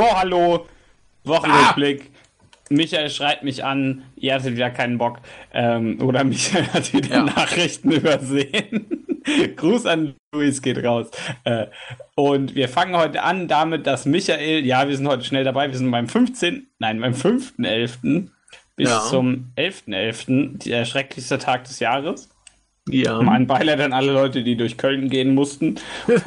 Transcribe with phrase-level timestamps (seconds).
[0.00, 0.66] So, hallo.
[1.24, 2.10] Wochenrückblick.
[2.10, 2.64] Ah.
[2.70, 5.18] Michael schreibt mich an, ihr hattet wieder keinen Bock.
[5.52, 7.22] Ähm, oder Michael hat wieder ja.
[7.24, 9.04] Nachrichten übersehen.
[9.56, 11.10] Gruß an Luis geht raus.
[11.44, 11.66] Äh,
[12.14, 15.76] und wir fangen heute an damit, dass Michael, ja, wir sind heute schnell dabei, wir
[15.76, 18.28] sind beim 15., nein, beim 5.11.
[18.76, 19.02] bis ja.
[19.02, 22.30] zum 11.11., .11., der schrecklichste Tag des Jahres.
[22.88, 23.20] Ja.
[23.20, 25.74] Mein Beileid an alle Leute, die durch Köln gehen mussten.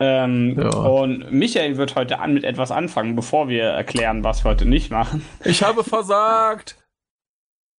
[0.00, 0.68] Ähm, ja.
[0.68, 4.90] Und Michael wird heute an mit etwas anfangen, bevor wir erklären, was wir heute nicht
[4.90, 5.24] machen.
[5.44, 6.76] Ich habe versagt.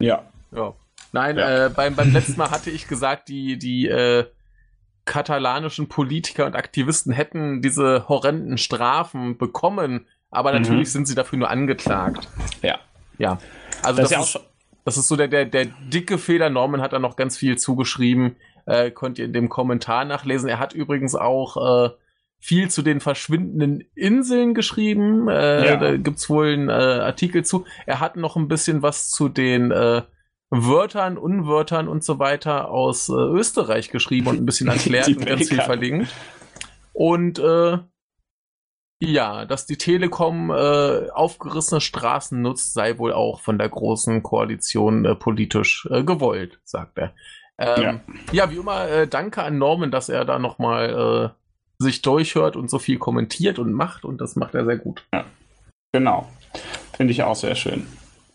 [0.01, 0.23] Ja.
[0.51, 0.73] ja.
[1.11, 1.65] Nein, ja.
[1.65, 4.25] Äh, beim, beim letzten Mal hatte ich gesagt, die, die äh,
[5.05, 10.61] katalanischen Politiker und Aktivisten hätten diese horrenden Strafen bekommen, aber mhm.
[10.61, 12.27] natürlich sind sie dafür nur angeklagt.
[12.61, 12.79] Ja.
[13.17, 13.39] Ja.
[13.81, 14.39] Also das, das ist,
[14.85, 16.49] das ist so der, der, der dicke Fehler.
[16.49, 18.35] Norman hat da noch ganz viel zugeschrieben.
[18.65, 20.47] Äh, könnt ihr in dem Kommentar nachlesen.
[20.47, 21.89] Er hat übrigens auch äh,
[22.39, 25.27] viel zu den verschwindenden Inseln geschrieben.
[25.27, 25.75] Äh, ja.
[25.75, 27.65] Da gibt's wohl einen äh, Artikel zu.
[27.85, 30.03] Er hat noch ein bisschen was zu den äh,
[30.49, 35.49] Wörtern, Unwörtern und so weiter aus äh, Österreich geschrieben und ein bisschen erklärt und ganz
[35.49, 36.13] viel verlinkt.
[36.93, 37.77] Und äh,
[39.01, 45.05] ja, dass die Telekom äh, aufgerissene Straßen nutzt, sei wohl auch von der großen Koalition
[45.05, 47.13] äh, politisch äh, gewollt, sagt er.
[47.57, 48.01] Ähm, ja.
[48.31, 51.39] ja, wie immer, äh, danke an Norman, dass er da nochmal äh,
[51.79, 55.05] sich durchhört und so viel kommentiert und macht und das macht er sehr gut.
[55.13, 55.25] Ja,
[55.91, 56.29] genau.
[56.95, 57.87] Finde ich auch sehr schön.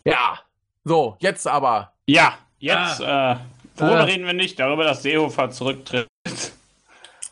[0.05, 0.41] Ja,
[0.84, 1.92] so, jetzt aber.
[2.06, 3.33] Ja, jetzt, ah.
[3.33, 3.36] äh,
[3.81, 4.59] worüber äh, reden wir nicht?
[4.59, 6.08] Darüber, dass Seehofer zurücktritt.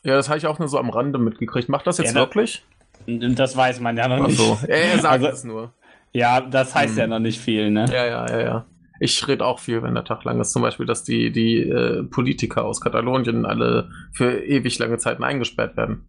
[0.05, 1.69] Ja, das habe ich auch nur so am Rande mitgekriegt.
[1.69, 2.65] Macht das jetzt ja, wirklich?
[3.07, 4.41] Das weiß man ja noch nicht.
[4.41, 4.67] Ach so.
[4.67, 5.73] Er sagt also, es nur.
[6.13, 6.99] Ja, das heißt hm.
[6.99, 7.87] ja noch nicht viel, ne?
[7.91, 8.65] Ja, ja, ja, ja.
[9.03, 10.53] Ich rede auch viel, wenn der Tag lang ist.
[10.53, 15.77] Zum Beispiel, dass die, die äh, Politiker aus Katalonien alle für ewig lange Zeiten eingesperrt
[15.77, 16.09] werden.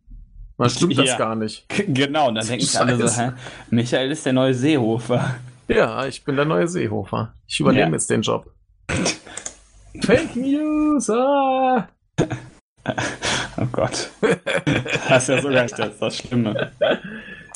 [0.58, 1.04] Man stimmt ja.
[1.04, 1.66] das gar nicht.
[1.88, 3.32] Genau, und dann denken sich alle so, hä?
[3.72, 5.38] Michael ist der neue Seehofer.
[5.68, 7.34] Ja, ich bin der neue Seehofer.
[7.48, 7.94] Ich übernehme ja.
[7.94, 8.54] jetzt den Job.
[10.02, 11.10] Fake News!
[11.10, 11.88] Ah!
[13.58, 14.12] Oh Gott.
[15.10, 16.72] Das ist ja sogar das, das Schlimme.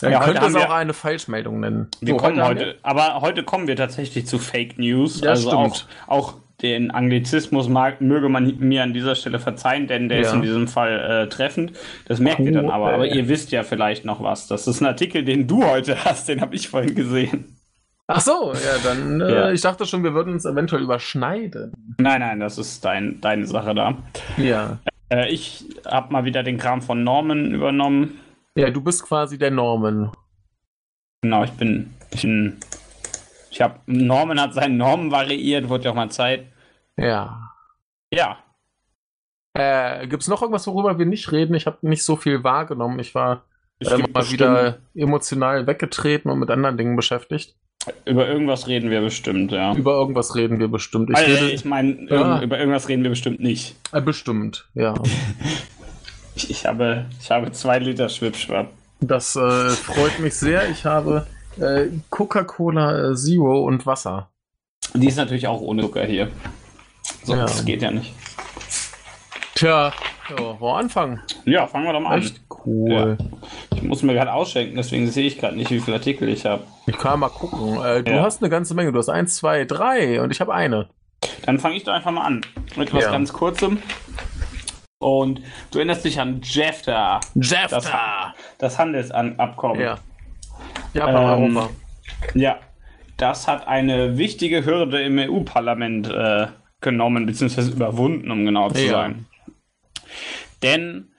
[0.02, 1.88] Man ja, könnte es auch eine Falschmeldung nennen.
[2.02, 5.22] Wir so, kommen heute, heute, aber heute kommen wir tatsächlich zu Fake News.
[5.22, 5.88] Ja, also stimmt.
[6.08, 10.28] Auch, auch den Anglizismus mag, möge man mir an dieser Stelle verzeihen, denn der ja.
[10.28, 11.74] ist in diesem Fall äh, treffend.
[12.06, 12.94] Das merkt cool, ihr dann aber.
[12.94, 14.48] Aber ihr wisst ja vielleicht noch was.
[14.48, 17.58] Das ist ein Artikel, den du heute hast, den habe ich vorhin gesehen.
[18.08, 19.52] Ach so, ja, dann, äh, ja.
[19.52, 21.74] ich dachte schon, wir würden uns eventuell überschneiden.
[22.00, 23.98] Nein, nein, das ist dein, deine Sache da.
[24.38, 24.80] Ja.
[25.10, 28.18] Äh, ich habe mal wieder den Kram von Norman übernommen.
[28.58, 30.12] Ja, du bist quasi der Norman.
[31.22, 31.94] Genau, ich bin.
[32.12, 32.58] Ich, bin,
[33.52, 33.80] ich habe.
[33.86, 36.48] Norman hat seinen Normen variiert, wurde ja auch mal Zeit.
[36.98, 37.52] Ja.
[38.12, 38.38] Ja.
[39.54, 41.54] Äh, Gibt es noch irgendwas, worüber wir nicht reden?
[41.54, 42.98] Ich habe nicht so viel wahrgenommen.
[43.00, 43.44] Ich war
[43.80, 44.32] äh, mal bestimmt.
[44.32, 47.56] wieder emotional weggetreten und mit anderen Dingen beschäftigt.
[48.06, 49.74] Über irgendwas reden wir bestimmt, ja.
[49.76, 51.12] Über irgendwas reden wir bestimmt.
[51.12, 52.42] Ich, also, ich meine, ja.
[52.42, 53.76] über irgendwas reden wir bestimmt nicht.
[53.92, 54.96] Äh, bestimmt, ja.
[56.50, 58.70] Ich habe, ich habe zwei Liter Schwipschwapp.
[59.00, 60.70] Das äh, freut mich sehr.
[60.70, 61.28] Ich habe
[61.60, 64.30] äh, Coca-Cola äh, Zero und Wasser.
[64.94, 66.30] Die ist natürlich auch ohne Zucker hier.
[67.24, 67.42] So, ja.
[67.42, 68.14] das geht ja nicht.
[69.56, 69.92] Tja,
[70.30, 71.22] ja, wo anfangen?
[71.46, 72.36] Ja, fangen wir doch mal Echt?
[72.36, 72.58] an.
[72.66, 73.18] Cool.
[73.20, 73.28] Ja.
[73.76, 76.64] Ich muss mir gerade ausschenken, deswegen sehe ich gerade nicht, wie viele Artikel ich habe.
[76.86, 77.82] Ich kann mal gucken.
[77.84, 78.24] Äh, du ja.
[78.24, 78.92] hast eine ganze Menge.
[78.92, 80.90] Du hast eins, zwei, drei und ich habe eine.
[81.46, 82.42] Dann fange ich doch einfach mal an.
[82.76, 83.80] Mit was ganz Kurzem.
[85.00, 85.42] Und
[85.72, 87.20] du erinnerst dich an JEFTA.
[87.36, 87.70] JEFTA!
[87.70, 87.88] Das,
[88.58, 89.80] das Handelsabkommen.
[89.82, 90.00] Ja.
[90.94, 91.70] Japan, ähm, Europa.
[92.34, 92.60] Ja.
[93.18, 96.48] Das hat eine wichtige Hürde im EU-Parlament äh,
[96.82, 98.92] genommen, beziehungsweise überwunden, um genau zu ja.
[98.92, 99.26] sein.
[100.62, 101.12] Denn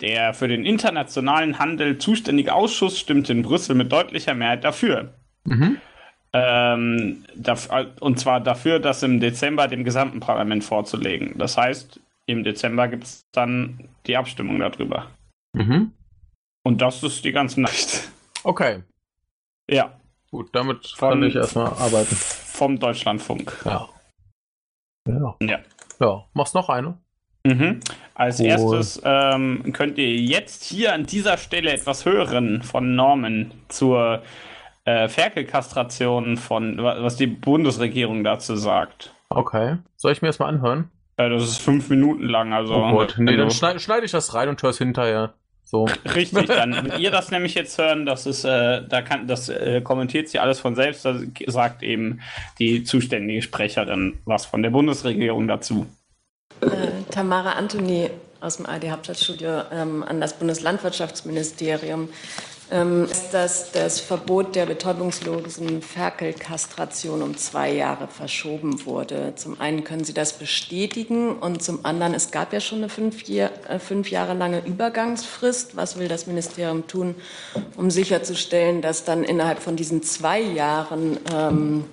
[0.00, 5.14] der für den internationalen Handel zuständige Ausschuss stimmte in Brüssel mit deutlicher Mehrheit dafür.
[5.44, 5.78] Mhm.
[6.34, 7.24] Ähm,
[8.00, 11.38] und zwar dafür, das im Dezember dem gesamten Parlament vorzulegen.
[11.38, 15.06] Das heißt, im Dezember gibt es dann die Abstimmung darüber.
[15.52, 15.92] Mhm.
[16.64, 18.10] Und das ist die ganze Nacht.
[18.42, 18.82] Okay.
[19.70, 19.98] Ja.
[20.30, 22.14] Gut, damit Von, kann ich erstmal arbeiten.
[22.14, 23.56] Vom Deutschlandfunk.
[23.64, 23.88] Ja.
[25.08, 25.36] Ja.
[25.40, 25.58] Ja.
[26.00, 26.98] Ja, machst noch eine?
[27.46, 27.80] Mhm.
[28.14, 28.46] Als cool.
[28.46, 34.22] erstes ähm, könnt ihr jetzt hier an dieser Stelle etwas hören von Norman zur
[34.84, 39.14] äh, Ferkelkastration von, was die Bundesregierung dazu sagt.
[39.28, 39.76] Okay.
[39.96, 40.90] Soll ich mir das mal anhören?
[41.18, 42.74] Ja, das ist fünf Minuten lang, also.
[42.74, 45.34] Oh Gott, nee, also, dann schneide schneid ich das rein und höre es hinterher.
[45.64, 45.86] So.
[46.14, 49.80] Richtig, dann, wenn ihr das nämlich jetzt hören, das ist, äh, da kann, das äh,
[49.80, 52.20] kommentiert sie alles von selbst, da sagt eben
[52.58, 55.86] die zuständige Sprecherin was von der Bundesregierung dazu.
[56.60, 56.68] Äh,
[57.10, 58.10] Tamara Anthony
[58.40, 62.10] aus dem AD Hauptstadtstudio ähm, an das Bundeslandwirtschaftsministerium.
[62.70, 69.34] Ähm, dass das Verbot der betäubungslosen Ferkelkastration um zwei Jahre verschoben wurde.
[69.36, 73.22] Zum einen können Sie das bestätigen und zum anderen, es gab ja schon eine fünf,
[73.28, 75.76] Jahr, äh, fünf Jahre lange Übergangsfrist.
[75.76, 77.14] Was will das Ministerium tun,
[77.76, 81.84] um sicherzustellen, dass dann innerhalb von diesen zwei Jahren ähm,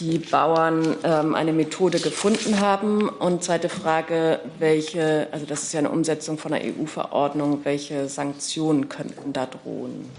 [0.00, 3.08] die Bauern ähm, eine Methode gefunden haben?
[3.08, 8.88] Und zweite Frage, welche, also das ist ja eine Umsetzung von einer EU-Verordnung, welche Sanktionen
[8.88, 10.10] könnten da drohen?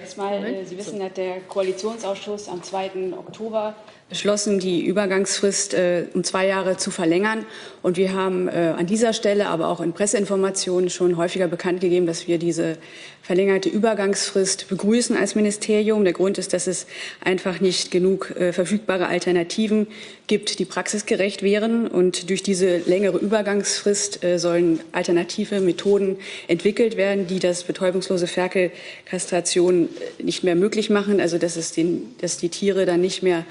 [0.00, 3.14] Erstmal, äh, Sie wissen, dass der Koalitionsausschuss am 2.
[3.16, 3.74] Oktober
[4.12, 7.46] beschlossen, die Übergangsfrist äh, um zwei Jahre zu verlängern.
[7.80, 12.04] Und wir haben äh, an dieser Stelle, aber auch in Presseinformationen schon häufiger bekannt gegeben,
[12.04, 12.76] dass wir diese
[13.22, 16.04] verlängerte Übergangsfrist begrüßen als Ministerium.
[16.04, 16.86] Der Grund ist, dass es
[17.24, 19.86] einfach nicht genug äh, verfügbare Alternativen
[20.26, 21.86] gibt, die praxisgerecht wären.
[21.86, 26.18] Und durch diese längere Übergangsfrist äh, sollen alternative Methoden
[26.48, 29.88] entwickelt werden, die das betäubungslose Ferkelkastration
[30.18, 31.18] äh, nicht mehr möglich machen.
[31.18, 33.46] Also dass, es den, dass die Tiere dann nicht mehr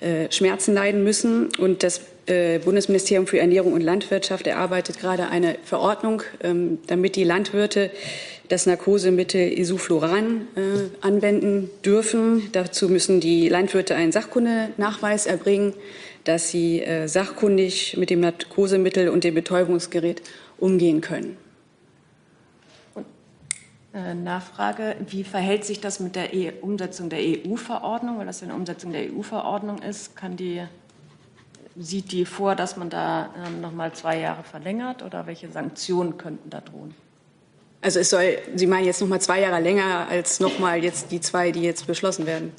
[0.00, 1.48] äh, Schmerzen leiden müssen.
[1.58, 7.24] Und das äh, Bundesministerium für Ernährung und Landwirtschaft erarbeitet gerade eine Verordnung, ähm, damit die
[7.24, 7.90] Landwirte
[8.48, 10.60] das Narkosemittel Isufloran äh,
[11.00, 12.48] anwenden dürfen.
[12.52, 15.74] Dazu müssen die Landwirte einen Sachkundenachweis erbringen,
[16.24, 20.22] dass sie äh, sachkundig mit dem Narkosemittel und dem Betäubungsgerät
[20.58, 21.36] umgehen können.
[23.96, 28.18] Äh, Nachfrage, wie verhält sich das mit der e Umsetzung der EU-Verordnung?
[28.18, 30.62] Weil das ja eine Umsetzung der EU-Verordnung ist, kann die,
[31.78, 36.18] sieht die vor, dass man da ähm, noch mal zwei Jahre verlängert oder welche Sanktionen
[36.18, 36.94] könnten da drohen?
[37.80, 41.10] Also es soll, Sie meinen jetzt noch mal zwei Jahre länger als noch mal jetzt
[41.10, 42.52] die zwei, die jetzt beschlossen werden?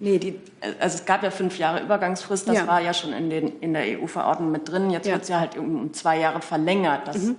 [0.00, 0.40] Nee, die,
[0.80, 2.66] also es gab ja fünf Jahre Übergangsfrist, das ja.
[2.66, 4.90] war ja schon in, den, in der EU-Verordnung mit drin.
[4.90, 5.12] Jetzt ja.
[5.12, 7.06] wird es ja halt um zwei Jahre verlängert.
[7.06, 7.36] Das, mhm.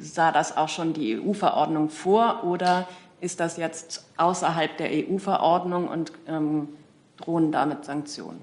[0.00, 2.88] Sah das auch schon die EU-Verordnung vor oder
[3.20, 6.68] ist das jetzt außerhalb der EU-Verordnung und ähm,
[7.16, 8.40] drohen damit Sanktionen?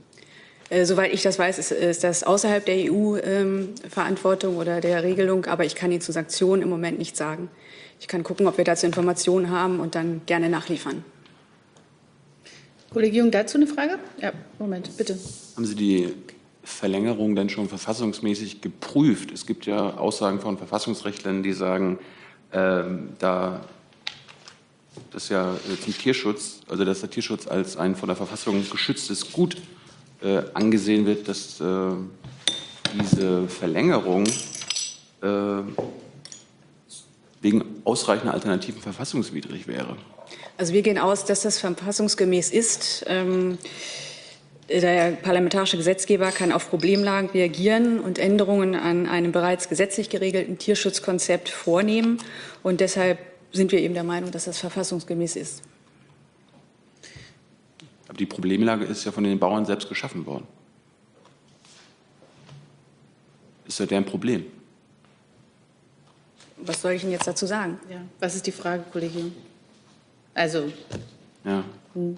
[0.70, 5.46] Äh, soweit ich das weiß, ist, ist das außerhalb der EU-Verantwortung ähm, oder der Regelung,
[5.46, 7.50] aber ich kann Ihnen zu Sanktionen im Moment nichts sagen.
[8.00, 11.06] Ich kann gucken, ob wir dazu Informationen haben und dann gerne nachliefern.
[12.92, 13.98] Kollegium, dazu eine Frage?
[14.20, 15.18] Ja, Moment, bitte.
[15.56, 16.14] Haben Sie die
[16.64, 19.32] Verlängerung denn schon verfassungsmäßig geprüft?
[19.32, 22.00] Es gibt ja Aussagen von Verfassungsrechtlern, die sagen,
[22.52, 22.84] äh,
[23.20, 23.62] da
[25.12, 29.58] das ja zum Tierschutz, also dass der Tierschutz als ein von der Verfassung geschütztes Gut
[30.22, 31.66] äh, angesehen wird, dass äh,
[33.00, 34.26] diese Verlängerung
[35.22, 35.28] äh,
[37.42, 39.98] wegen ausreichender Alternativen verfassungswidrig wäre.
[40.58, 43.04] Also wir gehen aus, dass das verfassungsgemäß ist.
[43.08, 43.58] Ähm,
[44.70, 51.50] der parlamentarische Gesetzgeber kann auf Problemlagen reagieren und Änderungen an einem bereits gesetzlich geregelten Tierschutzkonzept
[51.50, 52.20] vornehmen.
[52.64, 53.20] Und deshalb
[53.52, 55.64] sind wir eben der Meinung, dass das verfassungsgemäß ist.
[58.08, 60.48] Aber die Problemlage ist ja von den Bauern selbst geschaffen worden.
[63.68, 64.46] Ist ja deren Problem.
[66.58, 67.80] Was soll ich Ihnen jetzt dazu sagen?
[67.90, 67.98] Ja.
[68.20, 69.34] Was ist die Frage, Kollegin?
[70.34, 70.72] Also.
[71.44, 71.64] Ja.
[71.94, 72.18] Hm.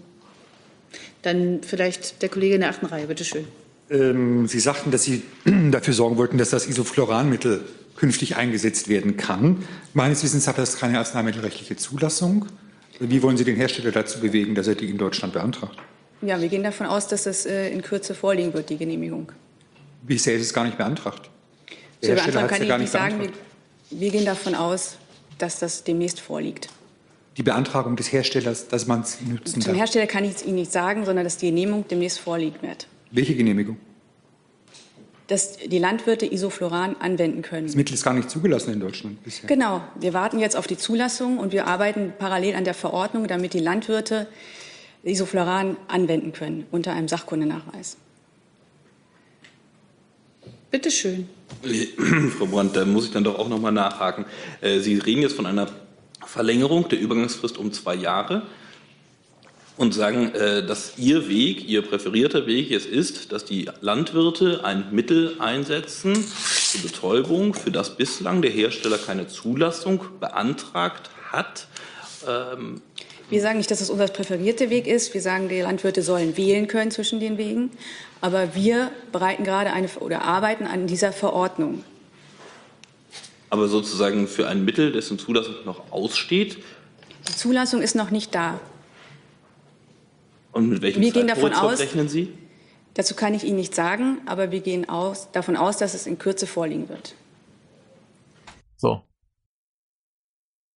[1.25, 3.47] Dann vielleicht der Kollege in der achten Reihe, bitte schön.
[3.89, 5.23] Ähm, Sie sagten, dass Sie
[5.71, 7.63] dafür sorgen wollten, dass das Isofloranmittel
[7.95, 9.63] künftig eingesetzt werden kann.
[9.95, 12.45] Meines Wissens hat das keine arzneimittelrechtliche Zulassung.
[12.99, 15.75] Wie wollen Sie den Hersteller dazu bewegen, dass er die in Deutschland beantragt?
[16.21, 19.31] Ja, wir gehen davon aus, dass das äh, in Kürze vorliegen wird, die Genehmigung.
[20.03, 21.31] Bisher ist es gar nicht beantragt.
[22.03, 23.39] Der Hersteller hat es ja gar nicht sagen, beantragt.
[23.89, 24.97] Wir, wir gehen davon aus,
[25.39, 26.69] dass das demnächst vorliegt.
[27.37, 29.77] Die Beantragung des Herstellers, dass man es nutzen Zum darf.
[29.77, 32.87] Hersteller kann ich es Ihnen nicht sagen, sondern dass die Genehmigung demnächst vorliegen wird.
[33.11, 33.77] Welche Genehmigung?
[35.27, 37.65] dass die Landwirte Isofloran anwenden können.
[37.65, 39.47] Das Mittel ist gar nicht zugelassen in Deutschland bisher.
[39.47, 39.81] Genau.
[39.99, 43.59] Wir warten jetzt auf die Zulassung und wir arbeiten parallel an der Verordnung, damit die
[43.59, 44.27] Landwirte
[45.03, 47.97] Isofloran anwenden können unter einem Sachkundenachweis.
[50.71, 51.29] Bitte schön.
[52.37, 54.25] Frau Brandt, da muss ich dann doch auch noch mal nachhaken.
[54.61, 55.67] Äh, Sie reden jetzt von einer
[56.27, 58.43] Verlängerung der Übergangsfrist um zwei Jahre
[59.77, 64.87] und sagen, äh, dass Ihr Weg, Ihr präferierter Weg es ist, dass die Landwirte ein
[64.91, 71.67] Mittel einsetzen zur Betäubung, für das bislang der Hersteller keine Zulassung beantragt hat.
[72.27, 72.81] Ähm,
[73.29, 75.13] wir sagen nicht, dass es unser präferierter Weg ist.
[75.13, 77.71] Wir sagen, die Landwirte sollen wählen können zwischen den Wegen.
[78.21, 81.83] Aber wir bereiten gerade eine oder arbeiten an dieser Verordnung.
[83.55, 86.57] Aber sozusagen für ein Mittel, dessen Zulassung noch aussteht?
[87.29, 88.59] Die Zulassung ist noch nicht da.
[90.51, 92.33] Und mit welchem wir gehen davon aus, rechnen Sie?
[92.95, 96.19] Dazu kann ich Ihnen nichts sagen, aber wir gehen aus, davon aus, dass es in
[96.19, 97.15] Kürze vorliegen wird.
[98.75, 99.01] So.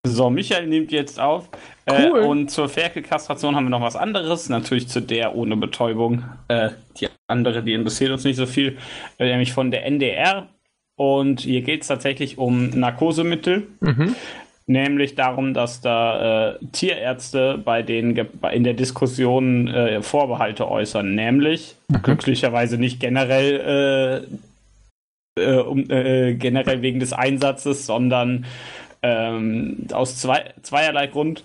[0.06, 1.48] So, Michael nimmt jetzt auf.
[1.84, 2.20] Äh, cool.
[2.20, 4.48] Äh, und zur Ferkelkastration haben wir noch was anderes.
[4.48, 6.22] Natürlich zu der ohne Betäubung.
[6.46, 6.70] Äh,
[7.00, 8.78] die andere, die interessiert uns nicht so viel.
[9.18, 10.48] Äh, nämlich von der NDR.
[10.98, 13.68] Und hier geht es tatsächlich um Narkosemittel.
[13.80, 14.16] Mhm.
[14.66, 18.16] Nämlich darum, dass da äh, Tierärzte bei den
[18.52, 21.14] in der Diskussion äh, Vorbehalte äußern.
[21.14, 22.02] Nämlich mhm.
[22.02, 24.26] glücklicherweise nicht generell
[25.38, 28.44] um, generell wegen des Einsatzes, sondern
[29.02, 31.44] ähm, aus zwei, zweierlei Grund.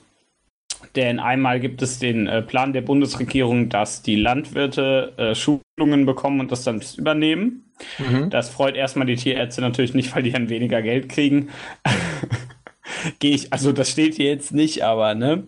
[0.95, 6.39] Denn einmal gibt es den äh, Plan der Bundesregierung, dass die Landwirte äh, Schulungen bekommen
[6.39, 7.71] und das dann übernehmen.
[7.97, 8.29] Mhm.
[8.29, 11.50] Das freut erstmal die Tierärzte natürlich nicht, weil die dann weniger Geld kriegen.
[13.19, 15.43] Gehe ich, also das steht hier jetzt nicht, aber ne.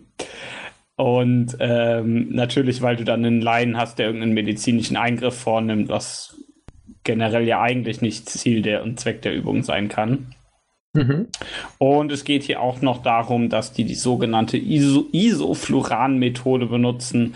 [0.96, 6.36] Und ähm, natürlich, weil du dann einen Laien hast, der irgendeinen medizinischen Eingriff vornimmt, was
[7.04, 10.34] generell ja eigentlich nicht Ziel der und Zweck der Übung sein kann.
[10.96, 11.28] Mhm.
[11.78, 17.34] Und es geht hier auch noch darum, dass die die sogenannte Iso Isofluran-Methode benutzen.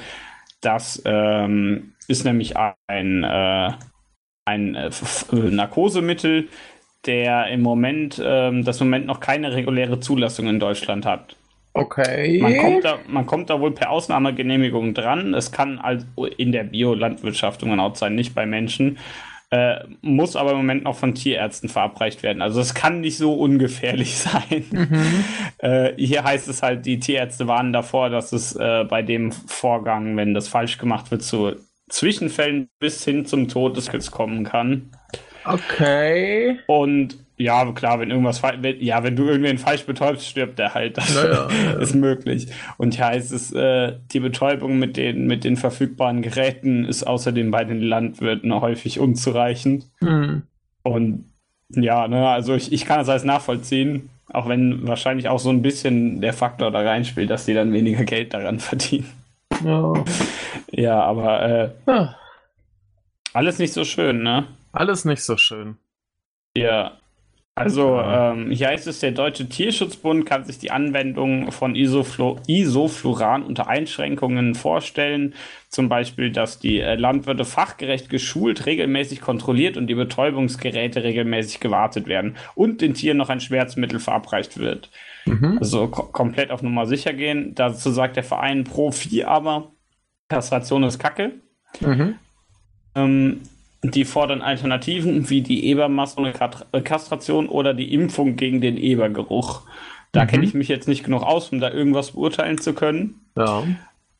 [0.60, 3.72] Das ähm, ist nämlich ein, äh,
[4.44, 6.48] ein äh, äh Narkosemittel,
[7.06, 11.36] der im Moment, ähm, das im Moment noch keine reguläre Zulassung in Deutschland hat.
[11.72, 12.40] Okay.
[12.42, 15.34] Man kommt, da, man kommt da wohl per Ausnahmegenehmigung dran.
[15.34, 16.04] Es kann also
[16.36, 18.98] in der Biolandwirtschaft, um genau sein, nicht bei Menschen.
[19.52, 22.40] Äh, muss aber im Moment noch von Tierärzten verabreicht werden.
[22.40, 24.64] Also es kann nicht so ungefährlich sein.
[24.70, 25.24] Mhm.
[25.58, 30.16] Äh, hier heißt es halt, die Tierärzte warnen davor, dass es äh, bei dem Vorgang,
[30.16, 31.56] wenn das falsch gemacht wird, zu
[31.88, 34.90] Zwischenfällen bis hin zum Tod des Kindes kommen kann.
[35.44, 36.58] Okay.
[36.66, 40.98] Und ja, klar, wenn irgendwas wenn, ja, wenn du irgendwen falsch betäubst, stirbt der halt.
[40.98, 41.72] Das naja, ja.
[41.80, 42.48] ist möglich.
[42.76, 47.64] Und heißt es, äh, die Betäubung mit den, mit den verfügbaren Geräten ist außerdem bei
[47.64, 49.86] den Landwirten häufig unzureichend.
[50.00, 50.42] Mhm.
[50.82, 51.24] Und
[51.70, 55.62] ja, ne, also ich, ich kann das alles nachvollziehen, auch wenn wahrscheinlich auch so ein
[55.62, 59.10] bisschen der Faktor da reinspielt, dass die dann weniger Geld daran verdienen.
[59.64, 59.94] Ja,
[60.70, 62.16] ja aber äh, ja.
[63.32, 64.46] alles nicht so schön, ne?
[64.72, 65.78] Alles nicht so schön.
[66.56, 66.98] Ja,
[67.54, 73.42] also ähm, hier heißt es, der Deutsche Tierschutzbund kann sich die Anwendung von Isoflo Isofluran
[73.42, 75.34] unter Einschränkungen vorstellen.
[75.68, 82.06] Zum Beispiel, dass die äh, Landwirte fachgerecht geschult, regelmäßig kontrolliert und die Betäubungsgeräte regelmäßig gewartet
[82.06, 84.90] werden und den Tieren noch ein Schmerzmittel verabreicht wird.
[85.26, 85.58] Mhm.
[85.58, 87.54] Also komplett auf Nummer sicher gehen.
[87.54, 89.72] Dazu sagt der Verein Pro Vieh aber,
[90.28, 91.32] Kastration ist Kacke.
[91.80, 92.14] Mhm.
[92.94, 93.40] Ähm,
[93.82, 99.62] die fordern Alternativen wie die Ebermassenkastration oder die Impfung gegen den Ebergeruch.
[100.12, 100.28] Da mhm.
[100.28, 103.20] kenne ich mich jetzt nicht genug aus, um da irgendwas beurteilen zu können.
[103.36, 103.64] Ja.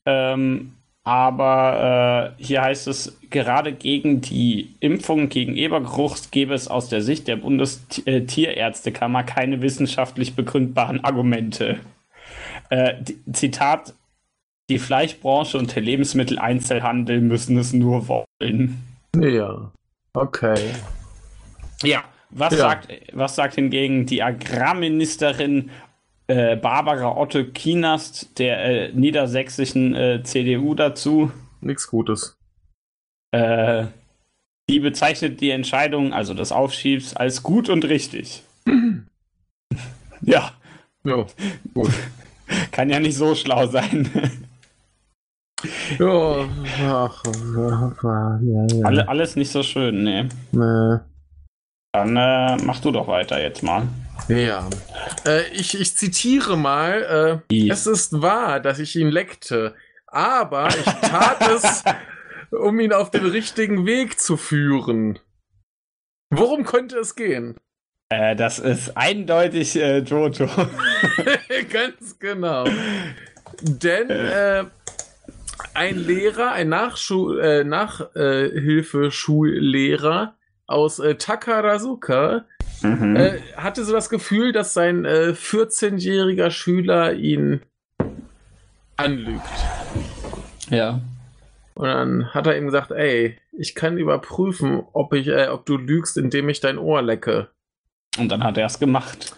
[0.06, 6.88] Ähm, aber äh, hier heißt es, gerade gegen die Impfung gegen Ebergeruch gäbe es aus
[6.88, 11.80] der Sicht der Bundestierärztekammer keine wissenschaftlich begründbaren Argumente.
[12.68, 12.94] Äh,
[13.32, 13.94] Zitat:
[14.68, 18.89] Die Fleischbranche und der Lebensmitteleinzelhandel müssen es nur wollen.
[19.16, 19.72] Ja,
[20.12, 20.74] okay.
[21.82, 22.58] Ja, was, ja.
[22.58, 25.70] Sagt, was sagt hingegen die Agrarministerin
[26.28, 31.32] äh, Barbara Otto Kienast der äh, niedersächsischen äh, CDU dazu?
[31.60, 32.36] Nichts Gutes.
[33.32, 33.86] Äh,
[34.68, 38.44] die bezeichnet die Entscheidung, also des Aufschiebs, als gut und richtig.
[40.20, 40.52] ja.
[41.02, 41.26] Ja,
[41.74, 41.90] gut.
[42.70, 44.08] Kann ja nicht so schlau sein.
[45.98, 46.48] Ja,
[46.78, 47.22] ach,
[47.56, 48.84] ja, ja.
[48.84, 50.28] Alle, alles nicht so schön, ne?
[50.52, 50.98] Nee.
[51.92, 53.88] Dann äh, mach du doch weiter jetzt mal.
[54.28, 54.68] Ja.
[55.26, 59.74] Äh, ich, ich zitiere mal: äh, Es ist wahr, dass ich ihn leckte,
[60.06, 61.84] aber ich tat es,
[62.50, 65.18] um ihn auf den richtigen Weg zu führen.
[66.32, 67.56] Worum könnte es gehen?
[68.12, 70.48] Äh, das ist eindeutig äh, Jojo.
[71.72, 72.64] Ganz genau.
[73.62, 74.64] Denn äh,
[75.74, 80.36] ein Lehrer, ein Nachschu äh, Nachhilfeschullehrer
[80.66, 82.44] aus äh, Takarazuka
[82.82, 83.16] mhm.
[83.16, 87.62] äh, hatte so das Gefühl, dass sein äh, 14-jähriger Schüler ihn
[88.96, 89.42] anlügt.
[90.68, 91.00] Ja.
[91.74, 95.76] Und dann hat er ihm gesagt, ey, ich kann überprüfen, ob ich, äh, ob du
[95.76, 97.48] lügst, indem ich dein Ohr lecke.
[98.18, 99.36] Und dann hat er es gemacht.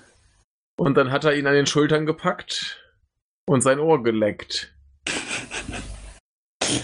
[0.76, 2.80] Und dann hat er ihn an den Schultern gepackt
[3.46, 4.71] und sein Ohr geleckt.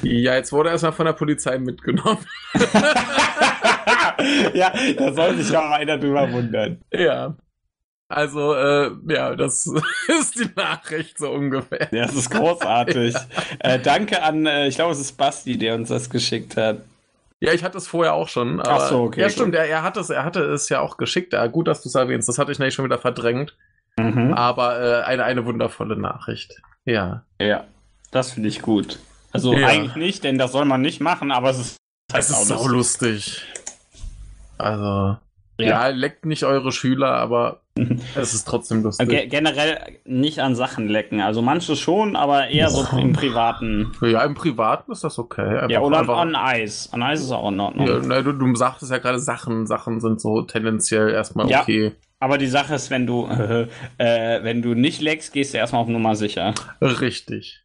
[0.02, 2.24] Ja, jetzt wurde er erstmal von der Polizei mitgenommen.
[4.54, 6.80] ja, da soll sich auch einer drüber wundern.
[6.92, 7.36] Ja.
[8.08, 9.66] Also, äh, ja, das
[10.20, 11.88] ist die Nachricht so ungefähr.
[11.92, 13.14] Ja, das ist großartig.
[13.14, 13.20] ja.
[13.58, 16.78] äh, danke an, äh, ich glaube, es ist Basti, der uns das geschickt hat.
[17.40, 18.60] Ja, ich hatte es vorher auch schon.
[18.60, 19.20] Aber, Ach so, okay.
[19.20, 21.34] Ja, stimmt, er, er, hat es, er hatte es ja auch geschickt.
[21.34, 22.28] Ja, gut, dass du es erwähnst.
[22.28, 23.56] Das hatte ich nämlich schon wieder verdrängt.
[23.96, 24.32] Mhm.
[24.32, 26.60] Aber äh, eine, eine wundervolle Nachricht.
[26.84, 27.24] Ja.
[27.40, 27.64] Ja,
[28.10, 28.98] das finde ich gut.
[29.32, 29.66] Also ja.
[29.66, 31.76] eigentlich nicht, denn das soll man nicht machen, aber es ist
[32.12, 33.42] halt es ist auch lustig.
[34.56, 35.16] Also.
[35.60, 35.66] Ja.
[35.66, 37.62] ja, leckt nicht eure Schüler, aber
[38.14, 39.08] es ist trotzdem lustig.
[39.08, 41.20] Ge generell nicht an Sachen lecken.
[41.20, 43.92] Also manche schon, aber eher so im Privaten.
[44.00, 45.58] Ja, im Privaten ist das okay.
[45.58, 46.88] Einfach, ja, oder an Eis.
[46.92, 47.88] An Eis ist auch in Ordnung.
[47.88, 49.66] Ja, ne, du, du sagtest ja gerade Sachen.
[49.66, 51.92] Sachen sind so tendenziell erstmal ja, okay.
[52.20, 53.26] Aber die Sache ist, wenn du,
[53.98, 56.54] äh, wenn du nicht leckst, gehst du erstmal auf Nummer sicher.
[56.80, 57.64] Richtig.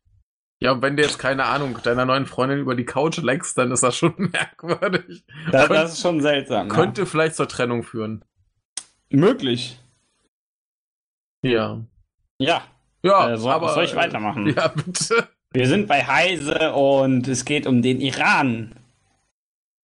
[0.63, 3.74] Ja, und wenn du jetzt, keine Ahnung, deiner neuen Freundin über die Couch leckst, dann
[3.74, 5.25] ist das schon merkwürdig.
[5.51, 6.70] Das, das ist schon seltsam.
[6.70, 7.05] Könnte ja.
[7.05, 8.24] vielleicht zur Trennung führen.
[9.10, 9.77] Möglich.
[11.41, 11.82] Ja.
[12.38, 12.62] Ja.
[13.03, 14.48] Ja, äh, so, aber, soll ich weitermachen?
[14.55, 15.27] Ja, bitte.
[15.51, 18.74] Wir sind bei Heise und es geht um den Iran.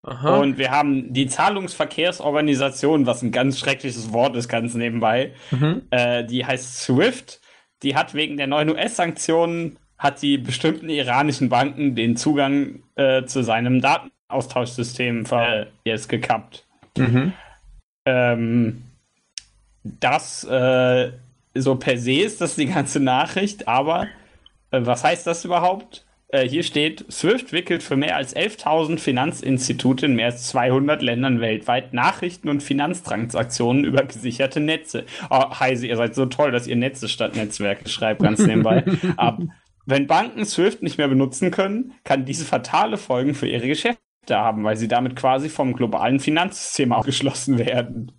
[0.03, 0.37] Aha.
[0.37, 5.33] Und wir haben die Zahlungsverkehrsorganisation, was ein ganz schreckliches Wort ist, ganz nebenbei.
[5.51, 5.81] Mhm.
[5.89, 7.41] Äh, die heißt SWIFT.
[7.83, 13.43] Die hat wegen der neuen US-Sanktionen hat die bestimmten iranischen Banken den Zugang äh, zu
[13.43, 16.65] seinem Datenaustauschsystem äh, jetzt gekappt.
[16.97, 17.33] Mhm.
[18.05, 18.83] Ähm,
[19.83, 21.11] das äh,
[21.53, 24.07] so per se ist das die ganze Nachricht, aber
[24.71, 26.05] äh, was heißt das überhaupt?
[26.31, 31.41] Äh, hier steht, SWIFT wickelt für mehr als 11.000 Finanzinstitute in mehr als 200 Ländern
[31.41, 35.05] weltweit Nachrichten und Finanztransaktionen über gesicherte Netze.
[35.31, 38.85] Oh, Heise, ihr seid so toll, dass ihr Netze statt Netzwerke schreibt, ganz nebenbei.
[39.17, 39.39] Ab,
[39.89, 44.63] wenn Banken SWIFT nicht mehr benutzen können, kann diese fatale Folgen für ihre Geschäfte haben,
[44.63, 48.11] weil sie damit quasi vom globalen Finanzsystem ausgeschlossen werden.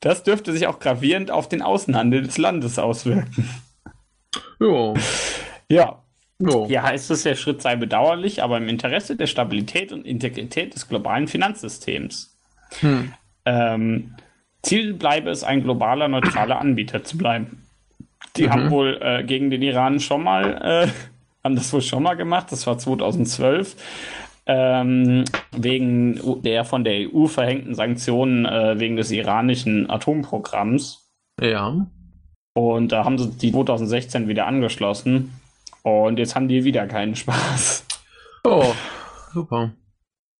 [0.00, 3.48] Das dürfte sich auch gravierend auf den Außenhandel des Landes auswirken.
[4.60, 4.94] Jo.
[5.70, 6.02] Ja.
[6.38, 6.66] Jo.
[6.66, 10.88] Hier heißt es, der Schritt sei bedauerlich, aber im Interesse der Stabilität und Integrität des
[10.88, 12.36] globalen Finanzsystems.
[12.80, 13.12] Hm.
[13.44, 14.16] Ähm,
[14.62, 17.62] Ziel bleibe es, ein globaler, neutraler Anbieter zu bleiben.
[18.36, 18.50] Die mhm.
[18.50, 20.88] haben wohl äh, gegen den Iran schon mal äh,
[21.44, 23.76] haben das wohl schon mal gemacht, das war 2012,
[24.46, 31.10] ähm, wegen der von der EU verhängten Sanktionen äh, wegen des iranischen Atomprogramms.
[31.40, 31.86] Ja.
[32.56, 35.32] Und da haben sie die 2016 wieder angeschlossen.
[35.82, 37.86] Und jetzt haben die wieder keinen Spaß.
[38.44, 38.72] Oh,
[39.32, 39.72] super.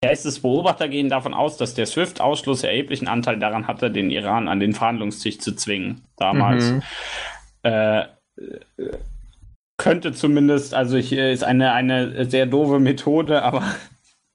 [0.03, 4.75] Geistesbeobachter gehen davon aus, dass der SWIFT-Ausschluss erheblichen Anteil daran hatte, den Iran an den
[4.75, 6.71] Verhandlungstisch zu zwingen, damals.
[6.71, 6.83] Mhm.
[7.63, 8.05] Äh,
[9.77, 13.63] könnte zumindest, also hier ist eine, eine sehr doofe Methode, aber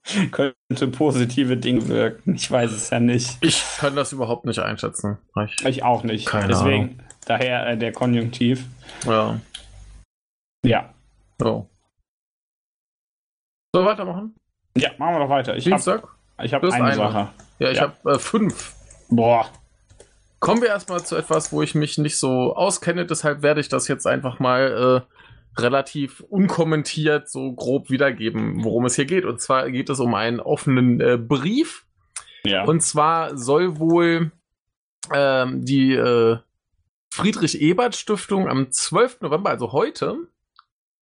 [0.32, 2.34] könnte positive Dinge wirken.
[2.34, 3.38] Ich weiß es ja nicht.
[3.40, 5.18] Ich kann das überhaupt nicht einschätzen.
[5.44, 6.26] Ich, ich auch nicht.
[6.26, 7.02] Keine Deswegen, Ahnung.
[7.26, 8.64] daher äh, der Konjunktiv.
[9.06, 9.40] Ja.
[10.64, 10.94] Ja.
[11.38, 11.68] So.
[13.74, 14.34] So, weitermachen?
[14.76, 15.56] Ja, machen wir doch weiter.
[15.56, 16.02] Ich Dienstag?
[16.02, 17.28] Hab, ich habe eine, eine, Sache.
[17.58, 17.82] Ja, ich ja.
[17.82, 18.74] habe äh, fünf.
[19.08, 19.48] Boah.
[20.40, 23.88] Kommen wir erstmal zu etwas, wo ich mich nicht so auskenne, deshalb werde ich das
[23.88, 25.19] jetzt einfach mal äh,
[25.62, 29.24] relativ unkommentiert so grob wiedergeben, worum es hier geht.
[29.24, 31.86] Und zwar geht es um einen offenen äh, Brief.
[32.44, 32.64] Ja.
[32.64, 34.32] Und zwar soll wohl
[35.12, 36.38] ähm, die äh,
[37.12, 39.22] Friedrich-Ebert-Stiftung am 12.
[39.22, 40.28] November, also heute,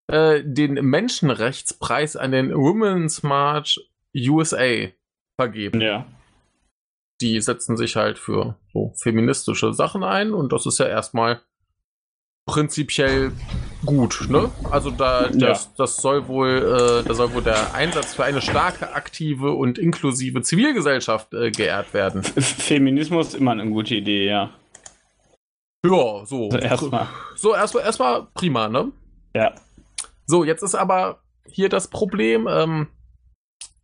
[0.09, 3.79] äh, den Menschenrechtspreis an den Women's March
[4.17, 4.89] USA
[5.37, 5.81] vergeben.
[5.81, 6.07] Ja.
[7.21, 11.43] Die setzen sich halt für so feministische Sachen ein und das ist ja erstmal
[12.49, 13.31] prinzipiell
[13.87, 14.51] gut, ne?
[14.73, 15.71] Also da das, ja.
[15.77, 20.43] das soll wohl, äh, da soll wohl der Einsatz für eine starke, aktive und inklusive
[20.43, 22.25] Zivilgesellschaft äh, geehrt werden.
[22.25, 24.51] Feminismus ist immer eine gute Idee, ja.
[25.85, 26.49] Ja, so.
[26.49, 27.07] Also erstmal.
[27.37, 28.91] So, erstmal erstmal prima, ne?
[29.35, 29.55] Ja.
[30.27, 32.89] So, jetzt ist aber hier das Problem, ähm,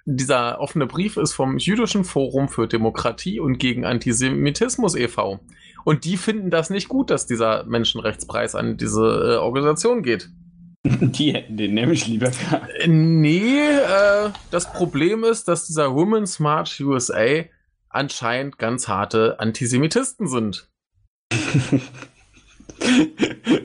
[0.07, 5.41] dieser offene Brief ist vom Jüdischen Forum für Demokratie und gegen Antisemitismus e.V.
[5.85, 10.31] Und die finden das nicht gut, dass dieser Menschenrechtspreis an diese äh, Organisation geht.
[10.85, 12.69] Die hätten den nämlich lieber gehabt.
[12.79, 17.45] Äh, nee, äh, das Problem ist, dass dieser Women's March USA
[17.89, 20.69] anscheinend ganz harte Antisemitisten sind.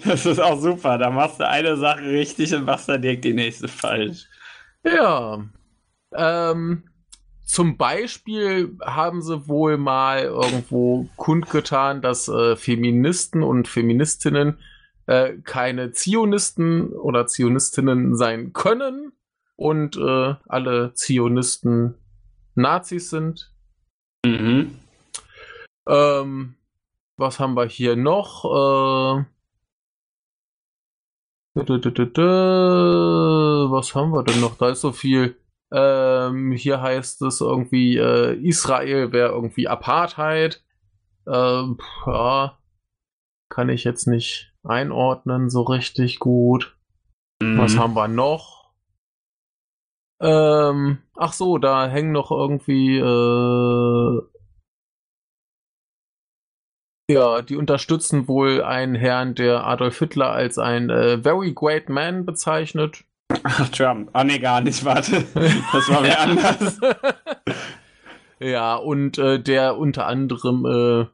[0.05, 0.97] das ist auch super.
[0.97, 4.25] Da machst du eine Sache richtig und machst dann direkt die nächste falsch.
[4.86, 5.43] Ja.
[6.13, 6.84] Ähm,
[7.49, 14.59] zum Beispiel haben sie wohl mal irgendwo kundgetan, dass äh, Feministen und Feministinnen
[15.07, 19.13] äh, keine Zionisten oder Zionistinnen sein können
[19.55, 21.95] und äh, alle Zionisten
[22.53, 23.51] Nazis sind.
[24.23, 24.75] Mhm.
[25.88, 26.53] Ähm,
[27.17, 28.45] was haben wir hier noch?
[28.45, 29.25] Äh,
[31.55, 31.65] was
[33.95, 34.55] haben wir denn noch?
[34.55, 35.35] Da ist so viel.
[35.71, 40.63] Ähm, hier heißt es irgendwie, äh, Israel wäre irgendwie Apartheid.
[41.27, 42.58] Ähm, ja,
[43.49, 46.77] kann ich jetzt nicht einordnen so richtig gut.
[47.41, 47.58] Mhm.
[47.58, 48.73] Was haben wir noch?
[50.21, 54.21] Ähm, ach so, da hängen noch irgendwie äh,
[57.10, 62.23] ja, die unterstützen wohl einen Herrn, der Adolf Hitler als ein äh, very great man
[62.25, 63.03] bezeichnet.
[63.43, 64.09] Ach, Trump.
[64.13, 65.23] Ah, nee, gar nicht, warte.
[65.71, 66.79] Das war mir anders.
[68.39, 71.05] ja, und äh, der unter anderem äh,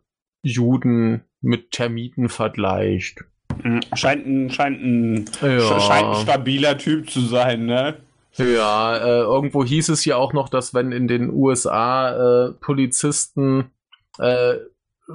[0.41, 3.23] Juden mit Termiten vergleicht.
[3.61, 5.79] Hm, scheint ein, scheint ein, ja.
[5.79, 7.97] scheint ein stabiler Typ zu sein, ne?
[8.37, 13.71] Ja, äh, irgendwo hieß es ja auch noch, dass wenn in den USA äh, Polizisten
[14.17, 14.55] äh,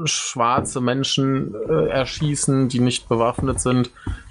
[0.05, 3.91] schwarze Menschen äh, erschießen, die nicht bewaffnet sind,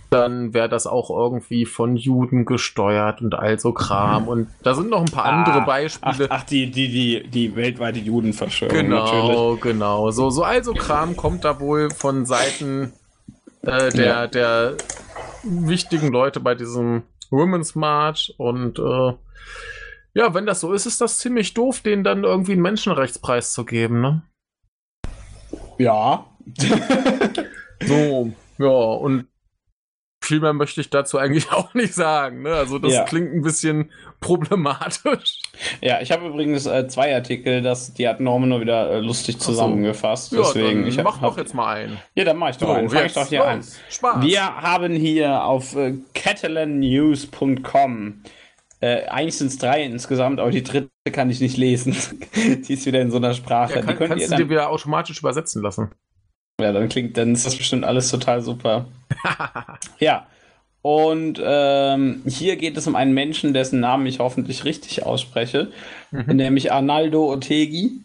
[0.09, 4.27] dann wäre das auch irgendwie von Juden gesteuert und all so Kram.
[4.27, 6.27] Und da sind noch ein paar ah, andere Beispiele.
[6.29, 8.75] Ach, ach, die, die, die, die weltweite Judenverschwörung.
[8.75, 9.61] Genau, natürlich.
[9.61, 10.11] genau.
[10.11, 12.93] So, so also Kram kommt da wohl von Seiten
[13.61, 14.27] äh, der, ja.
[14.27, 14.77] der
[15.43, 19.13] wichtigen Leute bei diesem Women's March und äh,
[20.15, 23.63] ja, wenn das so ist, ist das ziemlich doof, denen dann irgendwie einen Menschenrechtspreis zu
[23.63, 24.23] geben, ne?
[25.77, 26.25] Ja.
[27.85, 29.28] so, ja, und
[30.21, 32.43] viel mehr möchte ich dazu eigentlich auch nicht sagen.
[32.43, 32.53] Ne?
[32.53, 33.03] Also das ja.
[33.03, 35.41] klingt ein bisschen problematisch.
[35.81, 39.39] Ja, ich habe übrigens äh, zwei Artikel, das, die hat Norman nur wieder äh, lustig
[39.39, 40.31] zusammengefasst.
[40.31, 40.43] So.
[40.43, 41.97] deswegen, ich mach doch jetzt mal einen.
[42.15, 42.89] Ja, dann mach ich doch so, einen.
[42.89, 43.63] Fang ich doch hier an.
[43.89, 44.23] Spaß.
[44.23, 48.23] Wir haben hier auf äh, catalannews.com
[48.81, 51.97] äh, eigentlich sind es drei insgesamt, aber die dritte kann ich nicht lesen.
[52.35, 53.75] die ist wieder in so einer Sprache.
[53.75, 55.91] Ja, kann, die kannst du dir wieder automatisch übersetzen lassen.
[56.59, 58.87] Ja, dann klingt, dann ist das bestimmt alles total super.
[59.99, 60.27] ja.
[60.81, 65.71] Und ähm, hier geht es um einen Menschen, dessen Namen ich hoffentlich richtig ausspreche,
[66.11, 66.37] mhm.
[66.37, 68.01] nämlich Arnaldo Otegi.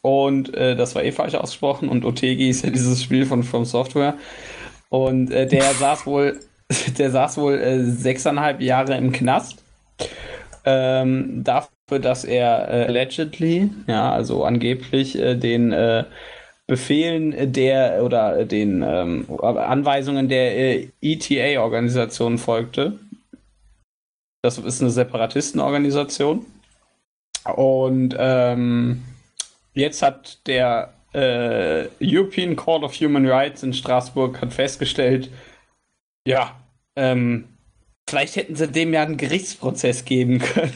[0.00, 1.88] Und äh, das war eh falsch ausgesprochen.
[1.90, 4.14] Und Otegi ist ja dieses Spiel von From Software.
[4.88, 6.40] Und äh, der saß wohl
[6.98, 9.62] der saß wohl äh, sechseinhalb Jahre im Knast.
[10.64, 16.04] Ähm, dafür, dass er äh, allegedly, ja, also angeblich äh, den äh,
[16.68, 22.98] Befehlen der oder den ähm, Anweisungen der äh, ETA-Organisation folgte.
[24.42, 26.44] Das ist eine Separatistenorganisation.
[27.56, 29.02] Und ähm,
[29.72, 35.30] jetzt hat der äh, European Court of Human Rights in Straßburg hat festgestellt,
[36.26, 36.54] ja,
[36.96, 37.48] ähm,
[38.06, 40.74] vielleicht hätten sie dem ja einen Gerichtsprozess geben können.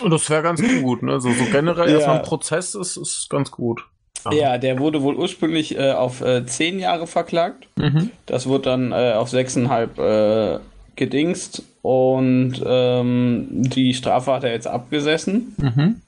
[0.00, 1.20] Und das wäre ganz gut, ne?
[1.20, 1.96] So, so generell ja.
[1.96, 3.84] erstmal ein Prozess ist, ist ganz gut.
[4.24, 4.34] Aha.
[4.34, 7.68] Ja, der wurde wohl ursprünglich äh, auf äh, zehn Jahre verklagt.
[7.76, 8.10] Mhm.
[8.26, 10.58] Das wurde dann äh, auf sechseinhalb äh,
[10.96, 15.54] gedingst und ähm, die Strafe hat er jetzt abgesessen.
[15.58, 16.02] Mhm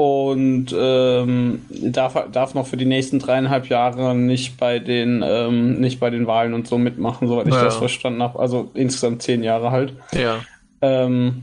[0.00, 5.98] und ähm, darf, darf noch für die nächsten dreieinhalb Jahre nicht bei den ähm, nicht
[5.98, 7.64] bei den Wahlen und so mitmachen, soweit ich ja.
[7.64, 8.38] das verstanden habe.
[8.38, 9.94] Also insgesamt zehn Jahre halt.
[10.12, 10.40] Ja.
[10.82, 11.42] Ähm,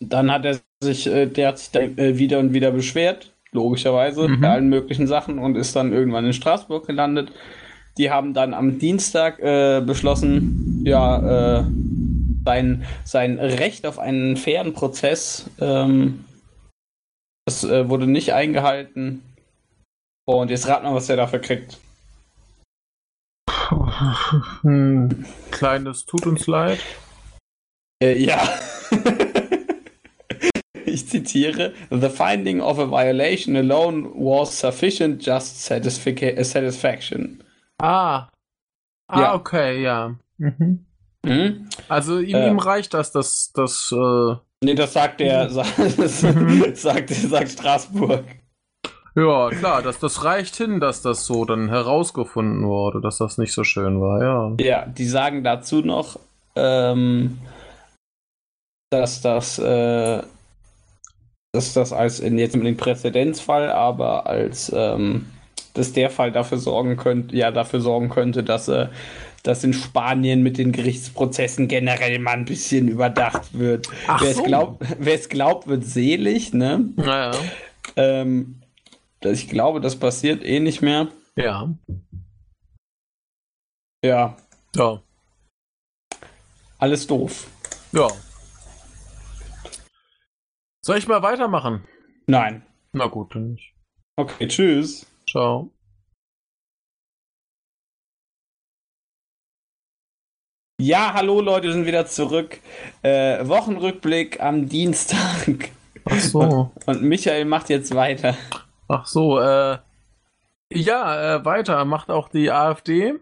[0.00, 4.28] dann hat er sich, äh, der hat sich dann äh, wieder und wieder beschwert, logischerweise,
[4.28, 4.40] mhm.
[4.40, 7.32] bei allen möglichen Sachen und ist dann irgendwann in Straßburg gelandet.
[7.98, 11.64] Die haben dann am Dienstag äh, beschlossen, ja, äh,
[12.44, 16.24] sein, sein Recht auf einen fairen Prozess ähm,
[17.46, 19.22] das äh, wurde nicht eingehalten.
[20.26, 21.78] Und jetzt rat mal, was er dafür kriegt.
[24.62, 26.80] Hm, kleines Tut uns leid.
[28.02, 28.36] Äh, ja.
[30.96, 37.42] Ich zitiere: The finding of a violation alone was sufficient just satisfaction.
[37.78, 38.28] Ah.
[39.08, 39.34] Ah, ja.
[39.34, 40.16] okay, ja.
[40.38, 40.86] Mhm.
[41.24, 41.68] Mhm.
[41.88, 43.92] Also ihm, äh, ihm, reicht das, dass das.
[43.92, 48.24] Äh, Nee, das sagt der, sagt, sagt, sagt Straßburg.
[49.14, 53.52] Ja, klar, das, das reicht hin, dass das so dann herausgefunden wurde, dass das nicht
[53.52, 54.54] so schön war, ja.
[54.58, 56.18] Ja, die sagen dazu noch,
[56.54, 57.38] ähm,
[58.90, 60.22] dass das, äh,
[61.56, 65.26] dass das als in jetzt mit dem Präzedenzfall, aber als ähm,
[65.74, 68.88] dass der Fall dafür sorgen könnte, ja, dafür sorgen könnte, dass äh,
[69.42, 73.88] dass in Spanien mit den Gerichtsprozessen generell mal ein bisschen überdacht wird.
[74.08, 74.40] Ach wer, so.
[74.40, 76.88] es glaubt, wer es glaubt, wird selig, ne?
[76.96, 77.30] Naja.
[77.94, 78.60] Ähm,
[79.22, 81.08] ich glaube, das passiert eh nicht mehr.
[81.36, 81.72] Ja.
[84.04, 84.36] Ja.
[84.74, 85.00] Ja.
[86.78, 87.46] Alles doof.
[87.92, 88.08] Ja.
[90.86, 91.82] Soll ich mal weitermachen?
[92.28, 92.64] Nein.
[92.92, 93.74] Na gut, dann nicht.
[94.14, 95.04] Okay, tschüss.
[95.28, 95.72] Ciao.
[100.80, 102.60] Ja, hallo Leute, wir sind wieder zurück.
[103.02, 105.72] Äh, Wochenrückblick am Dienstag.
[106.04, 106.38] Ach so.
[106.38, 108.36] Und, und, Michael macht jetzt weiter.
[108.86, 109.78] Ach so, äh,
[110.72, 113.14] ja, äh, weiter macht auch die AfD.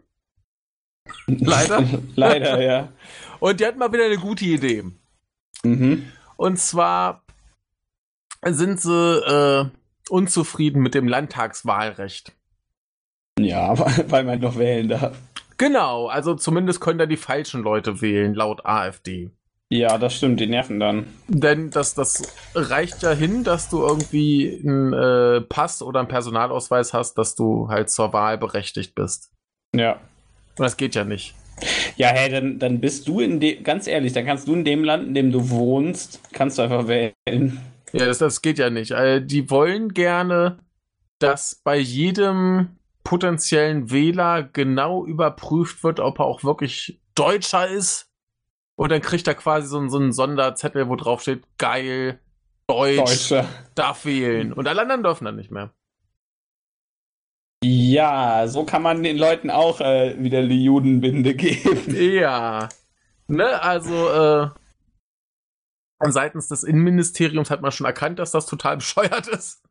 [1.27, 1.83] Leider.
[2.15, 2.93] Leider, ja.
[3.41, 4.85] Und die hatten mal wieder eine gute Idee.
[5.63, 6.13] Mhm.
[6.37, 7.24] Und zwar
[8.53, 9.67] sind sie äh,
[10.09, 12.33] unzufrieden mit dem Landtagswahlrecht.
[13.39, 13.77] Ja,
[14.11, 15.17] weil man noch wählen darf.
[15.57, 19.31] Genau, also zumindest können da die falschen Leute wählen, laut AfD.
[19.71, 21.07] Ja, das stimmt, die nerven dann.
[21.27, 22.23] Denn das, das
[22.55, 27.69] reicht ja hin, dass du irgendwie einen äh, Pass oder einen Personalausweis hast, dass du
[27.69, 29.33] halt zur Wahl berechtigt bist.
[29.75, 29.95] Ja.
[30.57, 31.35] Und das geht ja nicht.
[31.97, 34.85] Ja, hey, dann, dann bist du in dem, ganz ehrlich, dann kannst du in dem
[34.85, 37.61] Land, in dem du wohnst, kannst du einfach wählen.
[37.95, 38.93] Ja, das, das geht ja nicht.
[38.93, 40.59] Also, die wollen gerne,
[41.19, 48.11] dass bei jedem potenziellen Wähler genau überprüft wird, ob er auch wirklich Deutscher ist.
[48.77, 52.19] Und dann kriegt er quasi so, so einen Sonderzettel, wo drauf steht, geil,
[52.67, 53.49] Deutsch, Deutscher.
[53.75, 54.53] darf wählen.
[54.53, 55.73] Und alle anderen dürfen dann nicht mehr.
[57.63, 61.95] Ja, so kann man den Leuten auch äh, wieder die Judenbinde geben.
[61.97, 62.69] Ja.
[63.27, 64.49] Ne, also, äh,
[66.01, 69.63] seitens des Innenministeriums hat man schon erkannt, dass das total bescheuert ist.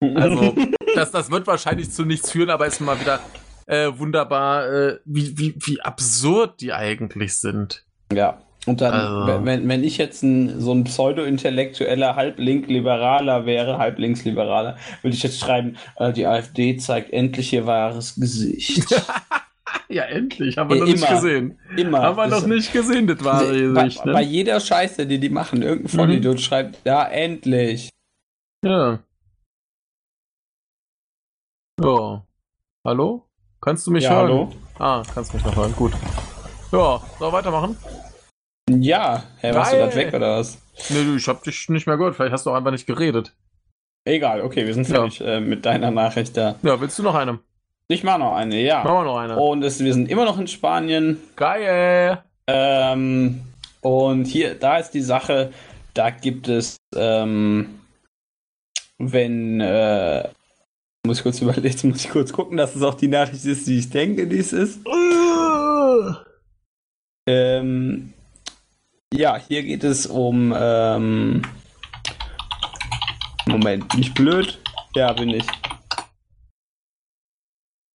[0.00, 0.54] Also,
[0.94, 3.20] das, das wird wahrscheinlich zu nichts führen, aber ist mal wieder
[3.66, 7.84] äh, wunderbar, äh, wie, wie, wie absurd die eigentlich sind.
[8.12, 8.38] Ja.
[8.66, 9.44] Und dann, also.
[9.46, 15.76] wenn, wenn ich jetzt ein, so ein pseudo-intellektueller Halblink-Liberaler wäre, Halblinks-Liberaler, würde ich jetzt schreiben,
[15.96, 18.84] äh, die AfD zeigt endlich ihr wahres Gesicht.
[19.88, 20.56] ja, endlich.
[20.56, 21.58] Haben wir ja, noch immer, nicht gesehen.
[21.76, 22.02] Immer.
[22.02, 24.02] Haben wir noch nicht gesehen, das Gesicht.
[24.02, 24.12] Bei, ne?
[24.12, 26.38] bei jeder Scheiße, die die machen, irgendein Vollidiot mhm.
[26.38, 27.90] schreibt, ja, endlich.
[28.64, 29.00] Ja.
[31.82, 32.26] Ja.
[32.84, 33.26] Hallo?
[33.60, 34.28] Kannst du mich ja, hören?
[34.28, 34.52] Hallo?
[34.78, 35.74] Ah, kannst mich noch hören.
[35.74, 35.92] Gut.
[36.72, 37.76] Ja, soll weitermachen?
[38.70, 40.58] Ja, hä, warst du gerade weg oder was?
[40.88, 42.16] Nee, ich hab dich nicht mehr gehört.
[42.16, 43.34] Vielleicht hast du auch einfach nicht geredet.
[44.04, 45.26] Egal, okay, wir sind fertig ja.
[45.26, 46.56] äh, mit deiner Nachricht da.
[46.62, 47.40] Ja, willst du noch eine?
[47.90, 48.84] Ich mach noch eine, ja.
[48.84, 49.36] Machen wir noch eine.
[49.36, 51.18] Und es, wir sind immer noch in Spanien.
[51.34, 52.22] Geil!
[52.46, 53.40] Ähm,
[53.80, 55.52] und hier, da ist die Sache,
[55.92, 57.80] da gibt es, ähm,
[58.98, 60.28] wenn, äh,
[61.04, 63.80] muss ich kurz überlegen, muss ich kurz gucken, dass es auch die Nachricht ist, die
[63.80, 64.78] ich denke, die es ist.
[67.28, 68.12] ähm,
[69.12, 70.54] ja, hier geht es um.
[70.56, 71.42] Ähm,
[73.46, 74.60] Moment, nicht blöd?
[74.94, 75.44] Ja, bin ich.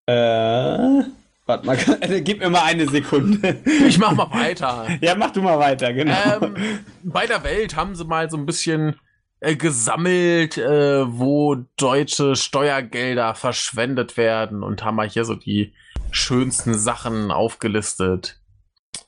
[0.05, 1.03] Äh.
[1.47, 1.77] Warte mal,
[2.21, 3.61] gib mir mal eine Sekunde.
[3.87, 4.87] Ich mach mal weiter.
[5.01, 6.41] ja, mach du mal weiter, genau.
[6.41, 6.55] Ähm,
[7.03, 8.99] bei der Welt haben sie mal so ein bisschen
[9.41, 15.73] äh, gesammelt, äh, wo deutsche Steuergelder verschwendet werden und haben mal hier so die
[16.09, 18.39] schönsten Sachen aufgelistet.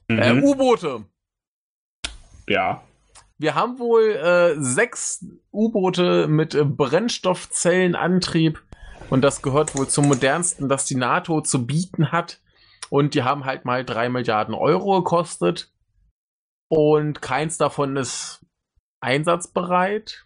[0.08, 0.20] Mhm.
[0.20, 1.06] Äh, U-Boote.
[2.48, 2.84] Ja.
[3.40, 8.62] Wir haben wohl äh, sechs U-Boote mit äh, Brennstoffzellenantrieb
[9.10, 12.40] und das gehört wohl zum modernsten, das die NATO zu bieten hat.
[12.90, 15.72] Und die haben halt mal drei Milliarden Euro gekostet
[16.70, 18.46] und keins davon ist
[19.02, 20.26] einsatzbereit.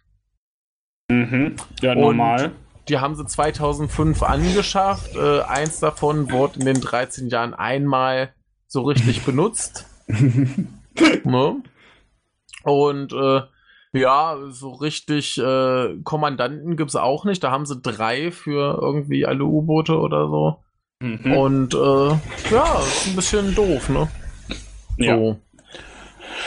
[1.10, 1.56] Mhm.
[1.80, 2.46] Ja, normal.
[2.46, 2.54] Und
[2.88, 5.14] die haben sie 2005 angeschafft.
[5.16, 8.34] Äh, eins davon wurde in den 13 Jahren einmal
[8.66, 9.86] so richtig benutzt.
[10.08, 11.62] ne?
[12.64, 13.42] Und äh,
[13.92, 17.44] ja, so richtig äh, Kommandanten gibt's auch nicht.
[17.44, 20.62] Da haben sie drei für irgendwie alle U-Boote oder so.
[21.00, 21.32] Mhm.
[21.32, 22.08] Und äh,
[22.50, 24.08] ja, ist ein bisschen doof, ne?
[24.96, 25.16] Ja.
[25.16, 25.38] So.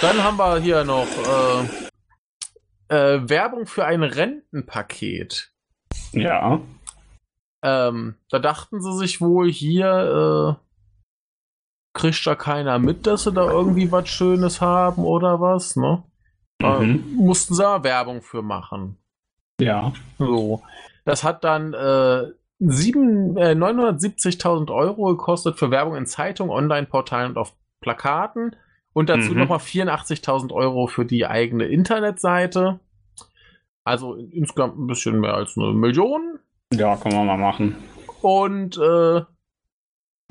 [0.01, 1.07] Dann haben wir hier noch
[2.89, 5.51] äh, äh, Werbung für ein Rentenpaket.
[6.13, 6.61] Ja.
[7.63, 10.65] Ähm, da dachten sie sich wohl hier, äh,
[11.93, 16.03] kriegt da keiner mit, dass sie da irgendwie was Schönes haben oder was, ne?
[16.57, 17.15] Da mhm.
[17.15, 18.97] mussten sie aber Werbung für machen.
[19.59, 19.93] Ja.
[20.17, 20.63] So.
[21.05, 27.53] Das hat dann äh, äh, 970.000 Euro gekostet für Werbung in Zeitungen, Online-Portalen und auf
[27.81, 28.55] Plakaten.
[28.93, 29.39] Und dazu mhm.
[29.39, 32.79] nochmal 84.000 Euro für die eigene Internetseite.
[33.83, 36.39] Also insgesamt ein bisschen mehr als eine Million.
[36.73, 37.75] Ja, können wir mal machen.
[38.21, 39.21] Und äh,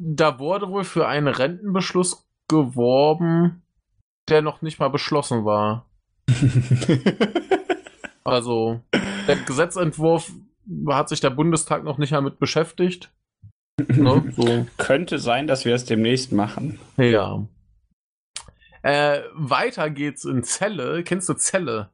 [0.03, 3.63] da wurde wohl für einen Rentenbeschluss geworben,
[4.29, 5.87] der noch nicht mal beschlossen war.
[8.25, 8.81] also,
[9.27, 10.33] der Gesetzentwurf
[10.89, 13.13] hat sich der Bundestag noch nicht mal mit beschäftigt.
[13.89, 14.33] Ne?
[14.37, 14.67] So.
[14.79, 16.79] Könnte sein, dass wir es demnächst machen.
[16.97, 17.47] Ja.
[18.83, 21.03] Äh, weiter geht's in Celle.
[21.05, 21.91] Kennst du Celle?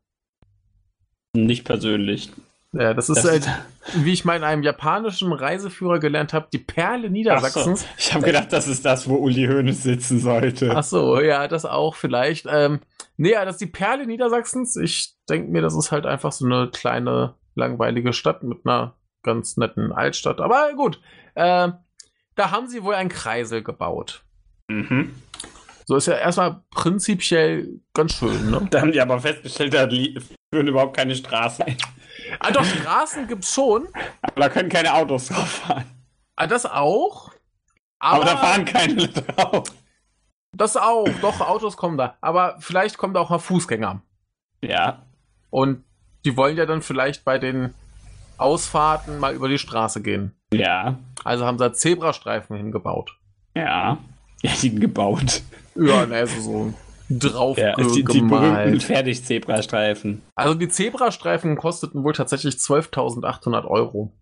[1.34, 2.32] Nicht persönlich.
[2.72, 3.48] Ja, das ist das halt,
[3.94, 7.80] wie ich mal in einem japanischen Reiseführer gelernt habe, die Perle Niedersachsens.
[7.80, 7.86] So.
[7.98, 10.72] Ich habe gedacht, das ist das, wo Uli Hoeneß sitzen sollte.
[10.76, 12.46] Ach so, ja, das auch vielleicht.
[12.48, 12.80] Ähm,
[13.16, 14.76] nee, das ist die Perle Niedersachsens.
[14.76, 19.56] Ich denke mir, das ist halt einfach so eine kleine, langweilige Stadt mit einer ganz
[19.56, 20.40] netten Altstadt.
[20.40, 21.00] Aber gut,
[21.34, 21.70] äh,
[22.36, 24.22] da haben sie wohl einen Kreisel gebaut.
[24.68, 25.12] Mhm.
[25.86, 28.68] So ist ja erstmal prinzipiell ganz schön, ne?
[28.70, 31.64] Da haben die aber festgestellt, da führen überhaupt keine Straßen.
[32.40, 33.88] Ah, doch, Straßen gibt's schon.
[34.22, 35.84] Aber da können keine Autos drauf fahren.
[36.36, 37.30] Ah, das auch?
[37.98, 39.64] Aber, aber da fahren keine drauf.
[40.56, 42.16] Das auch, doch, Autos kommen da.
[42.20, 44.02] Aber vielleicht kommen da auch mal Fußgänger.
[44.62, 45.02] Ja.
[45.50, 45.84] Und
[46.24, 47.74] die wollen ja dann vielleicht bei den
[48.38, 50.34] Ausfahrten mal über die Straße gehen.
[50.52, 50.96] Ja.
[51.24, 53.16] Also haben sie Zebrastreifen hingebaut.
[53.54, 53.98] Ja.
[54.42, 55.42] Ja, die gebaut.
[55.74, 56.72] Ja, ne, also so
[57.10, 60.22] drauf ja, die, die berühmten Fertig-Zebrastreifen.
[60.34, 64.12] Also die Zebrastreifen kosteten wohl tatsächlich 12.800 Euro.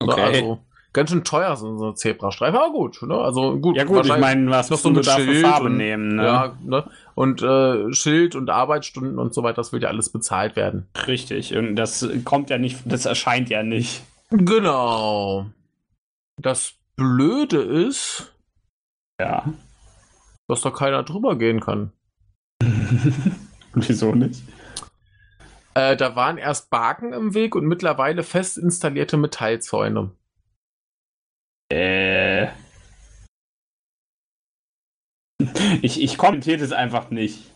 [0.00, 0.20] Okay.
[0.20, 0.58] Also
[0.92, 3.02] ganz schön teuer sind so Zebrastreifen, aber gut.
[3.02, 3.14] Ne?
[3.14, 3.76] Also gut.
[3.76, 6.16] Ja gut, ich meine, was noch so eine Farbe und, nehmen.
[6.16, 6.24] Ne?
[6.24, 6.84] Ja, ne?
[7.14, 10.88] Und äh, Schild und Arbeitsstunden und so weiter, das will ja alles bezahlt werden.
[11.06, 11.54] Richtig.
[11.54, 14.02] Und das kommt ja nicht, das erscheint ja nicht.
[14.30, 15.46] Genau.
[16.40, 18.32] Das Blöde ist.
[19.20, 19.44] Ja.
[20.48, 21.92] Dass da keiner drüber gehen kann.
[23.74, 24.42] Wieso nicht?
[25.74, 30.10] Äh, da waren erst Baken im Weg und mittlerweile fest installierte Metallzäune.
[31.70, 32.48] Äh.
[35.82, 37.50] Ich, ich kommentiere das einfach nicht.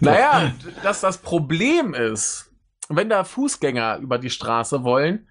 [0.00, 2.50] Naja, dass das Problem ist,
[2.88, 5.28] wenn da Fußgänger über die Straße wollen,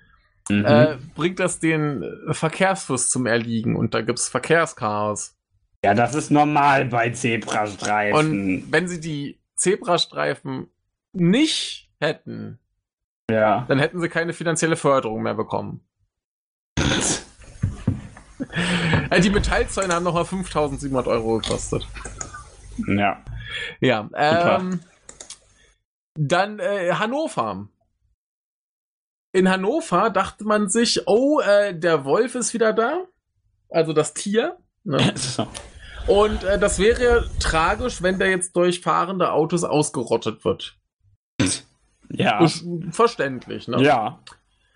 [0.50, 0.66] mhm.
[0.66, 5.36] äh, bringt das den Verkehrsfluss zum Erliegen und da gibt es Verkehrschaos.
[5.84, 8.18] Ja, das ist normal bei Zebrastreifen.
[8.18, 10.70] Und wenn sie die Zebrastreifen
[11.12, 12.60] nicht hätten,
[13.32, 13.66] ja.
[13.68, 15.84] dann hätten sie keine finanzielle Förderung mehr bekommen.
[19.24, 21.88] die Metallzäune haben nochmal 5700 Euro gekostet.
[22.88, 23.24] Ja.
[23.80, 24.08] Ja.
[24.14, 24.82] Ähm,
[26.14, 27.68] dann äh, Hannover.
[29.34, 33.06] In Hannover dachte man sich, oh, äh, der Wolf ist wieder da.
[33.70, 34.58] Also das Tier.
[34.84, 35.14] Ne?
[36.08, 40.78] Und äh, das wäre tragisch, wenn der jetzt durch fahrende Autos ausgerottet wird.
[42.10, 42.46] Ja.
[42.92, 43.82] Verständlich, ne?
[43.82, 44.20] Ja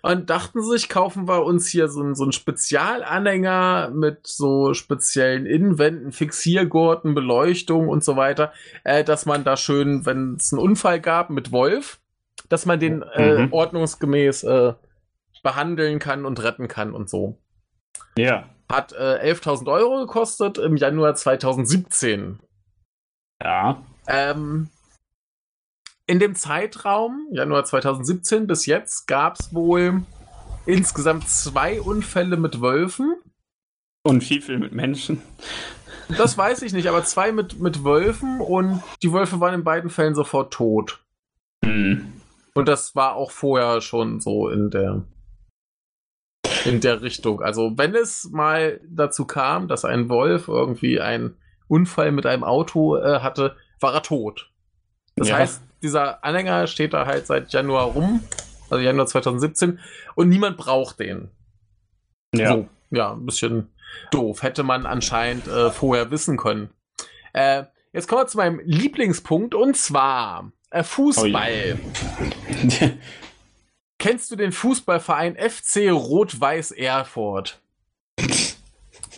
[0.06, 6.12] und dachten sich, kaufen wir uns hier so, so einen Spezialanhänger mit so speziellen Innenwänden,
[6.12, 8.52] Fixiergurten, Beleuchtung und so weiter,
[8.84, 11.98] äh, dass man da schön, wenn es einen Unfall gab mit Wolf,
[12.48, 13.52] dass man den äh, mhm.
[13.52, 14.74] ordnungsgemäß äh,
[15.42, 17.38] behandeln kann und retten kann und so.
[18.16, 18.48] Ja.
[18.70, 22.40] Hat äh, 11.000 Euro gekostet im Januar 2017.
[23.42, 23.82] Ja.
[24.08, 24.70] Ähm,
[26.06, 30.02] in dem Zeitraum, Januar 2017 bis jetzt, gab es wohl
[30.64, 33.16] insgesamt zwei Unfälle mit Wölfen.
[34.02, 35.22] Und wie viel mit Menschen?
[36.16, 39.90] Das weiß ich nicht, aber zwei mit, mit Wölfen und die Wölfe waren in beiden
[39.90, 41.04] Fällen sofort tot.
[41.64, 42.12] Hm.
[42.54, 45.02] Und das war auch vorher schon so in der
[46.66, 47.42] in der Richtung.
[47.42, 51.36] Also wenn es mal dazu kam, dass ein Wolf irgendwie einen
[51.68, 54.50] Unfall mit einem Auto äh, hatte, war er tot.
[55.16, 55.38] Das ja.
[55.38, 58.22] heißt, dieser Anhänger steht da halt seit Januar rum,
[58.70, 59.78] also Januar 2017,
[60.14, 61.30] und niemand braucht den.
[62.34, 62.52] Ja.
[62.52, 63.70] So, ja, ein bisschen
[64.10, 64.42] doof.
[64.42, 66.70] Hätte man anscheinend äh, vorher wissen können.
[67.32, 71.78] Äh, jetzt kommen wir zu meinem Lieblingspunkt und zwar äh, Fußball.
[71.80, 72.88] Oh
[74.06, 77.60] Kennst du den Fußballverein FC Rot-Weiß Erfurt?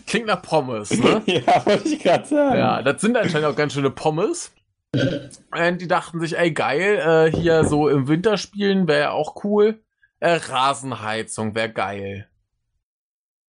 [0.07, 1.23] Klingt nach Pommes, ne?
[1.27, 2.59] ja, wollte ich gerade sagen.
[2.59, 4.51] Ja, das sind anscheinend auch ganz schöne Pommes.
[4.95, 9.45] Und die dachten sich, ey geil, äh, hier so im Winter spielen wäre ja auch
[9.45, 9.79] cool.
[10.21, 12.27] Äh, Rasenheizung wäre geil.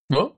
[0.10, 0.32] Ne?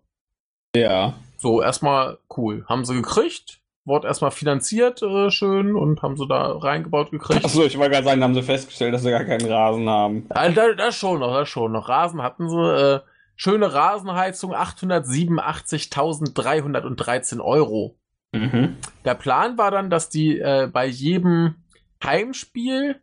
[0.75, 1.15] Ja.
[1.39, 2.63] So, erstmal cool.
[2.69, 3.60] Haben sie gekriegt.
[3.84, 7.44] Wurde erstmal finanziert, äh, schön, und haben sie da reingebaut gekriegt.
[7.44, 10.29] Achso, ich wollte gerade sagen, haben sie festgestellt, dass sie gar keinen Rasen haben.
[10.36, 11.90] Ja, da, das schon noch, das schon noch.
[11.90, 12.58] Rasen hatten sie.
[12.58, 13.00] Äh,
[13.42, 17.98] schöne Rasenheizung, 887.313 Euro.
[18.34, 18.77] Mhm.
[19.04, 21.56] Der Plan war dann, dass die äh, bei jedem
[22.04, 23.02] Heimspiel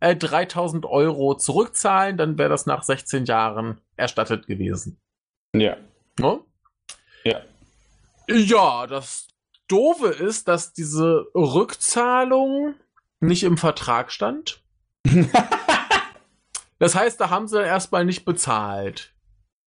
[0.00, 4.98] äh, 3000 Euro zurückzahlen, dann wäre das nach 16 Jahren erstattet gewesen.
[5.54, 5.76] Ja.
[6.18, 6.46] No?
[7.24, 7.42] Ja.
[8.28, 9.28] Ja, das
[9.68, 12.74] Doofe ist, dass diese Rückzahlung
[13.20, 14.62] nicht im Vertrag stand.
[16.78, 19.14] das heißt, da haben sie erstmal nicht bezahlt.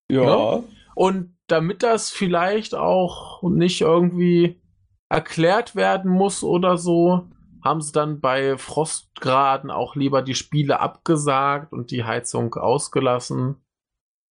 [0.09, 0.25] Ja.
[0.25, 0.63] No?
[0.95, 4.61] Und damit das vielleicht auch nicht irgendwie
[5.09, 7.27] erklärt werden muss oder so,
[7.63, 13.57] haben sie dann bei Frostgraden auch lieber die Spiele abgesagt und die Heizung ausgelassen.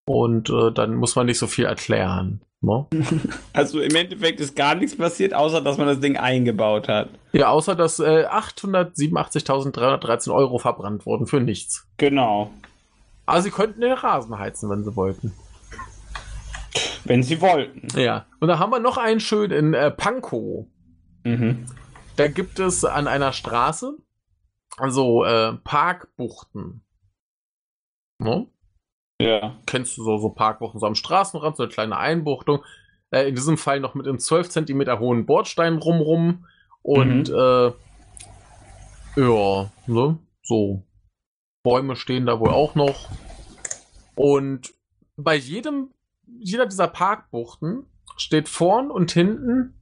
[0.06, 2.42] Und äh, dann muss man nicht so viel erklären.
[2.60, 2.86] Ne?
[3.52, 7.10] Also im Endeffekt ist gar nichts passiert, außer dass man das Ding eingebaut hat.
[7.32, 11.86] Ja, außer dass äh, 887.313 Euro verbrannt wurden für nichts.
[11.96, 12.50] Genau.
[13.26, 15.32] Aber sie könnten den Rasen heizen, wenn sie wollten.
[17.04, 17.88] Wenn sie wollten.
[17.98, 18.26] Ja.
[18.40, 20.66] Und da haben wir noch einen schön in äh, Pankow.
[21.24, 21.66] Mhm.
[22.16, 23.96] Da gibt es an einer Straße
[24.78, 26.82] also äh, Parkbuchten.
[28.18, 28.50] No?
[29.20, 29.56] Ja.
[29.66, 32.64] Kennst du so, so Parkbuchten so am Straßenrand, so eine kleine Einbuchtung.
[33.10, 36.46] Äh, in diesem Fall noch mit einem 12 cm hohen Bordstein rumrum.
[36.82, 37.34] Und mhm.
[37.34, 37.72] äh,
[39.20, 40.18] ja, ne?
[40.42, 40.84] So.
[41.64, 43.08] Bäume stehen da wohl auch noch.
[44.14, 44.72] Und
[45.16, 45.92] bei jedem,
[46.26, 49.74] jeder dieser Parkbuchten steht vorn und hinten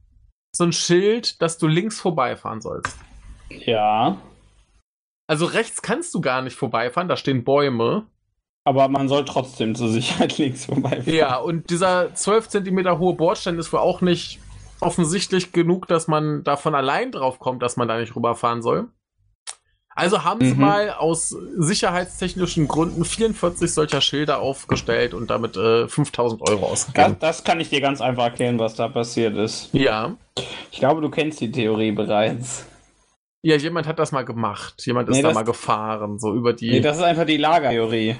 [0.51, 2.97] so ein Schild, dass du links vorbeifahren sollst.
[3.49, 4.17] Ja.
[5.27, 8.07] Also rechts kannst du gar nicht vorbeifahren, da stehen Bäume.
[8.67, 11.13] Aber man soll trotzdem zur Sicherheit links vorbeifahren.
[11.13, 14.39] Ja, und dieser 12 cm hohe Bordstein ist wohl auch nicht
[14.81, 18.89] offensichtlich genug, dass man davon allein drauf kommt, dass man da nicht rüberfahren soll.
[19.95, 20.59] Also haben sie mhm.
[20.59, 27.15] mal aus sicherheitstechnischen Gründen 44 solcher Schilder aufgestellt und damit äh, 5000 Euro ausgegeben.
[27.21, 29.69] Das, das, kann ich dir ganz einfach erklären, was da passiert ist.
[29.71, 30.17] Ja.
[30.73, 32.65] Ich glaube, du kennst die Theorie bereits.
[33.43, 34.85] Ja, jemand hat das mal gemacht.
[34.85, 36.69] Jemand ist nee, da mal gefahren, so über die.
[36.69, 38.17] Nee, das ist einfach die Lagertheorie.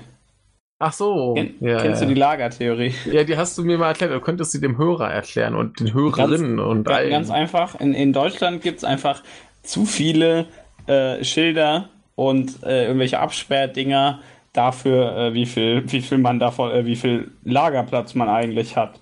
[0.79, 1.33] Ach so.
[1.33, 2.07] Ken, ja, kennst ja.
[2.07, 2.93] du die Lagertheorie?
[3.11, 4.11] Ja, die hast du mir mal erklärt.
[4.11, 7.09] Du könntest sie dem Hörer erklären und den Hörerinnen ganz, und allen.
[7.09, 7.79] Ganz einfach.
[7.79, 9.23] In, in Deutschland gibt es einfach
[9.63, 10.45] zu viele
[10.85, 14.19] äh, Schilder und äh, irgendwelche Absperrdinger
[14.53, 18.99] dafür, äh, wie viel, wie viel man davon, äh, wie viel Lagerplatz man eigentlich hat.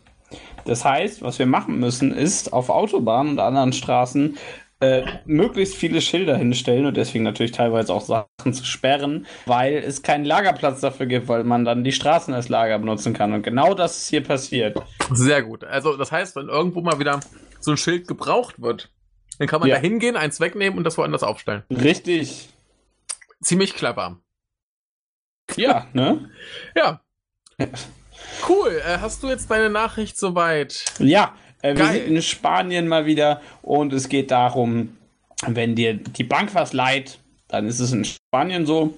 [0.66, 4.38] Das heißt, was wir machen müssen, ist auf Autobahnen und anderen Straßen
[4.82, 10.02] äh, möglichst viele Schilder hinstellen und deswegen natürlich teilweise auch Sachen zu sperren, weil es
[10.02, 13.34] keinen Lagerplatz dafür gibt, weil man dann die Straßen als Lager benutzen kann.
[13.34, 14.78] Und genau das ist hier passiert.
[15.12, 15.64] Sehr gut.
[15.64, 17.22] Also das heißt, wenn irgendwo mal wieder
[17.60, 18.92] so ein Schild gebraucht wird,
[19.40, 19.76] dann kann man ja.
[19.76, 21.64] da hingehen, eins wegnehmen und das woanders aufstellen.
[21.70, 22.50] Richtig.
[23.42, 24.20] Ziemlich clever.
[25.56, 26.30] Ja, ne?
[26.76, 27.02] ja.
[28.48, 28.82] Cool.
[28.86, 30.86] Äh, hast du jetzt deine Nachricht soweit?
[31.00, 31.36] Ja,
[31.66, 34.98] äh, wir sind in Spanien mal wieder und es geht darum,
[35.48, 38.94] wenn dir die Bank was leiht, dann ist es in Spanien so.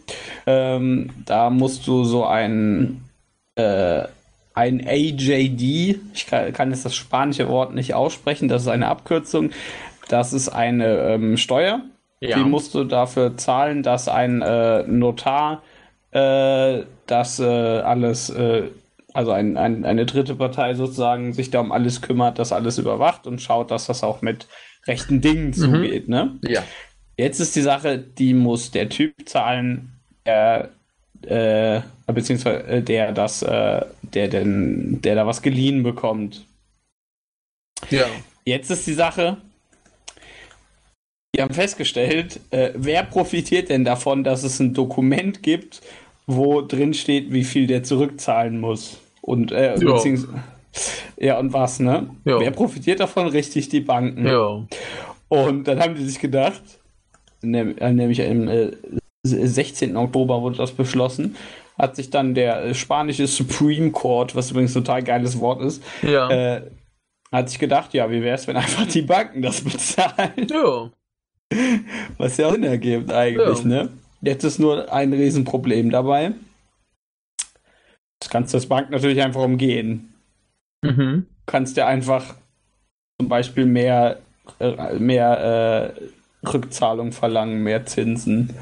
[0.45, 3.01] Ähm, da musst du so ein,
[3.55, 4.03] äh,
[4.53, 9.51] ein AJD, ich kann, kann, jetzt das spanische Wort nicht aussprechen, das ist eine Abkürzung.
[10.09, 11.81] Das ist eine ähm, Steuer.
[12.21, 12.37] Ja.
[12.37, 15.61] Die musst du dafür zahlen, dass ein äh, Notar
[16.11, 18.63] äh, das äh, alles äh,
[19.17, 23.25] also ein, ein, eine dritte Partei sozusagen, sich da um alles kümmert, das alles überwacht
[23.25, 24.47] und schaut, dass das auch mit
[24.85, 25.53] rechten Dingen mhm.
[25.53, 26.07] zugeht.
[26.07, 26.37] Ne?
[26.47, 26.63] Ja.
[27.17, 30.69] Jetzt ist die Sache, die muss der Typ zahlen, der,
[31.23, 36.45] äh, beziehungsweise äh, der das, äh, der denn, der da was geliehen bekommt.
[37.89, 38.05] Ja.
[38.45, 39.37] Jetzt ist die Sache,
[41.33, 45.81] wir haben festgestellt, äh, wer profitiert denn davon, dass es ein Dokument gibt,
[46.27, 48.99] wo drin steht, wie viel der zurückzahlen muss?
[49.27, 49.75] Und, äh,
[51.17, 52.09] ja, und was, ne?
[52.23, 52.39] Jo.
[52.39, 53.27] Wer profitiert davon?
[53.27, 54.25] Richtig, die Banken.
[54.25, 54.65] Ja.
[55.27, 56.61] Und dann haben die sich gedacht,
[57.43, 57.47] äh,
[57.91, 58.71] nämlich im äh,
[59.23, 59.97] 16.
[59.97, 61.35] Oktober wurde das beschlossen,
[61.77, 65.83] hat sich dann der äh, spanische Supreme Court, was übrigens ein total geiles Wort ist,
[66.03, 66.29] ja.
[66.29, 66.61] äh,
[67.29, 70.47] hat sich gedacht, ja, wie wäre es, wenn einfach die Banken das bezahlen?
[70.49, 70.89] Ja.
[72.17, 73.89] Was ja Sinn ergibt eigentlich, ne?
[74.21, 76.31] Jetzt ist nur ein Riesenproblem dabei.
[78.19, 80.13] Das kannst du als Bank natürlich einfach umgehen.
[80.81, 81.25] Mhm.
[81.45, 82.35] Du kannst dir einfach
[83.19, 84.19] zum Beispiel mehr,
[84.59, 85.93] äh, mehr
[86.43, 88.53] äh, Rückzahlung verlangen, mehr Zinsen.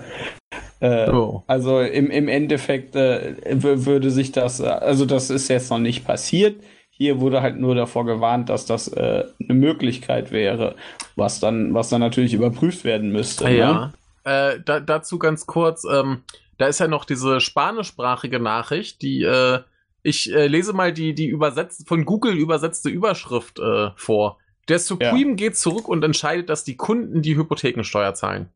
[0.80, 1.44] Äh, oh.
[1.48, 6.62] Also im, im Endeffekt äh, würde sich das, also das ist jetzt noch nicht passiert.
[6.90, 10.76] Hier wurde halt nur davor gewarnt, dass das äh, eine Möglichkeit wäre,
[11.16, 13.50] was dann, was dann natürlich überprüft werden müsste.
[13.50, 13.74] Ja.
[13.74, 13.94] Ne?
[14.26, 16.24] Äh, da, dazu ganz kurz, ähm,
[16.58, 19.62] da ist ja noch diese spanischsprachige Nachricht, die äh,
[20.02, 24.38] ich äh, lese mal die, die übersetzt, von Google übersetzte Überschrift äh, vor.
[24.68, 25.36] Der Supreme ja.
[25.36, 28.50] geht zurück und entscheidet, dass die Kunden die Hypothekensteuer zahlen.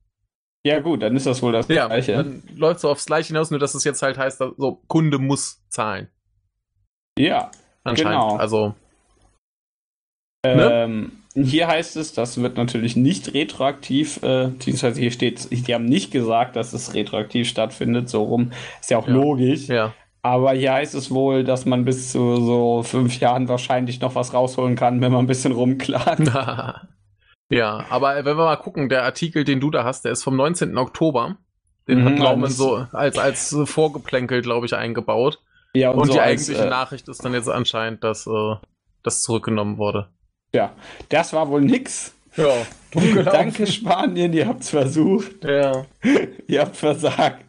[0.66, 2.14] Ja, gut, dann ist das wohl das ja, Gleiche.
[2.14, 5.64] Dann läuft so aufs Gleiche hinaus, nur dass es jetzt halt heißt, so, Kunde muss
[5.70, 6.10] zahlen.
[7.18, 7.52] Ja,
[7.84, 8.22] anscheinend.
[8.22, 8.38] Genau.
[8.38, 8.76] Also.
[10.46, 11.12] Ne?
[11.36, 16.12] Hier heißt es, das wird natürlich nicht retroaktiv, äh, beziehungsweise hier steht, die haben nicht
[16.12, 18.52] gesagt, dass es retroaktiv stattfindet, so rum.
[18.82, 19.14] Ist ja auch ja.
[19.14, 19.68] logisch.
[19.68, 19.94] Ja.
[20.22, 24.34] Aber hier heißt es wohl, dass man bis zu so fünf Jahren wahrscheinlich noch was
[24.34, 26.28] rausholen kann, wenn man ein bisschen rumklagt.
[27.50, 30.36] ja, aber wenn wir mal gucken, der Artikel, den du da hast, der ist vom
[30.36, 30.78] 19.
[30.78, 31.38] Oktober.
[31.88, 35.40] Den mhm, hat Norman so als, als Vorgeplänkel, glaube ich, eingebaut.
[35.74, 38.56] Ja, und, und so die als, eigentliche äh, Nachricht ist dann jetzt anscheinend, dass äh,
[39.04, 40.10] das zurückgenommen wurde.
[40.54, 40.74] Ja,
[41.10, 42.14] das war wohl nix.
[42.36, 42.66] Ja,
[43.24, 45.44] Danke Spanien, ihr habt's versucht.
[45.44, 45.86] Ja.
[46.48, 47.46] ihr habt versagt.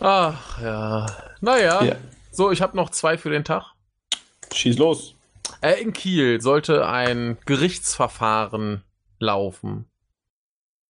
[0.00, 1.06] Ach ja.
[1.40, 1.84] Naja.
[1.84, 1.96] Ja.
[2.30, 3.72] So, ich habe noch zwei für den Tag.
[4.52, 5.14] Schieß los.
[5.60, 8.82] Äh, in Kiel sollte ein Gerichtsverfahren
[9.18, 9.86] laufen.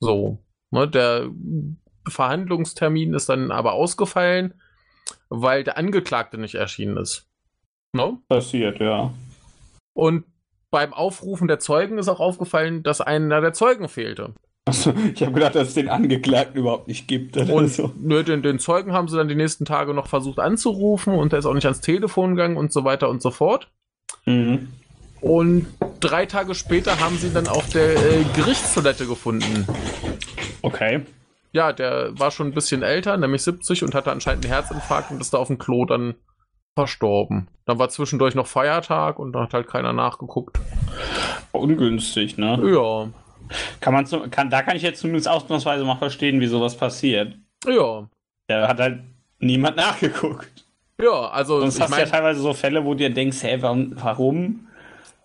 [0.01, 0.39] So.
[0.71, 1.31] Ne, der
[2.09, 4.61] Verhandlungstermin ist dann aber ausgefallen,
[5.29, 7.27] weil der Angeklagte nicht erschienen ist.
[7.93, 8.21] No?
[8.29, 9.15] Passiert, ja.
[9.95, 10.25] Und
[10.75, 14.35] beim Aufrufen der Zeugen ist auch aufgefallen, dass einer der Zeugen fehlte.
[14.65, 17.37] Achso, ich habe gedacht, dass es den Angeklagten überhaupt nicht gibt.
[17.37, 17.93] Oder und so.
[17.97, 21.39] nö, den, den, Zeugen haben sie dann die nächsten Tage noch versucht anzurufen und der
[21.39, 23.71] ist auch nicht ans Telefon gegangen und so weiter und so fort.
[24.25, 24.67] Mhm.
[25.21, 25.69] Und
[26.01, 29.69] drei Tage später haben sie ihn dann auf der äh, Gerichtstoilette gefunden.
[30.63, 31.03] Okay.
[31.53, 35.21] Ja, der war schon ein bisschen älter, nämlich 70 und hatte anscheinend einen Herzinfarkt und
[35.21, 36.17] ist da auf dem Klo dann
[36.75, 37.49] verstorben.
[37.67, 40.59] Dann war zwischendurch noch Feiertag und da hat halt keiner nachgeguckt.
[41.53, 42.61] Ungünstig, ne?
[42.65, 43.09] Ja.
[43.81, 47.37] Kann man zum, kann, da kann ich jetzt zumindest ausnahmsweise mal verstehen, wie sowas passiert.
[47.67, 48.09] Ja.
[48.49, 49.01] Da hat halt
[49.39, 50.65] niemand nachgeguckt.
[51.01, 51.61] Ja, also.
[51.61, 53.93] Sonst hast du ja teilweise so Fälle, wo du dir denkst, hä, warum?
[53.97, 54.69] warum?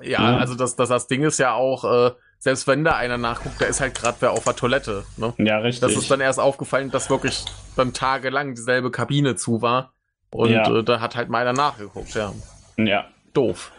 [0.02, 3.18] Ja, ja, also das, das, das Ding ist ja auch, äh, selbst wenn da einer
[3.18, 5.04] nachguckt, da ist halt gerade wer auf der Toilette.
[5.18, 5.34] Ne?
[5.38, 5.82] Ja, richtig.
[5.82, 7.44] Das ist dann erst aufgefallen, dass wirklich
[7.76, 9.94] dann tagelang dieselbe Kabine zu war.
[10.32, 10.70] Und ja.
[10.70, 12.34] äh, da hat halt meiner nachgeguckt, ja.
[12.78, 13.08] Ja.
[13.34, 13.72] Doof.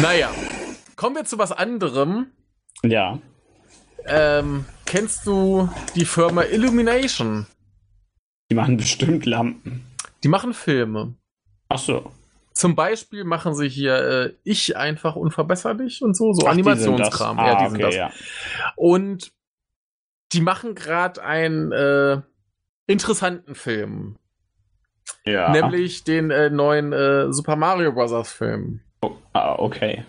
[0.00, 0.30] Naja.
[0.96, 2.26] Kommen wir zu was anderem.
[2.82, 3.18] Ja.
[4.06, 7.46] Ähm, kennst du die Firma Illumination?
[8.50, 9.86] Die machen bestimmt Lampen.
[10.22, 11.14] Die machen Filme.
[11.68, 12.10] Ach so.
[12.52, 17.36] Zum Beispiel machen sie hier äh, Ich einfach unverbesserlich und so, so Ach, Animationskram.
[17.36, 18.12] Die ah, ja, die okay, Ja.
[18.76, 19.32] Und
[20.32, 22.20] die machen gerade einen äh,
[22.86, 24.16] interessanten Film.
[25.24, 25.50] Ja.
[25.50, 28.32] Nämlich den äh, neuen äh, Super Mario Bros.
[28.32, 28.80] Film.
[29.02, 30.04] Oh, ah, okay.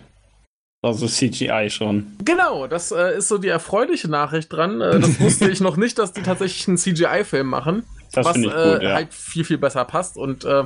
[0.84, 2.16] Also CGI schon.
[2.24, 4.80] Genau, das äh, ist so die erfreuliche Nachricht dran.
[4.80, 7.84] Äh, das wusste ich noch nicht, dass die tatsächlich einen CGI-Film machen.
[8.12, 8.94] Das was ich gut, äh, ja.
[8.94, 10.16] halt viel, viel besser passt.
[10.16, 10.64] Und äh,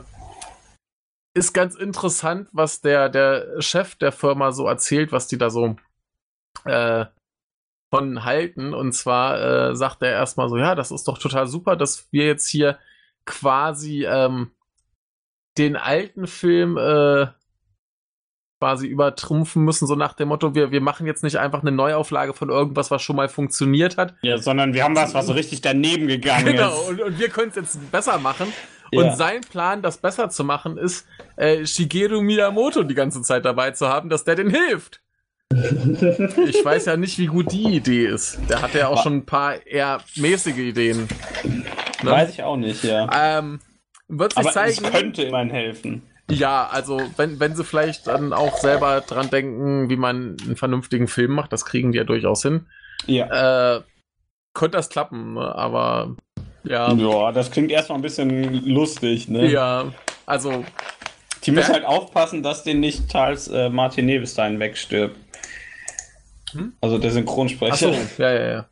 [1.34, 5.76] ist ganz interessant, was der, der Chef der Firma so erzählt, was die da so
[6.64, 8.72] von halten.
[8.72, 12.48] Und zwar sagt er erstmal so, ja, das ist doch total super, dass wir jetzt
[12.48, 12.78] hier
[13.26, 14.50] quasi ähm,
[15.58, 17.26] den alten Film äh,
[18.58, 22.32] quasi übertrumpfen müssen, so nach dem Motto, wir, wir machen jetzt nicht einfach eine Neuauflage
[22.32, 24.14] von irgendwas, was schon mal funktioniert hat.
[24.22, 26.88] Ja, sondern wir haben was, was so richtig daneben gegangen genau, ist.
[26.88, 28.52] Genau, und, und wir können es jetzt besser machen.
[28.92, 29.02] Ja.
[29.02, 31.06] Und sein Plan, das besser zu machen, ist,
[31.36, 35.02] äh, Shigeru Miyamoto die ganze Zeit dabei zu haben, dass der den hilft.
[35.52, 38.38] ich weiß ja nicht, wie gut die Idee ist.
[38.48, 41.08] Der hat ja auch schon ein paar eher mäßige Ideen.
[42.02, 42.10] Ne?
[42.10, 43.08] Weiß ich auch nicht, ja.
[43.12, 43.60] Ähm,
[44.08, 44.84] wird sich Aber zeigen.
[44.84, 46.02] Es könnte immerhin helfen.
[46.30, 51.06] Ja, also wenn, wenn sie vielleicht dann auch selber dran denken, wie man einen vernünftigen
[51.06, 52.66] Film macht, das kriegen die ja durchaus hin.
[53.06, 53.76] Ja.
[53.76, 53.82] Äh,
[54.54, 55.54] könnte das klappen, ne?
[55.54, 56.16] aber
[56.64, 56.92] ja.
[56.92, 59.46] Ja, das klingt erstmal ein bisschen lustig, ne?
[59.46, 59.92] Ja,
[60.24, 60.64] also.
[61.44, 65.16] Die müssen halt aufpassen, dass den nicht Charles äh, Martinet bis dahin wegstirbt.
[66.52, 66.72] Hm?
[66.80, 67.72] Also der Synchronsprecher.
[67.72, 68.68] Ach so, ja, ja, ja.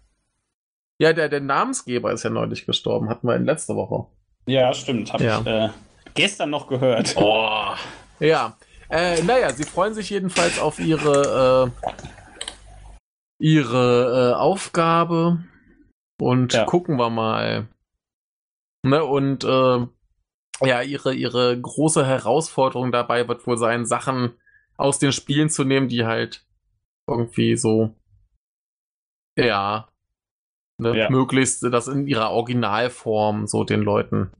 [1.00, 4.06] Ja, der, der Namensgeber ist ja neulich gestorben, hatten wir in letzter Woche.
[4.46, 5.12] Ja, stimmt.
[5.12, 5.40] Hab ja.
[5.40, 5.68] ich äh,
[6.14, 7.14] gestern noch gehört.
[7.16, 7.74] Oh.
[8.20, 8.56] Ja.
[8.90, 11.90] Äh, naja, sie freuen sich jedenfalls auf ihre, äh,
[13.38, 15.44] ihre äh, Aufgabe
[16.20, 16.64] und ja.
[16.64, 17.66] gucken wir mal.
[18.86, 19.86] Ne, und äh,
[20.66, 24.34] ja, ihre, ihre große Herausforderung dabei wird wohl sein, Sachen
[24.76, 26.46] aus den Spielen zu nehmen, die halt
[27.08, 27.94] irgendwie so,
[29.36, 29.88] ja,
[30.92, 31.10] ne, ja.
[31.10, 34.30] möglichst das in ihrer Originalform so den Leuten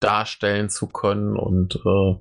[0.00, 2.16] darstellen zu können und äh,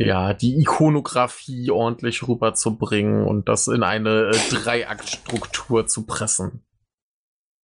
[0.00, 6.62] ja, die Ikonografie ordentlich rüberzubringen und das in eine äh, Dreiaktstruktur zu pressen.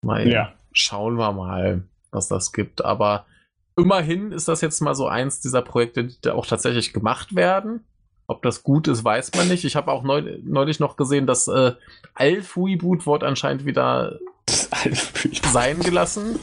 [0.03, 0.53] Mal ja.
[0.73, 2.85] Schauen wir mal, was das gibt.
[2.85, 3.27] Aber
[3.77, 7.85] immerhin ist das jetzt mal so eins dieser Projekte, die auch tatsächlich gemacht werden.
[8.27, 9.65] Ob das gut ist, weiß man nicht.
[9.65, 11.75] Ich habe auch neu, neulich noch gesehen, dass äh,
[12.15, 14.19] Alf Reboot wird anscheinend wieder
[14.49, 16.39] sein gelassen,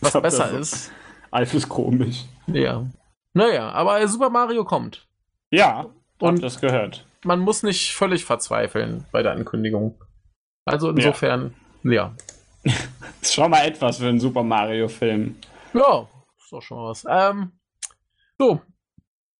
[0.00, 0.90] was besser ist.
[1.30, 2.24] Alf ist komisch.
[2.46, 2.86] Ja.
[3.32, 5.06] Naja, aber Super Mario kommt.
[5.50, 5.86] Ja,
[6.20, 7.06] und das gehört.
[7.24, 9.98] Man muss nicht völlig verzweifeln bei der Ankündigung.
[10.64, 12.14] Also insofern, ja.
[12.64, 12.72] ja.
[13.20, 15.36] ist schon mal etwas für einen Super Mario-Film.
[15.72, 17.04] Ja, ist doch schon mal was.
[17.08, 17.52] Ähm,
[18.38, 18.60] so,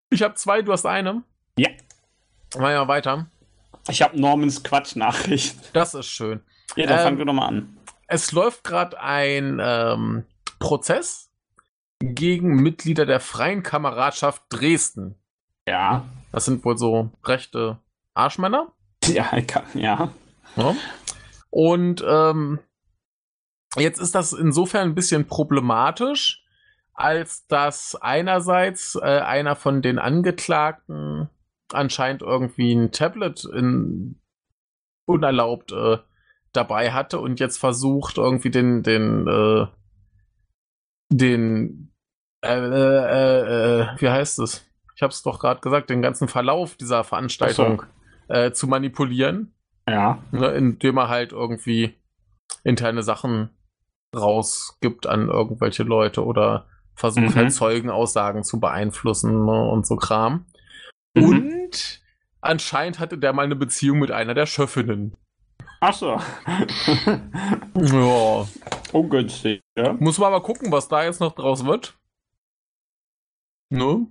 [0.09, 1.23] ich habe zwei, du hast eine.
[1.57, 1.69] Ja.
[2.57, 3.27] Mal ja weiter.
[3.89, 5.71] Ich habe Normans Quatsch-Nachricht.
[5.73, 6.41] Das ist schön.
[6.75, 7.77] Ja, dann ähm, fangen wir nochmal an.
[8.07, 10.25] Es läuft gerade ein ähm,
[10.59, 11.31] Prozess
[11.99, 15.15] gegen Mitglieder der Freien Kameradschaft Dresden.
[15.67, 16.05] Ja.
[16.31, 17.79] Das sind wohl so rechte
[18.13, 18.71] Arschmänner.
[19.05, 19.31] Ja,
[19.73, 20.11] ja.
[20.55, 20.75] ja.
[21.49, 22.59] Und ähm,
[23.77, 26.43] jetzt ist das insofern ein bisschen problematisch,
[26.93, 31.29] als dass einerseits äh, einer von den Angeklagten
[31.71, 34.19] anscheinend irgendwie ein Tablet in,
[35.05, 35.97] unerlaubt äh,
[36.55, 39.67] dabei hatte und jetzt versucht, irgendwie den, den, äh,
[41.09, 41.93] den,
[42.43, 44.65] äh, äh, äh, wie heißt es?
[44.95, 47.83] Ich habe es doch gerade gesagt, den ganzen Verlauf dieser Veranstaltung
[48.27, 48.33] so.
[48.33, 49.53] äh, zu manipulieren.
[49.87, 50.19] Ja.
[50.31, 51.93] Ne, indem er halt irgendwie
[52.63, 53.49] interne Sachen
[54.15, 57.35] rausgibt an irgendwelche Leute oder versucht mhm.
[57.35, 60.45] halt Zeugenaussagen zu beeinflussen ne, und so Kram.
[61.13, 61.23] Mhm.
[61.23, 62.01] Und
[62.41, 65.15] anscheinend hatte der mal eine Beziehung mit einer der Schöffinnen.
[65.79, 66.07] Ach so.
[67.75, 68.47] ja.
[68.93, 69.93] Ungünstig, ja.
[69.93, 71.97] Muss man aber gucken, was da jetzt noch draus wird.
[73.69, 74.07] Ne?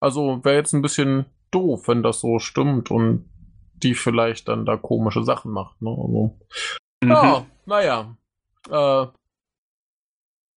[0.00, 3.30] Also wäre jetzt ein bisschen doof, wenn das so stimmt und
[3.74, 5.80] die vielleicht dann da komische Sachen macht.
[5.80, 5.90] Ne?
[5.90, 6.38] Also,
[7.02, 7.10] mhm.
[7.10, 8.16] Ja, naja.
[8.68, 9.06] Äh,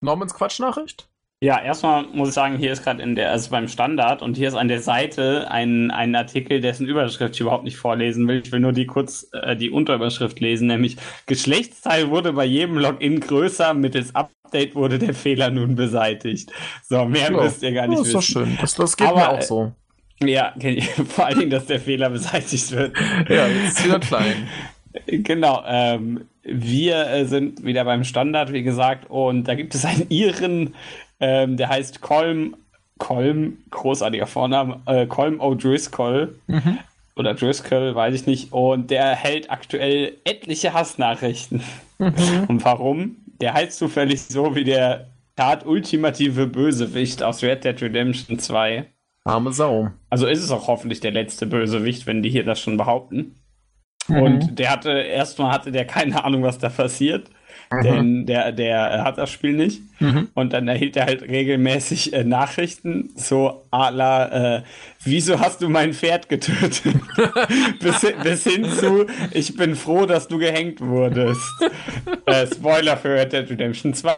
[0.01, 1.09] Normans Quatschnachricht?
[1.41, 4.49] Ja, erstmal muss ich sagen, hier ist gerade in der, also beim Standard und hier
[4.49, 8.41] ist an der Seite ein, ein Artikel, dessen Überschrift ich überhaupt nicht vorlesen will.
[8.43, 13.21] Ich will nur die kurz äh, die Unterüberschrift lesen, nämlich Geschlechtsteil wurde bei jedem Login
[13.21, 16.51] größer, mittels Update wurde der Fehler nun beseitigt.
[16.83, 18.15] So, mehr ja, müsst ihr gar nicht das wissen.
[18.17, 18.57] Das ist doch schön.
[18.59, 19.71] Das, das geht Aber, mir auch so.
[20.19, 20.53] Äh, ja,
[21.07, 22.93] vor allen Dingen, dass der Fehler beseitigt wird.
[23.29, 24.49] Ja, jetzt ist wieder klein.
[25.05, 30.09] Genau, ähm, wir äh, sind wieder beim Standard, wie gesagt, und da gibt es einen
[30.09, 30.73] Iren,
[31.19, 32.55] ähm, der heißt Colm,
[32.97, 36.35] Colm, großartiger Vorname, äh, Colm O'Driscoll.
[36.47, 36.79] Mhm.
[37.15, 38.53] Oder Driscoll, weiß ich nicht.
[38.53, 41.61] Und der hält aktuell etliche Hassnachrichten.
[41.97, 42.45] Mhm.
[42.47, 43.17] Und warum?
[43.41, 48.85] Der heißt zufällig so wie der Tat ultimative Bösewicht aus Red Dead Redemption 2.
[49.25, 49.89] Arme Sau.
[50.09, 53.35] Also ist es auch hoffentlich der letzte Bösewicht, wenn die hier das schon behaupten.
[54.07, 54.21] Mhm.
[54.21, 57.29] Und der hatte, erstmal hatte der keine Ahnung, was da passiert.
[57.83, 59.81] Denn der, der hat das Spiel nicht.
[59.99, 60.29] Mhm.
[60.33, 64.61] Und dann erhielt er halt regelmäßig äh, Nachrichten, so la, äh,
[65.03, 66.81] wieso hast du mein Pferd getötet?
[67.79, 71.41] bis, bis, hin zu, ich bin froh, dass du gehängt wurdest.
[72.25, 74.15] äh, Spoiler für Red Dead Redemption 2.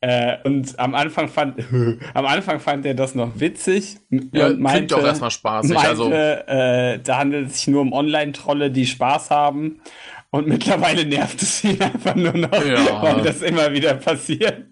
[0.00, 1.64] Äh, und am Anfang fand,
[2.14, 3.96] am Anfang fand er das noch witzig.
[4.32, 5.74] Ja, und meinte, auch erstmal spaßig.
[5.74, 6.10] Meinte, also.
[6.10, 9.80] Äh, da handelt es sich nur um Online-Trolle, die Spaß haben.
[10.32, 13.02] Und mittlerweile nervt es ihn einfach nur noch, ja.
[13.02, 14.66] weil das immer wieder passiert.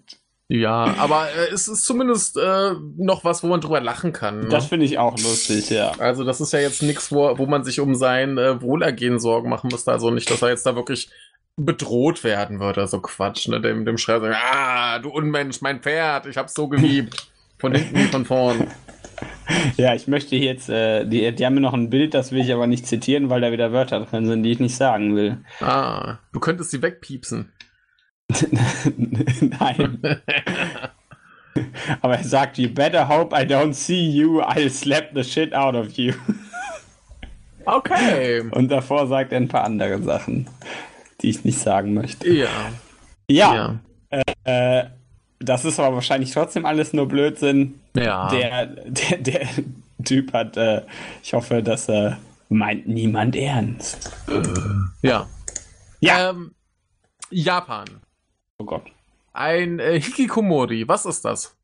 [0.47, 4.41] Ja, aber äh, es ist zumindest äh, noch was, wo man drüber lachen kann.
[4.41, 4.49] Ne?
[4.49, 5.93] Das finde ich auch lustig, ja.
[5.99, 9.49] Also das ist ja jetzt nichts, wo, wo man sich um sein äh, Wohlergehen Sorgen
[9.49, 9.91] machen müsste.
[9.91, 11.09] Also nicht, dass er jetzt da wirklich
[11.55, 12.85] bedroht werden würde.
[12.87, 13.61] So Quatsch, ne?
[13.61, 17.27] Dem, dem Schreiber, ah, du Unmensch, mein Pferd, ich hab's so geliebt.
[17.59, 18.67] Von hinten, von vorn.
[19.77, 22.53] Ja, ich möchte jetzt, äh, die, die haben mir noch ein Bild, das will ich
[22.53, 25.37] aber nicht zitieren, weil da wieder Wörter drin sind, die ich nicht sagen will.
[25.59, 27.51] Ah, du könntest sie wegpiepsen.
[29.41, 29.99] Nein.
[32.01, 35.75] aber er sagt, you better hope I don't see you, I'll slap the shit out
[35.75, 36.13] of you.
[37.65, 38.41] Okay.
[38.51, 40.49] Und davor sagt er ein paar andere Sachen,
[41.21, 42.29] die ich nicht sagen möchte.
[42.29, 42.49] Ja.
[43.29, 43.55] Ja.
[43.55, 43.79] ja.
[44.09, 44.85] Äh, äh,
[45.39, 47.80] das ist aber wahrscheinlich trotzdem alles nur Blödsinn.
[47.95, 48.29] Ja.
[48.31, 49.47] Der, der, der
[50.03, 50.83] Typ hat, äh,
[51.21, 52.17] ich hoffe, dass er
[52.49, 54.11] meint niemand ernst.
[54.27, 55.27] Äh, ja.
[55.99, 56.29] Ja.
[56.29, 56.53] Ähm,
[57.29, 57.85] Japan.
[58.57, 58.83] Oh Gott.
[59.33, 61.55] Ein äh, Hikikomori, was ist das?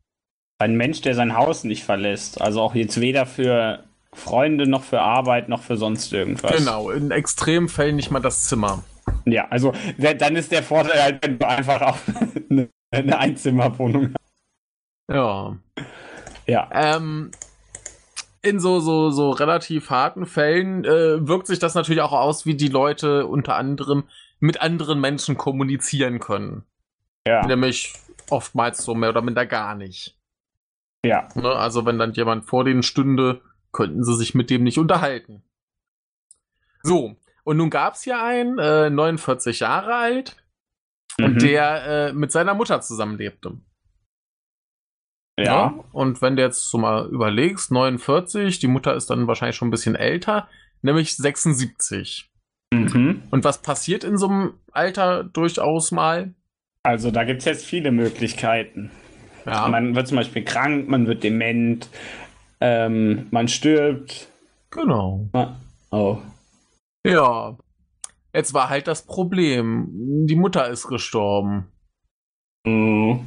[0.60, 2.42] Ein Mensch, der sein Haus nicht verlässt.
[2.42, 6.56] Also auch jetzt weder für Freunde noch für Arbeit noch für sonst irgendwas.
[6.56, 8.84] Genau, in extremen Fällen nicht mal das Zimmer.
[9.26, 11.98] Ja, also dann ist der Vorteil halt, wenn du einfach auch
[12.50, 14.14] eine eine Einzimmerwohnung.
[15.12, 15.58] Ja.
[16.48, 16.70] Ja.
[16.72, 17.32] Ähm,
[18.42, 22.56] in so, so, so relativ harten Fällen äh, wirkt sich das natürlich auch aus, wie
[22.56, 24.06] die Leute unter anderem
[24.40, 26.64] mit anderen Menschen kommunizieren können.
[27.28, 27.46] Ja.
[27.46, 27.94] Nämlich
[28.30, 30.18] oftmals so mehr oder minder gar nicht.
[31.04, 31.28] Ja.
[31.36, 31.50] Ne?
[31.50, 33.42] Also wenn dann jemand vor denen stünde,
[33.72, 35.44] könnten sie sich mit dem nicht unterhalten.
[36.84, 40.38] So, und nun gab es ja einen, äh, 49 Jahre alt,
[41.20, 41.40] und mhm.
[41.40, 43.58] der äh, mit seiner Mutter zusammenlebte.
[45.38, 45.44] Ja.
[45.44, 45.84] ja.
[45.92, 49.72] Und wenn du jetzt so mal überlegst, 49, die Mutter ist dann wahrscheinlich schon ein
[49.72, 50.48] bisschen älter,
[50.82, 52.30] nämlich 76.
[52.74, 53.24] Mhm.
[53.32, 56.34] Und was passiert in so einem Alter durchaus mal?
[56.84, 58.92] Also da gibt es jetzt viele Möglichkeiten.
[59.46, 59.68] Ja.
[59.68, 61.90] Man wird zum Beispiel krank, man wird dement,
[62.60, 64.28] ähm, man stirbt.
[64.72, 65.30] Genau.
[65.92, 66.18] Oh.
[67.06, 67.58] Ja.
[68.34, 69.88] Jetzt war halt das Problem.
[70.28, 71.68] Die Mutter ist gestorben.
[72.66, 73.26] Mhm.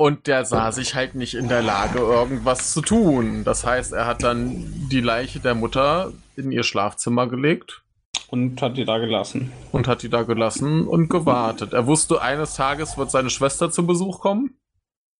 [0.00, 3.42] Und der sah sich halt nicht in der Lage, irgendwas zu tun.
[3.42, 7.82] Das heißt, er hat dann die Leiche der Mutter in ihr Schlafzimmer gelegt.
[8.28, 9.52] Und hat die da gelassen.
[9.72, 11.72] Und hat die da gelassen und gewartet.
[11.72, 14.56] Er wusste, eines Tages wird seine Schwester zum Besuch kommen.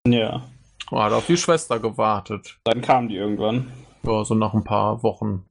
[0.06, 0.44] Ja.
[0.92, 2.60] Er hat auf die Schwester gewartet.
[2.62, 3.72] Dann kam die irgendwann.
[4.04, 5.44] Ja, so nach ein paar Wochen.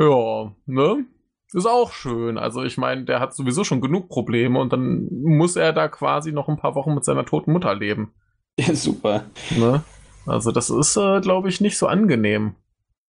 [0.00, 1.04] Ja, ne?
[1.52, 2.38] Ist auch schön.
[2.38, 6.32] Also ich meine, der hat sowieso schon genug Probleme und dann muss er da quasi
[6.32, 8.12] noch ein paar Wochen mit seiner toten Mutter leben.
[8.56, 9.24] Ja, super.
[9.50, 9.82] Ne?
[10.26, 12.54] Also das ist, äh, glaube ich, nicht so angenehm.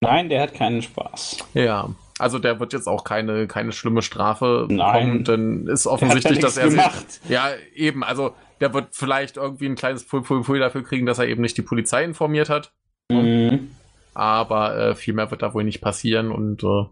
[0.02, 1.38] Nein, der hat keinen Spaß.
[1.54, 1.90] Ja.
[2.18, 4.78] Also der wird jetzt auch keine, keine schlimme Strafe Nein.
[4.78, 7.12] bekommen, denn ist offensichtlich, ja dass er gemacht.
[7.12, 7.30] sich.
[7.30, 11.20] Ja, eben, also der wird vielleicht irgendwie ein kleines Pfui, Pfui, Pfui dafür kriegen, dass
[11.20, 12.72] er eben nicht die Polizei informiert hat.
[13.12, 13.72] Mhm.
[14.14, 16.86] Aber äh, viel mehr wird da wohl nicht passieren und äh,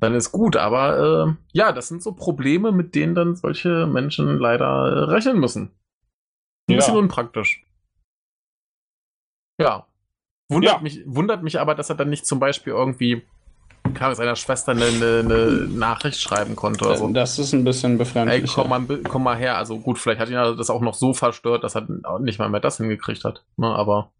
[0.00, 0.56] dann ist gut.
[0.56, 5.38] Aber äh, ja, das sind so Probleme, mit denen dann solche Menschen leider äh, rechnen
[5.38, 5.70] müssen.
[6.68, 6.76] Ein Ja.
[6.76, 7.64] bisschen unpraktisch.
[9.60, 9.86] Ja.
[10.48, 10.80] Wundert, Ja.
[10.80, 13.22] Mich, wundert mich aber, dass er dann nicht zum Beispiel irgendwie
[13.94, 17.08] kam seiner Schwester eine, eine, Nachricht schreiben konnte oder so.
[17.08, 18.52] Das ist ein bisschen Ey, befremdlich.
[18.54, 19.56] komm mal, komm mal her.
[19.56, 21.86] Also gut, vielleicht hat ihn das auch noch so verstört, dass er
[22.20, 23.44] nicht mal mehr das hingekriegt hat.
[23.56, 23.66] Ne?
[23.66, 24.12] Aber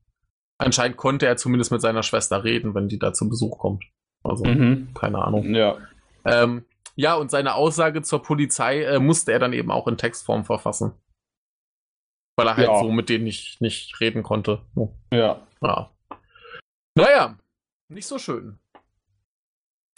[0.58, 3.84] anscheinend konnte er zumindest mit seiner Schwester reden, wenn die da zu Besuch kommt.
[4.22, 4.92] Also, Mhm.
[4.94, 5.54] keine Ahnung.
[5.54, 5.78] Ja.
[6.24, 6.64] Ähm,
[6.96, 10.92] ja, und seine Aussage zur Polizei äh, musste er dann eben auch in Textform verfassen.
[12.36, 12.78] Weil er halt Ja.
[12.80, 14.62] so mit denen nicht, nicht reden konnte.
[15.12, 15.40] Ja.
[15.62, 15.90] Ja.
[16.94, 17.38] Naja,
[17.88, 18.58] nicht so schön.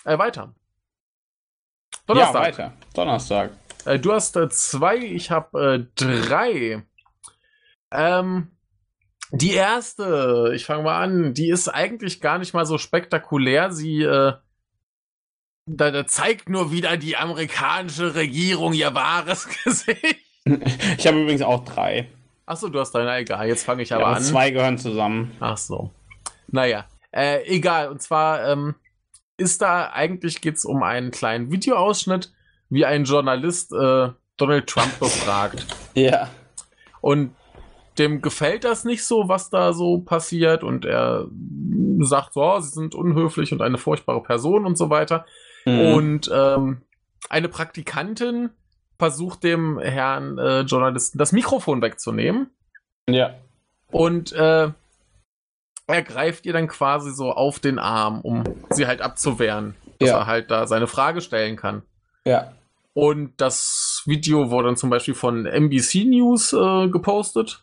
[0.05, 0.55] Äh, weiter.
[1.95, 2.43] Ja, Donnerstag.
[2.43, 2.73] weiter.
[2.95, 3.51] Donnerstag.
[3.85, 6.85] Äh, du hast äh, zwei, ich habe äh, drei.
[7.91, 8.51] Ähm,
[9.33, 13.73] die erste, ich fange mal an, die ist eigentlich gar nicht mal so spektakulär.
[13.73, 14.35] Sie äh,
[15.67, 20.17] da, da zeigt nur wieder die amerikanische Regierung ihr wahres Gesicht.
[20.99, 22.09] Ich habe übrigens auch drei.
[22.47, 24.23] Achso, du hast deine, egal, jetzt fange ich Ja, aber aber an.
[24.23, 25.31] zwei gehören zusammen.
[25.41, 25.91] Ach so.
[26.49, 27.89] Naja, äh, egal.
[27.89, 28.75] Und zwar ähm,
[29.37, 32.33] ist da eigentlich geht's um einen kleinen Videoausschnitt,
[32.69, 35.67] wie ein Journalist äh, Donald Trump befragt.
[35.95, 36.31] Ja.
[37.03, 37.37] Und
[37.99, 40.63] dem gefällt das nicht so, was da so passiert.
[40.65, 41.27] Und er
[42.01, 45.27] sagt so, oh, sie sind unhöflich und eine furchtbare Person und so weiter.
[45.67, 45.81] Mhm.
[45.95, 46.83] Und ähm,
[47.29, 48.51] eine Praktikantin
[48.99, 52.51] versucht dem Herrn äh, Journalisten das Mikrofon wegzunehmen.
[53.09, 53.35] ja.
[53.91, 54.71] Und äh,
[55.87, 60.19] er greift ihr dann quasi so auf den Arm, um sie halt abzuwehren, dass Ja.
[60.21, 61.83] er halt da seine Frage stellen kann.
[62.25, 62.53] Ja.
[62.95, 67.63] Und das Video wurde dann zum Beispiel von NBC News äh, gepostet.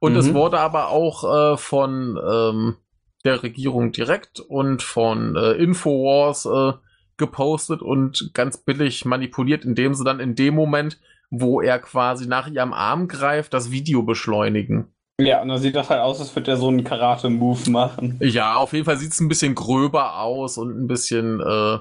[0.00, 0.34] Und es Mhm.
[0.34, 2.76] wurde aber auch äh, von ähm,
[3.24, 6.72] der Regierung direkt und von äh, Infowars äh,
[7.16, 11.00] gepostet und ganz billig manipuliert, indem sie dann in dem Moment,
[11.30, 14.92] wo er quasi nach ihrem Arm greift, das Video beschleunigen.
[15.20, 18.18] Ja, und dann sieht das halt aus, als würde er so einen Karate-Move machen.
[18.22, 21.78] Ja, auf jeden Fall sieht es ein bisschen gröber aus und ein bisschen äh,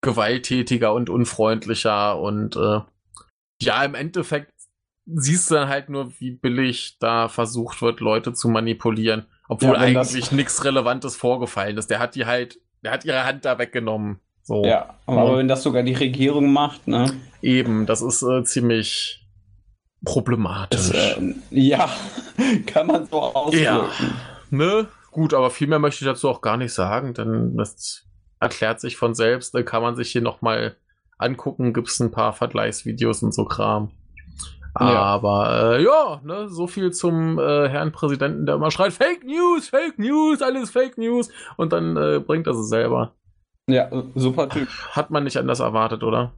[0.00, 2.80] gewalttätiger und unfreundlicher und äh,
[3.60, 4.50] ja, im Endeffekt
[5.14, 9.80] siehst du dann halt nur, wie billig da versucht wird, Leute zu manipulieren, obwohl Ja,
[9.80, 11.90] eigentlich nichts Relevantes vorgefallen ist.
[11.90, 14.20] Der hat die halt, der hat ihre Hand da weggenommen.
[14.42, 14.64] So.
[14.64, 17.12] Ja, aber wenn das sogar die Regierung macht, ne?
[17.42, 19.24] Eben, das ist äh, ziemlich
[20.04, 20.90] problematisch.
[20.90, 21.88] Das, äh, ja,
[22.66, 23.62] kann man so ausdrücken.
[23.62, 23.88] Ja,
[24.50, 24.88] ne?
[25.10, 28.06] Gut, aber viel mehr möchte ich dazu auch gar nicht sagen, denn das
[28.38, 29.54] erklärt sich von selbst.
[29.54, 30.76] Da kann man sich hier nochmal
[31.18, 33.90] angucken, gibt es ein paar Vergleichsvideos und so Kram.
[34.78, 34.86] Ja.
[35.02, 39.68] Aber äh, ja, ne, so viel zum äh, Herrn Präsidenten, der immer schreit, Fake News,
[39.68, 43.12] Fake News, alles Fake News und dann äh, bringt er sie selber.
[43.68, 44.68] Ja, super Typ.
[44.92, 46.32] Hat man nicht anders erwartet, oder?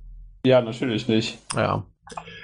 [0.44, 1.38] Ja, natürlich nicht.
[1.54, 1.82] Ja.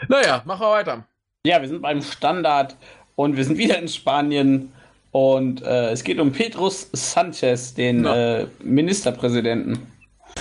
[0.09, 1.05] Naja, machen wir weiter.
[1.47, 2.77] Ja, wir sind beim Standard
[3.17, 4.73] und wir sind wieder in Spanien
[5.11, 8.15] und äh, es geht um Pedros Sanchez, den Ja.
[8.41, 9.79] äh, Ministerpräsidenten.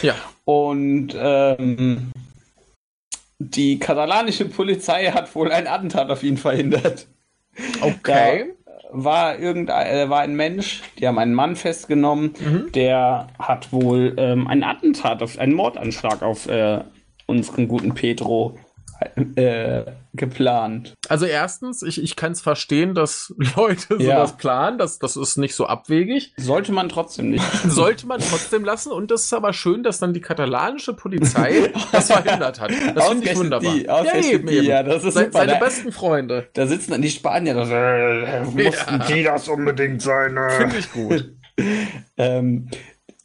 [0.01, 0.13] Ja.
[0.45, 2.11] Und ähm,
[3.39, 7.07] die katalanische Polizei hat wohl ein Attentat auf ihn verhindert.
[7.81, 8.53] Okay.
[8.91, 12.71] War irgendein, äh, war ein Mensch, die haben einen Mann festgenommen, Mhm.
[12.71, 16.79] der hat wohl ähm, ein Attentat auf einen Mordanschlag auf äh,
[17.25, 18.57] unseren guten Pedro
[19.35, 19.83] äh,
[20.17, 20.93] geplant.
[21.07, 24.17] Also erstens, ich, ich kann es verstehen, dass Leute Ja.
[24.17, 26.33] sowas planen, das, das ist nicht so abwegig.
[26.37, 27.45] Sollte man trotzdem nicht.
[27.67, 32.11] Sollte man trotzdem lassen und das ist aber schön, dass dann die katalanische Polizei das
[32.11, 32.71] verhindert hat.
[32.95, 33.73] Das finde ich wunderbar.
[33.73, 35.39] die, ausgerechnet die, ja, das ist Se super.
[35.39, 36.47] Seine Da- besten Freunde.
[36.53, 40.35] Da sitzen dann die Spanier, das, äh, mussten die das unbedingt sein.
[40.35, 40.49] Äh.
[40.51, 41.31] Finde ich gut.
[42.17, 42.69] Ähm,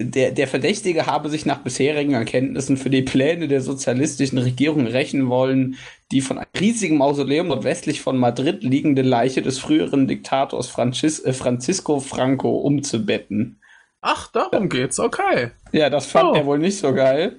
[0.05, 5.29] der, der Verdächtige habe sich nach bisherigen Erkenntnissen für die Pläne der sozialistischen Regierung rächen
[5.29, 5.77] wollen,
[6.11, 11.33] die von einem riesigen Mausoleum nordwestlich von Madrid liegende Leiche des früheren Diktators Francis, äh,
[11.33, 13.59] Francisco Franco umzubetten.
[14.01, 14.99] Ach, darum geht's.
[14.99, 15.51] Okay.
[15.73, 16.35] Ja, das fand Oh.
[16.35, 17.37] er wohl nicht so geil.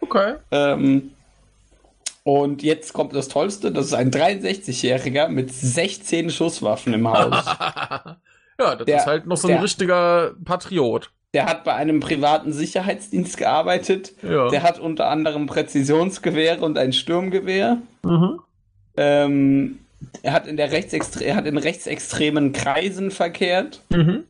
[0.00, 0.34] Okay.
[0.52, 1.10] Ähm,
[2.22, 7.44] und jetzt kommt das Tollste, das ist ein 63-Jähriger mit 16 Schusswaffen im Haus.
[8.58, 11.10] ja, das Der- ist halt noch so ein der- richtiger Patriot.
[11.34, 14.12] Der hat bei einem privaten Sicherheitsdienst gearbeitet.
[14.22, 14.48] Ja.
[14.48, 17.78] Der hat unter anderem Präzisionsgewehre und ein Sturmgewehr.
[18.04, 18.40] Mhm.
[18.96, 19.78] Ähm,
[20.22, 23.82] er hat in der Rechtsextre er hat in rechtsextremen Kreisen verkehrt.
[23.90, 24.24] Mhm.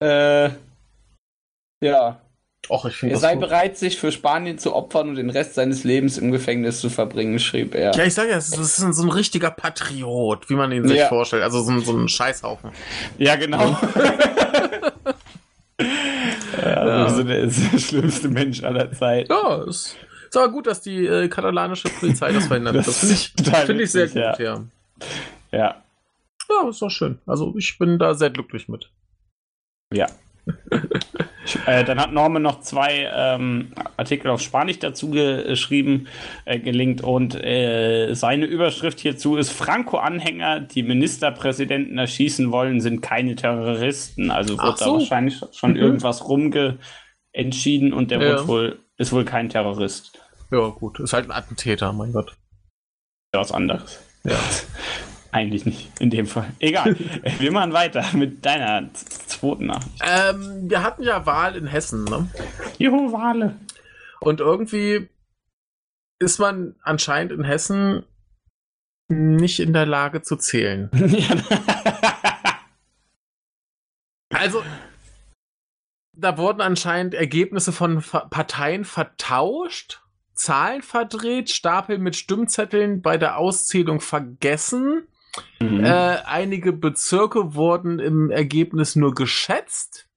[0.00, 0.50] Äh,
[1.82, 2.20] ja.
[2.70, 3.42] Och, ich er sei gut.
[3.42, 7.38] bereit, sich für Spanien zu opfern und den Rest seines Lebens im Gefängnis zu verbringen,
[7.38, 7.92] schrieb er.
[7.94, 11.08] Ja, ich sage ja, das ist so ein richtiger Patriot, wie man ihn sich ja.
[11.08, 11.42] vorstellt.
[11.42, 12.70] Also so ein, so ein Scheißhaufen.
[13.18, 13.76] Ja, genau.
[15.78, 17.24] also ja.
[17.24, 19.32] der, der schlimmste Mensch aller Zeiten.
[19.32, 19.96] Ja, ist,
[20.28, 22.76] ist aber gut, dass die äh, katalanische Polizei das verhindert.
[22.76, 24.38] Das, das finde ich, find ich sehr gut, ja.
[24.38, 24.64] Ja.
[25.52, 25.84] ja.
[26.50, 27.18] Ja, ist doch schön.
[27.26, 28.90] Also ich bin da sehr glücklich mit.
[29.92, 30.06] Ja.
[31.66, 36.08] äh, dann hat Norman noch zwei ähm, Artikel auf Spanisch dazu geschrieben,
[36.44, 43.36] äh, gelingt und äh, seine Überschrift hierzu ist: Franco-Anhänger, die Ministerpräsidenten erschießen wollen, sind keine
[43.36, 44.30] Terroristen.
[44.30, 44.84] Also wird so.
[44.84, 45.76] da wahrscheinlich schon mhm.
[45.76, 46.78] irgendwas rumge
[47.32, 48.48] entschieden und der ja.
[48.48, 50.18] wohl, ist wohl kein Terrorist.
[50.50, 52.36] Ja, gut, ist halt ein Attentäter, mein Gott.
[53.34, 54.00] Ja, was anderes.
[54.24, 54.38] Ja.
[55.34, 56.52] Eigentlich nicht, in dem Fall.
[56.60, 56.94] Egal.
[57.40, 60.00] wir machen weiter mit deiner zweiten Nachricht.
[60.00, 62.28] Ähm, wir hatten ja Wahl in Hessen, ne?
[62.78, 63.56] Juhu, Wale.
[64.20, 65.08] Und irgendwie
[66.20, 68.04] ist man anscheinend in Hessen
[69.08, 70.88] nicht in der Lage zu zählen.
[74.32, 74.62] also,
[76.12, 80.00] da wurden anscheinend Ergebnisse von Parteien vertauscht,
[80.34, 85.08] Zahlen verdreht, Stapel mit Stimmzetteln bei der Auszählung vergessen
[85.60, 85.84] Mhm.
[85.84, 90.08] Äh, einige Bezirke wurden im Ergebnis nur geschätzt.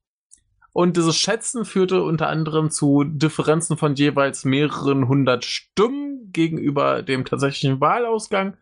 [0.74, 7.26] Und dieses Schätzen führte unter anderem zu Differenzen von jeweils mehreren hundert Stimmen gegenüber dem
[7.26, 8.58] tatsächlichen Wahlausgang.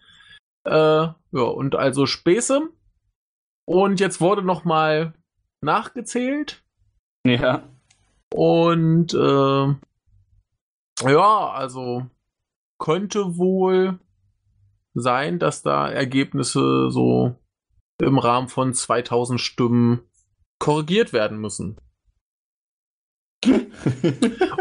[0.65, 2.69] Äh, ja, und also Späße.
[3.65, 5.13] Und jetzt wurde nochmal
[5.61, 6.63] nachgezählt.
[7.25, 7.63] Ja.
[8.33, 9.75] Und äh,
[11.11, 12.05] ja, also
[12.79, 13.99] könnte wohl
[14.95, 17.35] sein, dass da Ergebnisse so
[18.01, 20.01] im Rahmen von 2000 Stimmen
[20.59, 21.77] korrigiert werden müssen.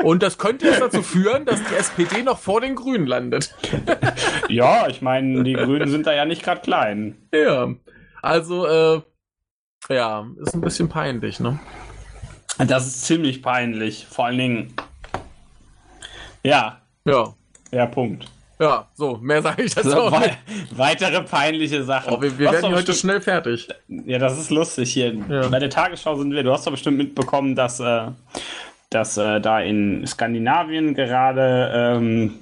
[0.03, 3.55] Und das könnte jetzt dazu führen, dass die SPD noch vor den Grünen landet.
[4.49, 7.17] ja, ich meine, die Grünen sind da ja nicht gerade klein.
[7.33, 7.75] Ja,
[8.21, 9.01] also, äh,
[9.89, 11.59] ja, ist ein bisschen peinlich, ne?
[12.59, 14.07] Das ist ziemlich peinlich.
[14.07, 14.75] Vor allen Dingen,
[16.43, 16.83] ja.
[17.05, 17.35] Ja.
[17.71, 18.31] Ja, Punkt.
[18.59, 20.39] Ja, so, mehr sage ich dazu so, auch nicht.
[20.77, 22.15] Weitere peinliche Sachen.
[22.15, 23.69] Oh, wir, wir werden heute bestimmt, schnell fertig.
[23.89, 25.15] Ja, das ist lustig hier.
[25.29, 25.49] Ja.
[25.49, 28.07] Bei der Tagesschau sind wir, du hast doch bestimmt mitbekommen, dass, äh,
[28.91, 32.35] dass äh, da in Skandinavien gerade ähm,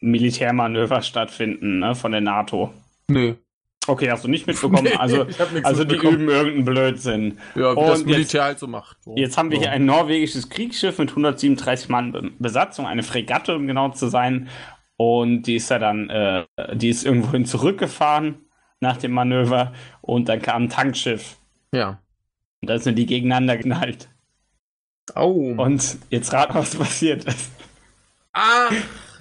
[0.00, 2.72] Militärmanöver stattfinden ne, von der NATO.
[3.08, 3.34] Nö.
[3.88, 4.76] Okay, hast du nicht mitbekommen?
[4.86, 5.26] Nee, also,
[5.62, 7.38] also die üben irgendeinen Blödsinn.
[7.54, 8.96] Ja, wie Und das Militär jetzt, halt so macht.
[9.02, 9.14] So.
[9.16, 13.90] Jetzt haben wir hier ein norwegisches Kriegsschiff mit 137 Mann Besatzung, eine Fregatte, um genau
[13.90, 14.48] zu sein.
[14.96, 18.46] Und die ist ja dann, äh, die ist irgendwohin zurückgefahren
[18.80, 21.36] nach dem Manöver und dann kam ein Tankschiff.
[21.72, 22.00] Ja.
[22.62, 24.08] Und da sind die gegeneinander geknallt.
[25.14, 25.54] Oh.
[25.56, 27.50] Und jetzt rat, was passiert ist.
[28.32, 28.68] Ah,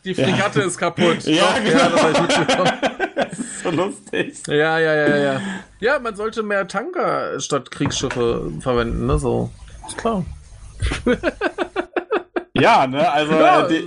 [0.03, 0.65] die Fregatte ja.
[0.65, 1.23] ist kaputt.
[1.23, 1.77] Ja, Doch, genau.
[1.77, 2.71] ja, das habe ich mitbekommen.
[3.15, 4.47] das ist so lustig.
[4.47, 5.41] Ja, ja, ja, ja.
[5.79, 9.17] Ja, man sollte mehr Tanker statt Kriegsschiffe verwenden, ne?
[9.19, 9.49] So.
[9.87, 10.25] Ist klar.
[12.57, 13.83] Ja, ne, also ja, äh,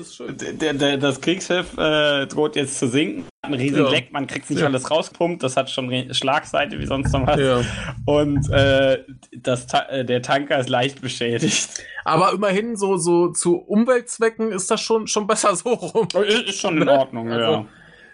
[0.58, 3.24] das, das Kriegsschiff äh, droht jetzt zu sinken.
[3.40, 3.88] Ein riesen ja.
[3.88, 4.66] Leck, man kriegt nicht ja.
[4.66, 7.40] alles rauspumpt, das hat schon Schlagseite wie sonst noch was.
[7.40, 7.62] Ja.
[8.04, 11.82] Und äh, das, äh, der Tanker ist leicht beschädigt.
[12.04, 16.08] Aber immerhin so, so zu Umweltzwecken ist das schon, schon besser so rum.
[16.14, 16.92] Oh, ist schon in ne?
[16.92, 17.66] Ordnung, also, ja.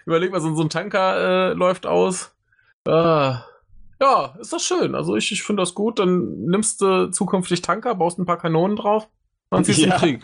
[0.05, 2.33] Überleg mal, so, so ein Tanker äh, läuft aus.
[2.87, 4.95] Äh, ja, ist das schön.
[4.95, 5.99] Also ich, ich finde das gut.
[5.99, 9.07] Dann nimmst du zukünftig Tanker, baust ein paar Kanonen drauf
[9.49, 9.97] und ziehst ja.
[9.97, 10.21] Krieg.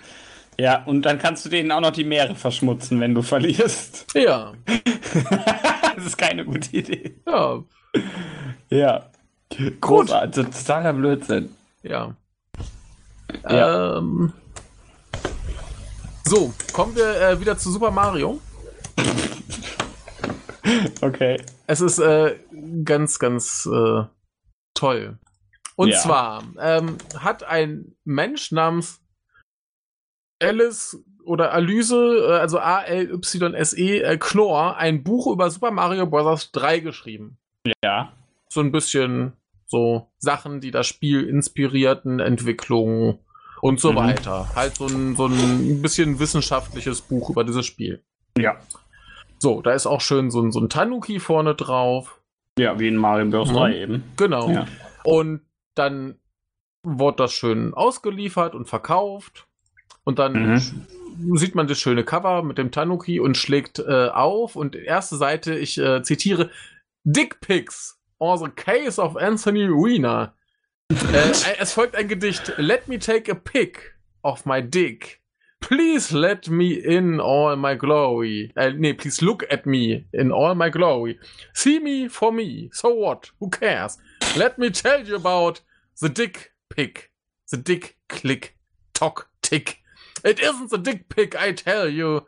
[0.57, 4.05] Ja, und dann kannst du denen auch noch die Meere verschmutzen, wenn du verlierst.
[4.13, 4.53] Ja.
[5.95, 7.15] das ist keine gute Idee.
[7.25, 7.63] Ja.
[8.69, 9.09] Ja.
[9.81, 11.49] Großartig, totaler Blödsinn.
[11.83, 12.15] Ja.
[13.49, 13.97] ja.
[13.97, 14.33] Ähm,
[16.25, 18.39] so, kommen wir äh, wieder zu Super Mario.
[21.01, 21.41] okay.
[21.67, 22.37] Es ist äh,
[22.85, 24.03] ganz, ganz äh,
[24.73, 25.19] toll.
[25.75, 25.99] Und ja.
[25.99, 29.00] zwar ähm, hat ein Mensch namens
[30.41, 36.51] Alice oder Alyse, äh, also A-L-Y-S-E, äh, Knorr, ein Buch über Super Mario Bros.
[36.51, 37.37] 3 geschrieben.
[37.83, 38.13] Ja.
[38.49, 39.33] So ein bisschen
[39.65, 43.19] so Sachen, die das Spiel inspirierten, Entwicklungen
[43.61, 43.97] und so mhm.
[43.97, 44.53] weiter.
[44.55, 48.03] Halt so ein, so ein bisschen wissenschaftliches Buch über dieses Spiel.
[48.37, 48.57] Ja.
[49.39, 52.21] So, da ist auch schön so ein, so ein Tanuki vorne drauf.
[52.59, 53.51] Ja, wie in Mario Bros.
[53.51, 53.75] 3 mhm.
[53.75, 54.03] eben.
[54.17, 54.49] Genau.
[54.49, 54.67] Ja.
[55.03, 55.41] Und
[55.75, 56.15] dann
[56.83, 59.47] wurde das schön ausgeliefert und verkauft.
[60.03, 61.37] Und dann mhm.
[61.37, 64.55] sieht man das schöne Cover mit dem Tanuki und schlägt äh, auf.
[64.55, 66.49] Und erste Seite, ich äh, zitiere,
[67.03, 70.33] Dick Pics or the Case of Anthony Weiner.
[70.89, 72.53] äh, es folgt ein Gedicht.
[72.57, 75.21] Let me take a pic of my dick.
[75.61, 78.51] Please let me in all my glory.
[78.55, 81.19] Äh, nee, please look at me in all my glory.
[81.53, 82.69] See me for me.
[82.73, 83.31] So what?
[83.39, 83.97] Who cares?
[84.35, 85.61] Let me tell you about
[86.01, 87.11] the dick pic.
[87.51, 88.57] The dick click.
[88.93, 89.80] Tock tick.
[90.23, 92.21] It isn't the dick pic, I tell you.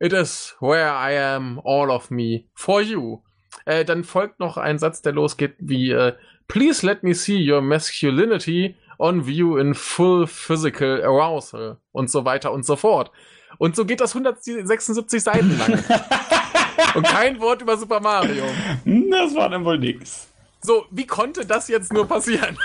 [0.00, 3.22] It is where I am, all of me, for you.
[3.66, 6.14] Äh, dann folgt noch ein Satz, der losgeht wie äh,
[6.48, 12.52] Please let me see your masculinity on view in full physical arousal und so weiter
[12.52, 13.10] und so fort.
[13.58, 15.72] Und so geht das 176 Seiten lang.
[16.94, 18.44] und kein Wort über Super Mario.
[18.84, 20.28] Das war dann wohl nix.
[20.62, 22.56] So, wie konnte das jetzt nur passieren?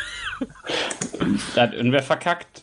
[1.56, 2.62] da hat irgendwer verkackt.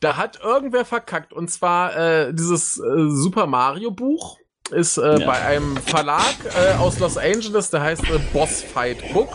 [0.00, 1.32] Da hat irgendwer verkackt.
[1.32, 4.38] Und zwar äh, dieses äh, Super Mario Buch
[4.70, 5.26] ist äh, ja.
[5.26, 9.30] bei einem Verlag äh, aus Los Angeles, der heißt äh, Boss Fight Book.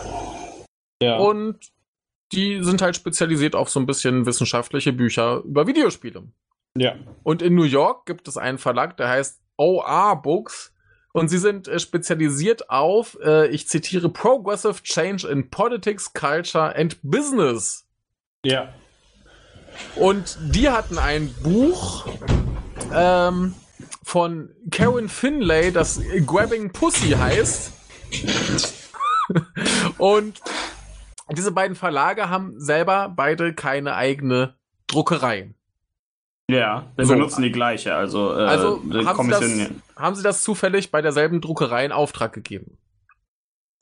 [1.02, 1.16] Ja.
[1.18, 1.58] Und
[2.32, 6.24] die sind halt spezialisiert auf so ein bisschen wissenschaftliche Bücher über Videospiele.
[6.76, 6.96] Ja.
[7.22, 10.72] Und in New York gibt es einen Verlag, der heißt OR Books.
[11.12, 16.98] Und sie sind äh, spezialisiert auf, äh, ich zitiere, Progressive Change in Politics, Culture and
[17.02, 17.86] Business.
[18.44, 18.72] Ja.
[19.96, 22.06] Und die hatten ein Buch
[22.94, 23.54] ähm,
[24.02, 27.72] von Karen Finlay, das Grabbing Pussy heißt.
[29.98, 30.40] Und
[31.30, 34.54] diese beiden Verlage haben selber beide keine eigene
[34.86, 35.54] Druckerei.
[36.50, 37.14] Ja, wir so.
[37.14, 41.40] benutzen die gleiche, also, äh, also haben, sie das, haben sie das zufällig bei derselben
[41.40, 42.76] Druckerei in Auftrag gegeben.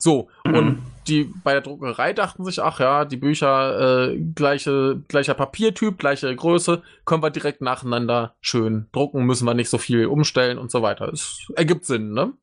[0.01, 0.55] So, mhm.
[0.55, 5.99] und die bei der Druckerei dachten sich, ach ja, die Bücher, äh, gleiche, gleicher Papiertyp,
[5.99, 10.71] gleiche Größe, können wir direkt nacheinander schön drucken, müssen wir nicht so viel umstellen und
[10.71, 11.09] so weiter.
[11.13, 12.33] Es ergibt Sinn, ne?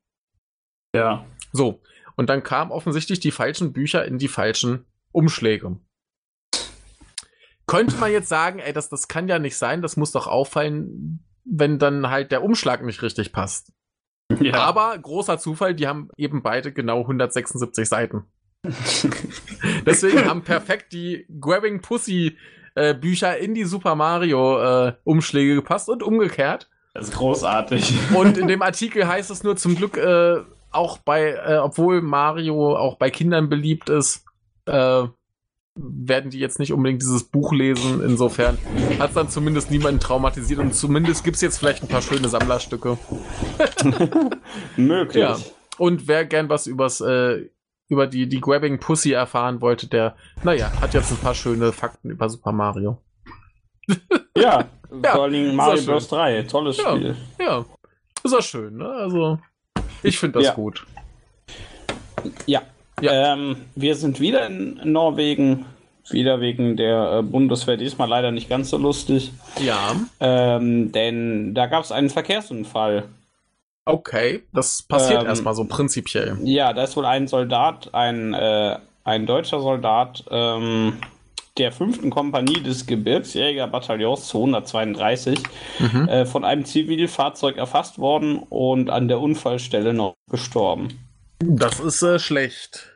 [0.95, 1.25] Ja.
[1.51, 1.81] So,
[2.15, 5.77] und dann kamen offensichtlich die falschen Bücher in die falschen Umschläge.
[7.67, 11.25] Könnte man jetzt sagen, ey, das, das kann ja nicht sein, das muss doch auffallen,
[11.43, 13.73] wenn dann halt der Umschlag nicht richtig passt.
[14.41, 14.53] Ja.
[14.53, 18.25] Aber großer Zufall, die haben eben beide genau 176 Seiten.
[19.85, 22.37] Deswegen haben perfekt die Grabbing Pussy
[22.75, 26.69] äh, Bücher in die Super Mario äh, Umschläge gepasst und umgekehrt.
[26.93, 27.93] Das ist großartig.
[28.13, 30.37] Und in dem Artikel heißt es nur zum Glück äh,
[30.71, 34.25] auch bei, äh, obwohl Mario auch bei Kindern beliebt ist,
[34.65, 35.07] äh,
[35.81, 38.01] werden die jetzt nicht unbedingt dieses Buch lesen.
[38.03, 38.57] Insofern
[38.99, 42.27] hat es dann zumindest niemanden traumatisiert und zumindest gibt es jetzt vielleicht ein paar schöne
[42.27, 42.97] Sammlerstücke.
[44.77, 45.21] Möglich.
[45.21, 45.37] Ja.
[45.77, 47.49] Und wer gern was übers, äh,
[47.87, 52.09] über die, die Grabbing Pussy erfahren wollte, der, naja, hat jetzt ein paar schöne Fakten
[52.09, 53.01] über Super Mario.
[53.87, 53.95] ja,
[55.03, 56.07] ja, vor allem Mario Bros.
[56.09, 57.15] 3, tolles ja, Spiel.
[57.39, 57.65] Ja,
[58.23, 58.87] ist auch schön, ne?
[58.89, 59.39] Also,
[60.03, 60.53] ich finde das ja.
[60.53, 60.85] gut.
[62.45, 62.61] Ja,
[63.01, 63.33] ja.
[63.33, 65.65] Ähm, wir sind wieder in Norwegen,
[66.09, 69.31] wieder wegen der äh, Bundeswehr, diesmal leider nicht ganz so lustig.
[69.61, 69.95] Ja.
[70.19, 73.05] Ähm, denn da gab es einen Verkehrsunfall.
[73.85, 76.37] Okay, das passiert ähm, erstmal so prinzipiell.
[76.43, 80.93] Ja, da ist wohl ein Soldat, ein, äh, ein deutscher Soldat ähm,
[81.57, 82.09] der 5.
[82.09, 85.39] Kompanie des Gebirgsjägerbataillons 232
[85.79, 86.07] mhm.
[86.07, 90.99] äh, von einem Zivilfahrzeug erfasst worden und an der Unfallstelle noch gestorben.
[91.39, 92.88] Das ist äh, schlecht.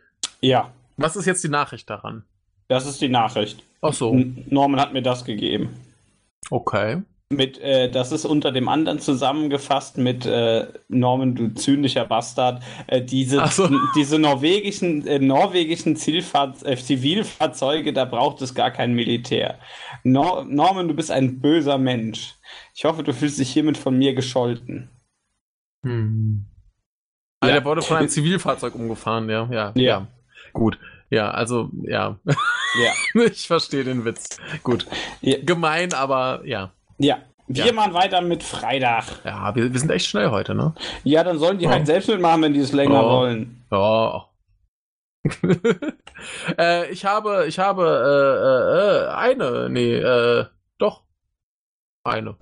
[0.44, 0.74] Ja.
[0.98, 2.24] Was ist jetzt die Nachricht daran?
[2.68, 3.64] Das ist die Nachricht.
[3.82, 4.14] Ach so.
[4.50, 5.70] Norman hat mir das gegeben.
[6.50, 7.02] Okay.
[7.30, 12.62] Mit, äh, das ist unter dem anderen zusammengefasst mit äh, Norman, du zynischer Bastard.
[12.88, 13.70] Äh, diese, so.
[13.96, 19.58] diese norwegischen, äh, norwegischen Zielfahr äh, Zivilfahrzeuge, da braucht es gar kein Militär.
[20.04, 22.36] Nor Norman, du bist ein böser Mensch.
[22.76, 24.90] Ich hoffe, du fühlst dich hiermit von mir gescholten.
[25.84, 26.46] Hm.
[27.40, 27.60] Also ja.
[27.60, 29.48] der wurde von einem Zivilfahrzeug umgefahren, ja.
[29.50, 29.72] Ja.
[29.76, 29.82] ja.
[29.82, 30.08] ja.
[30.54, 30.80] Gut.
[31.10, 32.18] Ja, also, ja.
[32.26, 32.92] Ja.
[33.26, 34.40] ich verstehe den Witz.
[34.64, 34.88] Gut.
[35.22, 35.38] Ja.
[35.42, 36.72] Gemein, aber ja.
[36.98, 37.20] Ja.
[37.48, 37.74] Wir ja.
[37.74, 39.04] machen weiter mit Freitag.
[39.26, 40.74] Ja, wir, wir sind echt schnell heute, ne?
[41.04, 41.78] Ja, dann sollen die halt oh.
[41.80, 43.10] halt selbst mitmachen, wenn die es länger oh.
[43.10, 43.66] wollen.
[43.70, 44.30] Ja.
[46.58, 50.46] äh, ich habe, ich habe äh, äh, eine, nee, äh,
[50.78, 51.04] doch.
[52.04, 52.38] Eine.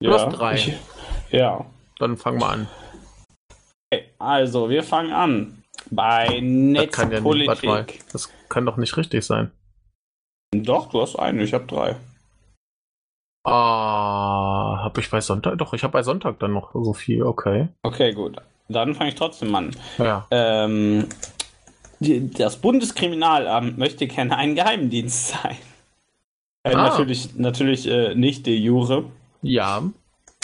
[0.00, 0.54] Du ja, hast drei.
[0.54, 0.72] Ich,
[1.30, 1.66] ja.
[1.98, 2.68] Dann fangen wir an.
[4.18, 5.63] Also, wir fangen an.
[5.94, 7.62] Bei Netzpolitik.
[7.62, 9.50] Ja das kann doch nicht richtig sein.
[10.52, 11.96] Doch, du hast einen, ich habe drei.
[13.44, 15.58] Ah, habe ich bei Sonntag?
[15.58, 17.68] Doch, ich habe bei Sonntag dann noch so viel, okay.
[17.82, 18.36] Okay, gut.
[18.68, 19.76] Dann fange ich trotzdem an.
[19.98, 20.26] Ja.
[20.30, 21.06] Ähm,
[22.00, 25.56] die, das Bundeskriminalamt möchte gerne ein Geheimdienst sein.
[26.62, 26.88] Äh, ah.
[26.88, 29.04] Natürlich, natürlich äh, nicht de jure.
[29.42, 29.82] Ja.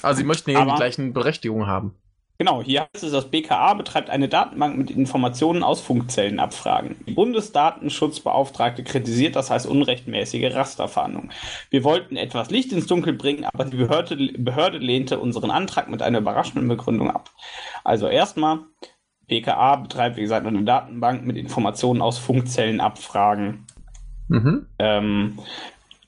[0.03, 1.95] Also sie möchten ja die gleichen Berechtigungen haben.
[2.41, 6.97] Genau, hier heißt es, das BKA betreibt eine Datenbank mit Informationen aus Funkzellenabfragen.
[7.07, 11.33] Die Bundesdatenschutzbeauftragte kritisiert das als unrechtmäßige Rasterfahndung.
[11.69, 16.01] Wir wollten etwas Licht ins Dunkel bringen, aber die Behörde, Behörde lehnte unseren Antrag mit
[16.01, 17.29] einer überraschenden Begründung ab.
[17.85, 18.61] Also erstmal,
[19.29, 23.67] BKA betreibt, wie gesagt, eine Datenbank mit Informationen aus Funkzellenabfragen.
[24.29, 24.67] Mhm.
[24.79, 25.39] Ähm,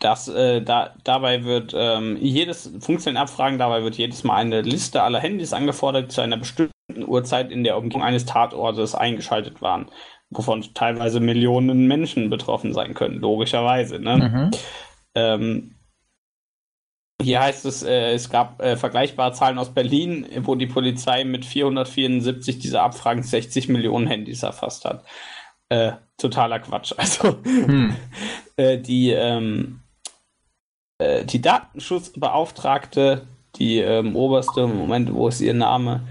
[0.02, 5.20] das, äh, da, dabei wird ähm, jedes Funkzellenabfragen, dabei wird jedes Mal eine Liste aller
[5.20, 6.72] Handys angefordert, die zu einer bestimmten
[7.06, 9.90] Uhrzeit in der Umgebung eines Tatortes eingeschaltet waren,
[10.30, 14.00] wovon teilweise Millionen Menschen betroffen sein können, logischerweise.
[14.00, 14.16] Ne?
[14.16, 14.50] Mhm.
[15.14, 15.74] Ähm,
[17.22, 21.44] hier heißt es, äh, es gab äh, vergleichbare Zahlen aus Berlin, wo die Polizei mit
[21.44, 25.04] 474 dieser Abfragen 60 Millionen Handys erfasst hat.
[25.68, 26.92] Äh, totaler Quatsch.
[26.98, 27.94] Also hm.
[28.56, 29.81] äh, die, ähm,
[31.02, 33.26] äh, die Datenschutzbeauftragte,
[33.56, 36.02] die ähm, oberste, Moment, wo ist ihr Name?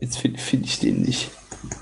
[0.00, 1.30] Jetzt finde find ich den nicht.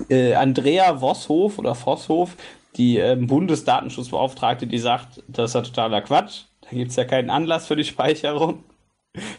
[0.09, 2.35] Äh, Andrea Vosshof oder Vosshof,
[2.75, 6.43] die ähm, Bundesdatenschutzbeauftragte, die sagt, das ist ja totaler Quatsch.
[6.61, 8.63] Da gibt es ja keinen Anlass für die Speicherung.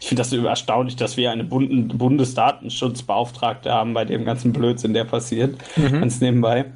[0.00, 5.56] Ich finde das erstaunlich, dass wir eine Bundesdatenschutzbeauftragte haben bei dem ganzen Blödsinn, der passiert.
[5.76, 6.00] Mhm.
[6.00, 6.72] Ganz nebenbei.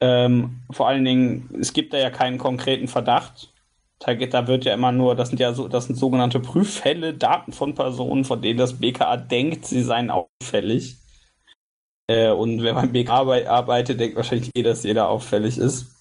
[0.00, 3.52] Ähm, vor allen Dingen, es gibt da ja keinen konkreten Verdacht.
[4.00, 7.52] Da, da wird ja immer nur, das sind ja so, das sind sogenannte Prüffälle, Daten
[7.52, 10.96] von Personen, von denen das BKA denkt, sie seien auffällig.
[12.08, 15.94] Äh, und wenn man BKA arbeitet, denkt wahrscheinlich jeder, dass jeder auffällig ist.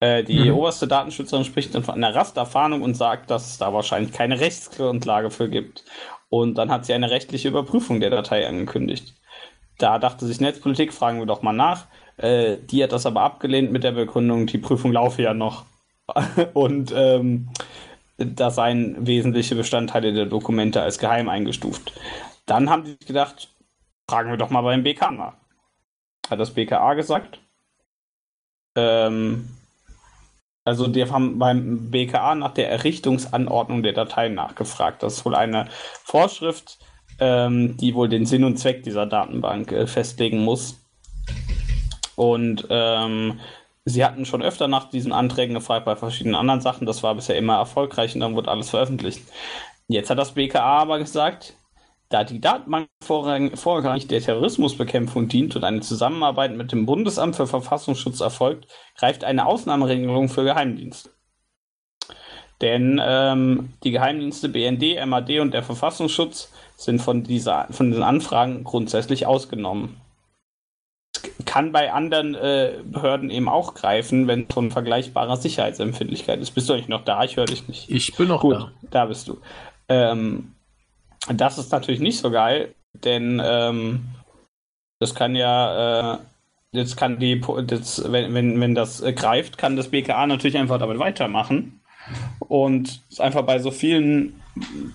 [0.00, 0.56] Äh, die mhm.
[0.56, 5.30] oberste Datenschützerin spricht dann von einer Rasterfahndung und sagt, dass es da wahrscheinlich keine Rechtsgrundlage
[5.30, 5.84] für gibt.
[6.28, 9.14] Und dann hat sie eine rechtliche Überprüfung der Datei angekündigt.
[9.78, 11.86] Da dachte sich Netzpolitik, fragen wir doch mal nach.
[12.18, 15.64] Äh, die hat das aber abgelehnt mit der Begründung, die Prüfung laufe ja noch.
[16.54, 17.48] und ähm,
[18.18, 21.92] da seien wesentliche Bestandteile der Dokumente als geheim eingestuft.
[22.46, 23.54] Dann haben die gedacht,
[24.08, 25.34] fragen wir doch mal beim BKA nach.
[26.30, 27.40] Hat das BKA gesagt.
[28.76, 29.48] Ähm,
[30.64, 35.02] also die haben beim BKA nach der Errichtungsanordnung der Dateien nachgefragt.
[35.02, 35.68] Das ist wohl eine
[36.02, 36.78] Vorschrift,
[37.20, 40.80] ähm, die wohl den Sinn und Zweck dieser Datenbank äh, festlegen muss.
[42.16, 43.40] Und ähm,
[43.86, 46.86] sie hatten schon öfter nach diesen Anträgen gefragt bei verschiedenen anderen Sachen.
[46.86, 49.22] Das war bisher immer erfolgreich und dann wurde alles veröffentlicht.
[49.88, 51.54] Jetzt hat das BKA aber gesagt,
[52.08, 58.20] da die Datenbank vorrangig der Terrorismusbekämpfung dient und eine Zusammenarbeit mit dem Bundesamt für Verfassungsschutz
[58.20, 58.66] erfolgt,
[58.96, 61.10] greift eine Ausnahmeregelung für Geheimdienste.
[62.60, 68.64] Denn ähm, die Geheimdienste BND, MAD und der Verfassungsschutz sind von, dieser, von diesen Anfragen
[68.64, 70.00] grundsätzlich ausgenommen.
[71.46, 76.50] Kann bei anderen äh, Behörden eben auch greifen, wenn es von vergleichbarer Sicherheitsempfindlichkeit ist.
[76.50, 77.24] Bist du eigentlich noch da?
[77.24, 77.90] Ich höre dich nicht.
[77.90, 78.72] Ich bin noch Gut, da.
[78.90, 79.38] Da bist du.
[79.88, 80.52] Ähm,
[81.32, 84.06] das ist natürlich nicht so geil, denn ähm,
[84.98, 86.18] das kann ja, äh,
[86.72, 90.78] jetzt kann die, das, wenn, wenn, wenn das äh, greift, kann das BKA natürlich einfach
[90.78, 91.80] damit weitermachen
[92.40, 94.40] und es einfach bei so vielen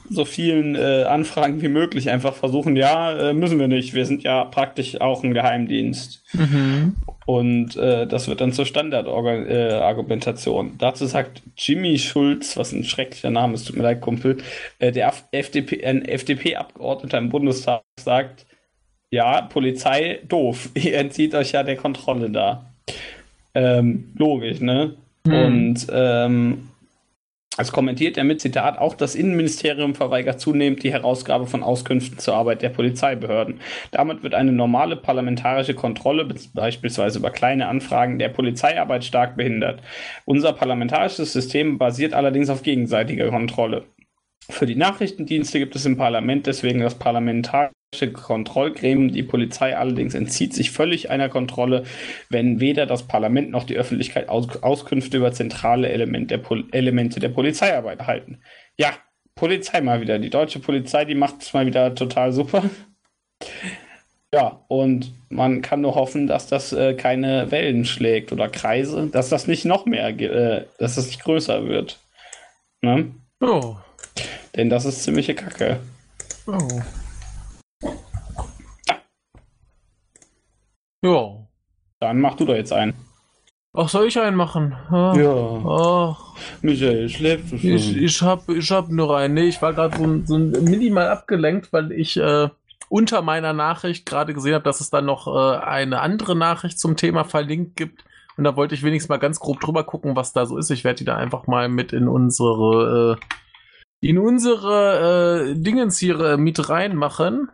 [0.09, 4.23] so vielen äh, Anfragen wie möglich einfach versuchen, ja, äh, müssen wir nicht, wir sind
[4.23, 6.23] ja praktisch auch ein Geheimdienst.
[6.33, 6.95] Mhm.
[7.25, 10.67] Und äh, das wird dann zur Standardargumentation.
[10.67, 14.37] Äh, Dazu sagt Jimmy Schulz, was ein schrecklicher Name ist, tut mir leid, Kumpel,
[14.79, 18.47] äh, der FDP, ein FDP-Abgeordneter im Bundestag sagt,
[19.11, 22.65] ja, Polizei, doof, ihr entzieht euch ja der Kontrolle da.
[23.53, 24.95] Ähm, logisch, ne?
[25.25, 25.33] Mhm.
[25.33, 26.69] Und ähm,
[27.57, 32.35] als kommentiert er mit Zitat, auch das Innenministerium verweigert zunehmend die Herausgabe von Auskünften zur
[32.35, 33.59] Arbeit der Polizeibehörden.
[33.91, 39.81] Damit wird eine normale parlamentarische Kontrolle, beispielsweise über kleine Anfragen der Polizeiarbeit, stark behindert.
[40.23, 43.83] Unser parlamentarisches System basiert allerdings auf gegenseitiger Kontrolle.
[44.49, 47.71] Für die Nachrichtendienste gibt es im Parlament deswegen das Parlamentar
[48.13, 49.11] Kontrollgremium.
[49.11, 51.83] Die Polizei allerdings entzieht sich völlig einer Kontrolle,
[52.29, 56.41] wenn weder das Parlament noch die Öffentlichkeit Aus Auskünfte über zentrale Element der
[56.71, 58.39] Elemente der Polizeiarbeit erhalten.
[58.77, 58.93] Ja,
[59.35, 60.19] Polizei mal wieder.
[60.19, 62.63] Die deutsche Polizei, die macht es mal wieder total super.
[64.33, 69.27] Ja, und man kann nur hoffen, dass das äh, keine Wellen schlägt oder Kreise, dass
[69.27, 71.99] das nicht noch mehr, äh, dass das nicht größer wird.
[72.81, 73.11] Ne?
[73.41, 73.75] Oh.
[74.55, 75.81] Denn das ist ziemliche Kacke.
[76.47, 76.81] Oh.
[81.01, 81.47] Ja.
[81.99, 82.93] Dann mach du doch jetzt einen.
[83.73, 84.73] Ach, soll ich einen machen?
[84.89, 85.13] Ah.
[85.15, 85.33] Ja.
[85.65, 86.35] Ach.
[86.61, 87.69] Michael, schläfst du schon?
[87.69, 89.33] Ich, ich hab, ich hab nur einen.
[89.33, 92.49] Nee, ich war gerade so, so minimal abgelenkt, weil ich äh,
[92.89, 96.97] unter meiner Nachricht gerade gesehen habe, dass es dann noch äh, eine andere Nachricht zum
[96.97, 98.03] Thema verlinkt gibt.
[98.35, 100.69] Und da wollte ich wenigstens mal ganz grob drüber gucken, was da so ist.
[100.71, 106.19] Ich werde die da einfach mal mit in unsere äh, in unsere äh, Dingens hier
[106.19, 107.49] äh, mit reinmachen,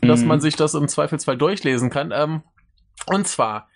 [0.00, 0.06] mhm.
[0.06, 2.12] dass man sich das im Zweifelsfall durchlesen kann.
[2.14, 2.42] Ähm,
[3.06, 3.68] und zwar,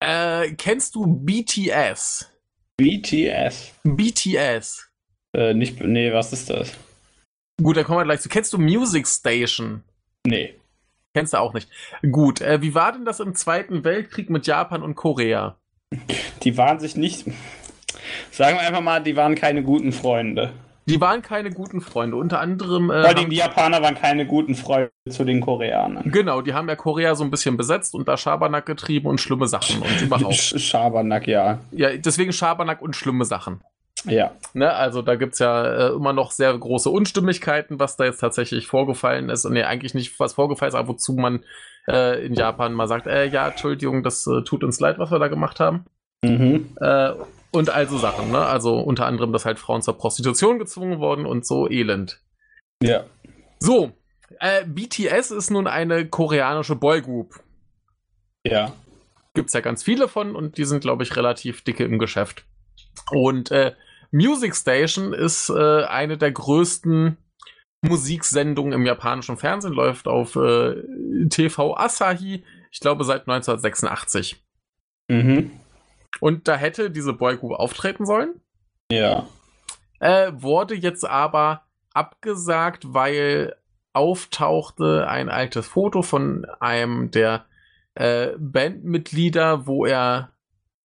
[0.00, 2.30] äh, kennst du BTS?
[2.76, 3.72] BTS?
[3.84, 4.90] BTS.
[5.34, 6.72] Äh, nicht, nee, was ist das?
[7.62, 8.28] Gut, dann kommen wir gleich zu.
[8.28, 9.82] Kennst du Music Station?
[10.26, 10.54] Nee.
[11.14, 11.68] Kennst du auch nicht.
[12.10, 15.56] Gut, äh, wie war denn das im Zweiten Weltkrieg mit Japan und Korea?
[16.42, 17.26] Die waren sich nicht.
[18.30, 20.52] Sagen wir einfach mal, die waren keine guten Freunde.
[20.86, 22.16] Die waren keine guten Freunde.
[22.16, 22.90] Unter anderem.
[22.90, 26.10] Äh, Vor allem die Japaner waren keine guten Freunde zu den Koreanern.
[26.10, 29.46] Genau, die haben ja Korea so ein bisschen besetzt und da Schabernack getrieben und schlimme
[29.46, 30.34] Sachen und überhaupt.
[30.34, 31.60] Schabernack, ja.
[31.70, 33.60] Ja, deswegen Schabernack und schlimme Sachen.
[34.04, 34.32] Ja.
[34.52, 38.18] Ne, also da gibt es ja äh, immer noch sehr große Unstimmigkeiten, was da jetzt
[38.18, 39.44] tatsächlich vorgefallen ist.
[39.44, 41.44] Und nee, eigentlich nicht, was vorgefallen ist, aber wozu man
[41.88, 45.18] äh, in Japan mal sagt, äh, ja, Entschuldigung, das äh, tut uns leid, was wir
[45.18, 45.84] da gemacht haben.
[46.24, 46.68] Mhm.
[47.52, 48.38] Und also Sachen, ne?
[48.38, 52.22] Also unter anderem, dass halt Frauen zur Prostitution gezwungen wurden und so elend.
[52.82, 53.04] Ja.
[53.60, 53.92] So,
[54.40, 57.40] äh, BTS ist nun eine koreanische Boygroup.
[58.44, 58.72] Ja.
[59.34, 62.44] Gibt's ja ganz viele von und die sind, glaube ich, relativ dicke im Geschäft.
[63.10, 63.74] Und äh,
[64.10, 67.16] Music Station ist äh, eine der größten
[67.82, 70.82] Musiksendungen im japanischen Fernsehen, läuft auf äh,
[71.28, 74.42] TV Asahi, ich glaube seit 1986.
[75.08, 75.50] Mhm.
[76.20, 78.40] Und da hätte diese Boygroup auftreten sollen.
[78.90, 79.26] Ja.
[80.00, 81.62] Äh, wurde jetzt aber
[81.94, 83.56] abgesagt, weil
[83.92, 87.46] auftauchte ein altes Foto von einem der
[87.94, 90.32] äh, Bandmitglieder, wo er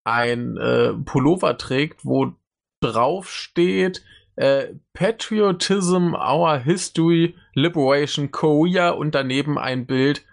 [0.03, 2.33] ein äh, Pullover trägt, wo
[2.81, 4.03] drauf steht
[4.37, 10.23] äh, Patriotism, Our History, Liberation Korea und daneben ein Bild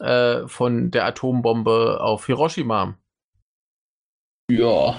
[0.00, 2.98] äh, von der Atombombe auf Hiroshima.
[4.50, 4.96] Ja.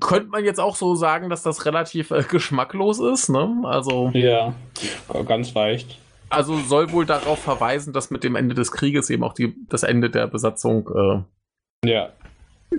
[0.00, 3.62] Könnte man jetzt auch so sagen, dass das relativ äh, geschmacklos ist, ne?
[3.64, 4.10] Also.
[4.12, 4.54] Ja,
[5.26, 5.98] ganz leicht.
[6.30, 9.84] Also soll wohl darauf verweisen, dass mit dem Ende des Krieges eben auch die, das
[9.84, 10.88] Ende der Besatzung
[11.84, 12.12] äh, ja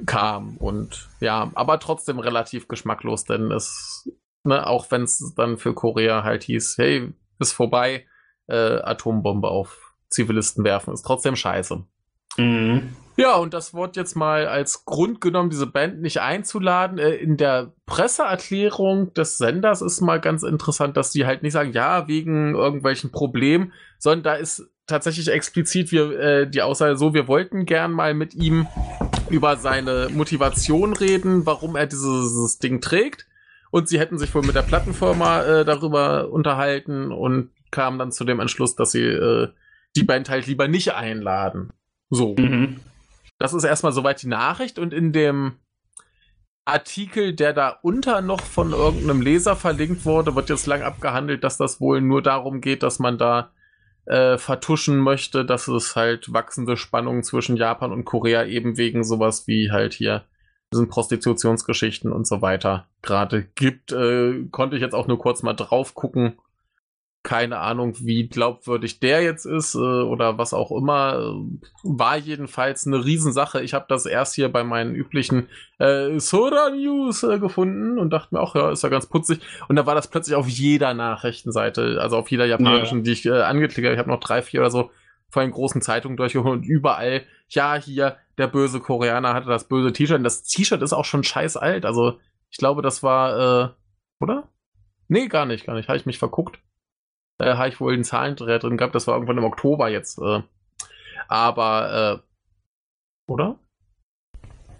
[0.06, 0.58] kam.
[0.58, 4.10] Und ja, aber trotzdem relativ geschmacklos, denn es,
[4.44, 8.06] ne, auch wenn es dann für Korea halt hieß, hey, ist vorbei,
[8.48, 11.84] äh, Atombombe auf Zivilisten werfen, ist trotzdem scheiße.
[12.38, 12.96] Mhm.
[13.18, 16.98] Ja, und das Wort jetzt mal als Grund genommen, diese Band nicht einzuladen.
[16.98, 21.72] Äh, in der Presseerklärung des Senders ist mal ganz interessant, dass die halt nicht sagen,
[21.72, 27.28] ja, wegen irgendwelchen Problemen, sondern da ist tatsächlich explizit wir, äh, die Aussage so, wir
[27.30, 28.68] wollten gern mal mit ihm
[29.30, 33.26] über seine Motivation reden, warum er dieses, dieses Ding trägt.
[33.72, 38.26] Und sie hätten sich wohl mit der Plattenfirma äh, darüber unterhalten und kamen dann zu
[38.26, 39.50] dem Entschluss, dass sie äh,
[39.96, 41.72] die Band halt lieber nicht einladen.
[42.10, 42.36] So.
[42.38, 42.80] Mhm.
[43.38, 45.60] Das ist erstmal soweit die Nachricht und in dem
[46.66, 51.58] Artikel, der da unter noch von irgendeinem Leser verlinkt wurde, wird jetzt lang abgehandelt, dass
[51.58, 53.52] das wohl nur darum geht, dass man da
[54.06, 59.48] äh, vertuschen möchte, dass es halt wachsende Spannungen zwischen Japan und Korea eben wegen sowas
[59.48, 60.24] wie halt hier
[60.74, 63.92] diesen Prostitutionsgeschichten und so weiter gerade gibt.
[63.92, 66.40] Äh, konnte ich jetzt auch nur kurz mal drauf gucken
[67.26, 71.36] keine Ahnung, wie glaubwürdig der jetzt ist äh, oder was auch immer.
[71.84, 73.64] War jedenfalls eine Riesensache.
[73.64, 75.50] Ich habe das erst hier bei meinen üblichen
[75.80, 79.40] äh, Soda News äh, gefunden und dachte mir auch, ja, ist ja ganz putzig.
[79.68, 83.04] Und da war das plötzlich auf jeder Nachrichtenseite, also auf jeder japanischen, ja.
[83.06, 83.96] die ich äh, angeklickt habe.
[83.96, 84.92] Ich habe noch drei, vier oder so
[85.30, 89.92] vor den großen Zeitungen durchgeholt und überall, ja, hier, der böse Koreaner hatte das böse
[89.92, 90.20] T-Shirt.
[90.20, 91.86] Und das T-Shirt ist auch schon scheiß alt.
[91.86, 92.20] Also,
[92.52, 93.70] ich glaube, das war, äh,
[94.20, 94.48] oder?
[95.08, 95.88] Nee, gar nicht, gar nicht.
[95.90, 96.60] Habe ich mich verguckt
[97.40, 98.96] äh, habe ich wohl einen Zahlendreher drin gehabt.
[98.96, 100.20] Das war irgendwann im Oktober jetzt.
[100.20, 100.42] Äh.
[101.28, 102.22] Aber,
[103.28, 103.60] äh, oder?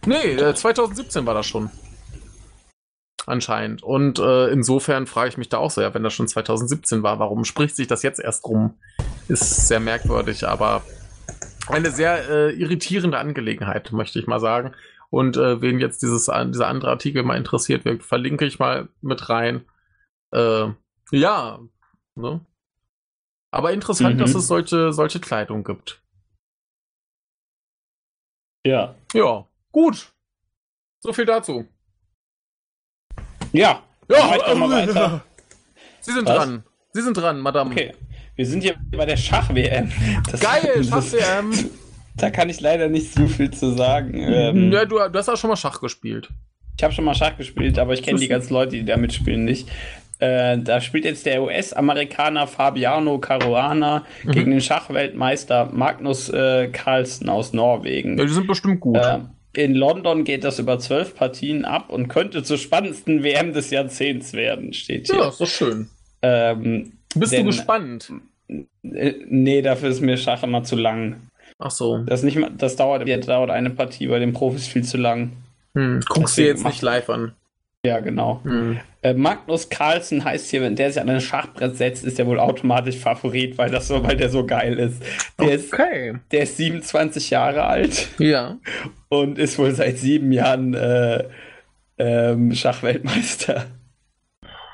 [0.06, 1.70] Nee, äh, 2017 war das schon.
[3.26, 3.82] Anscheinend.
[3.82, 7.18] Und äh, insofern frage ich mich da auch so, ja, wenn das schon 2017 war,
[7.18, 8.78] warum spricht sich das jetzt erst rum?
[9.28, 10.84] Ist sehr merkwürdig, aber
[11.68, 14.74] eine sehr äh, irritierende Angelegenheit, möchte ich mal sagen.
[15.10, 19.66] Und äh, wen jetzt dieses, dieser andere Artikel mal interessiert verlinke ich mal mit rein.
[20.32, 20.68] Äh,
[21.12, 21.60] ja,
[22.16, 22.40] Ne?
[23.52, 24.20] Aber interessant, mhm.
[24.20, 26.02] dass es solche, solche Kleidung gibt.
[28.66, 28.96] Ja.
[29.14, 30.12] Ja, gut.
[31.02, 31.68] So viel dazu.
[33.54, 33.84] Ja.
[34.10, 35.24] Ja, äh, mal weiter.
[36.02, 36.36] Sie sind Was?
[36.36, 36.64] dran.
[36.94, 37.72] Sie sind dran, Madame.
[37.72, 37.94] Okay.
[38.36, 39.92] Wir sind hier bei der Schach-WM.
[40.40, 41.54] Geil, Schach-WM.
[42.18, 44.14] Da kann ich leider nicht so viel zu sagen.
[44.16, 46.30] Ähm, ja, du, du hast auch schon mal Schach gespielt.
[46.78, 49.46] Ich habe schon mal Schach gespielt, aber ich kenne die ganzen Leute, die da mitspielen,
[49.46, 49.70] nicht.
[50.20, 54.32] Äh, da spielt jetzt der US-Amerikaner Fabiano Caruana mhm.
[54.32, 58.18] gegen den Schachweltmeister Magnus äh, Carlsen aus Norwegen.
[58.18, 58.98] Ja, die sind bestimmt gut.
[58.98, 59.20] Äh,
[59.54, 64.34] in London geht das über zwölf Partien ab und könnte zur spannendsten WM des Jahrzehnts
[64.34, 65.20] werden, steht hier.
[65.20, 65.90] Ja, ist doch schön.
[66.22, 68.12] Ähm, Bist denn, du gespannt?
[68.48, 71.28] Äh, nee, dafür ist mir Schach immer zu lang.
[71.60, 72.00] Ach so.
[72.00, 75.32] Das, nicht, das dauert, dauert eine Partie bei den Profis viel zu lang.
[75.74, 77.34] Hm, guckst du jetzt nicht live an.
[77.86, 78.42] Ja, genau.
[78.44, 78.80] Mhm.
[79.02, 82.40] Äh, Magnus Carlsen heißt hier, wenn der sich an ein Schachbrett setzt, ist er wohl
[82.40, 85.04] automatisch Favorit, weil, das so, weil der so geil ist.
[85.40, 86.12] Der, okay.
[86.12, 86.22] ist.
[86.32, 88.10] der ist 27 Jahre alt.
[88.18, 88.58] Ja.
[89.10, 91.26] Und ist wohl seit sieben Jahren äh,
[91.98, 93.66] ähm, Schachweltmeister.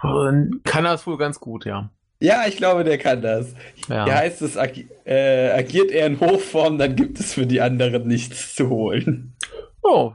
[0.04, 1.90] Und kann das wohl ganz gut, ja.
[2.22, 3.56] Ja, ich glaube, der kann das.
[3.90, 4.06] Ja.
[4.06, 4.74] Hier heißt es, ag
[5.06, 9.34] äh, agiert er in Hochform, dann gibt es für die anderen nichts zu holen.
[9.82, 10.14] Oh,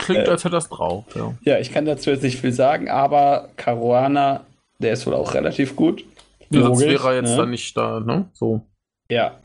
[0.00, 1.34] Klingt, äh, als hätte das drauf, ja.
[1.44, 4.44] Ja, ich kann dazu jetzt nicht viel sagen, aber Caruana,
[4.78, 6.04] der ist wohl auch relativ gut.
[6.50, 7.36] Ja, sonst wäre er jetzt ne?
[7.36, 8.28] dann nicht da, ne?
[8.32, 8.62] So.
[9.10, 9.36] Ja.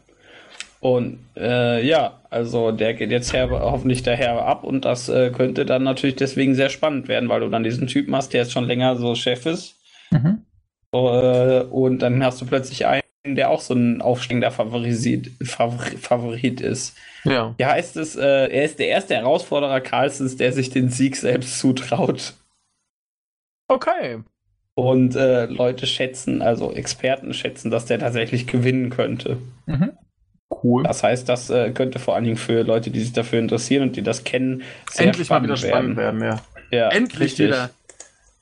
[0.79, 5.65] Und äh, ja, also der geht jetzt her, hoffentlich daher ab und das äh, könnte
[5.65, 8.65] dann natürlich deswegen sehr spannend werden, weil du dann diesen Typen hast, der jetzt schon
[8.65, 9.75] länger so Chef ist.
[10.11, 10.45] Mhm.
[10.93, 13.01] Äh, und dann hast du plötzlich einen,
[13.33, 16.95] der auch so ein aufsteigender Favorit, Favorit ist.
[17.23, 17.55] Ja.
[17.57, 21.57] Hier heißt es, äh, er ist der erste Herausforderer Carlsens, der sich den Sieg selbst
[21.57, 22.33] zutraut.
[23.67, 24.19] Okay.
[24.75, 29.37] Und äh, Leute schätzen, also Experten schätzen, dass der tatsächlich gewinnen könnte.
[29.65, 29.93] Mhm.
[30.63, 30.83] Cool.
[30.83, 33.95] Das heißt, das äh, könnte vor allen Dingen für Leute, die sich dafür interessieren und
[33.95, 36.19] die das kennen, sehr Endlich mal wieder spannend werden.
[36.19, 36.41] werden
[36.71, 36.77] ja.
[36.77, 36.89] ja.
[36.89, 37.47] Endlich richtig.
[37.47, 37.71] wieder.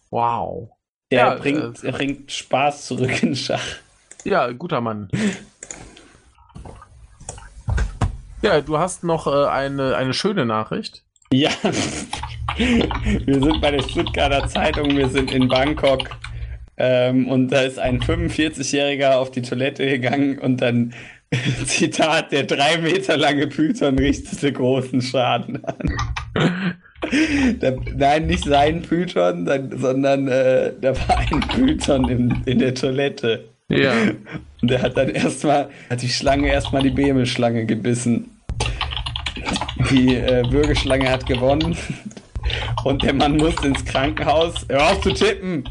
[0.09, 0.69] Wow.
[1.11, 3.63] Der ja, bringt, äh, bringt Spaß zurück in Schach.
[4.23, 5.09] Ja, guter Mann.
[8.41, 11.03] Ja, du hast noch äh, eine, eine schöne Nachricht.
[11.31, 11.51] Ja,
[12.57, 16.09] wir sind bei der Stuttgarter Zeitung, wir sind in Bangkok
[16.77, 20.93] ähm, und da ist ein 45-Jähriger auf die Toilette gegangen und dann,
[21.65, 25.97] Zitat, der drei Meter lange Python richtete großen Schaden an.
[27.59, 29.45] Da, nein, nicht sein Python,
[29.75, 33.43] sondern äh, da war ein Python in, in der Toilette.
[33.69, 33.93] Ja.
[34.61, 38.29] Und der hat dann erstmal, hat die Schlange erstmal die Bämelschlange gebissen.
[39.89, 41.75] Die äh, Bürgerschlange hat gewonnen.
[42.83, 44.65] Und der Mann musste ins Krankenhaus.
[44.69, 45.63] Hör auf zu tippen!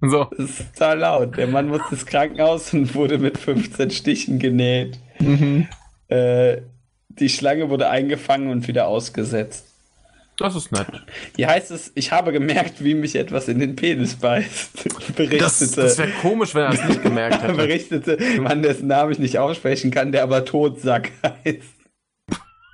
[0.00, 0.24] So.
[0.36, 1.36] Das ist total laut.
[1.36, 4.98] Der Mann musste ins Krankenhaus und wurde mit 15 Stichen genäht.
[5.20, 5.68] Mhm.
[6.08, 6.62] Äh,
[7.08, 9.71] die Schlange wurde eingefangen und wieder ausgesetzt.
[10.42, 10.88] Das ist nett.
[11.36, 15.14] Hier heißt es, ich habe gemerkt, wie mich etwas in den Penis beißt.
[15.14, 15.38] Berichtete.
[15.38, 17.52] Das, das wäre komisch, wenn er es nicht gemerkt hätte.
[17.56, 21.62] berichtete Mann, dessen Namen ich nicht aussprechen kann, der aber Totsack heißt.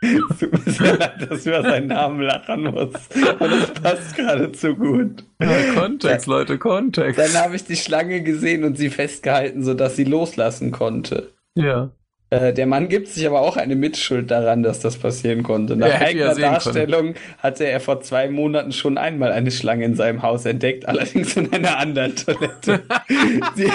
[0.00, 2.94] Es tut mir sehr leid, dass ich über seinen Namen lachen muss.
[3.38, 5.24] Und es passt gerade zu gut.
[5.38, 7.20] Ja, Kontext, Leute, Kontext.
[7.20, 11.34] Dann habe ich die Schlange gesehen und sie festgehalten, sodass sie loslassen konnte.
[11.54, 11.90] Ja.
[12.30, 15.76] Äh, der Mann gibt sich aber auch eine Mitschuld daran, dass das passieren konnte.
[15.76, 17.16] Nach eigener ja Darstellung können.
[17.38, 21.50] hatte er vor zwei Monaten schon einmal eine Schlange in seinem Haus entdeckt, allerdings in
[21.52, 22.82] einer anderen Toilette,
[23.56, 23.70] die,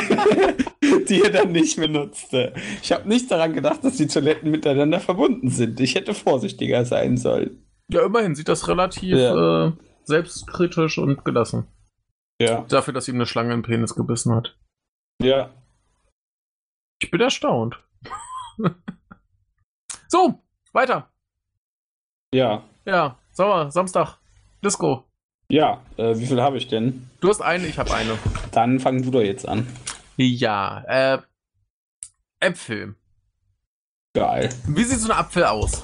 [1.05, 2.53] die, er dann nicht benutzte.
[2.83, 5.79] Ich habe nicht daran gedacht, dass die Toiletten miteinander verbunden sind.
[5.79, 7.63] Ich hätte vorsichtiger sein sollen.
[7.91, 9.67] Ja, immerhin sieht das relativ ja.
[9.67, 9.71] äh,
[10.03, 11.65] selbstkritisch und gelassen.
[12.39, 12.65] Ja.
[12.69, 14.55] Dafür, dass ihm eine Schlange im Penis gebissen hat.
[15.21, 15.49] Ja.
[17.01, 17.79] Ich bin erstaunt.
[20.07, 21.09] so, weiter.
[22.33, 22.63] Ja.
[22.85, 24.17] Ja, Sommer, Samstag,
[24.63, 25.03] Disco.
[25.49, 27.07] Ja, äh, wie viel habe ich denn?
[27.19, 28.17] Du hast eine, ich habe eine.
[28.51, 29.67] Dann fang du doch jetzt an.
[30.17, 31.21] Ja, äh,
[32.39, 32.95] Äpfel.
[34.13, 34.49] Geil.
[34.67, 35.83] Wie sieht so ein Apfel aus?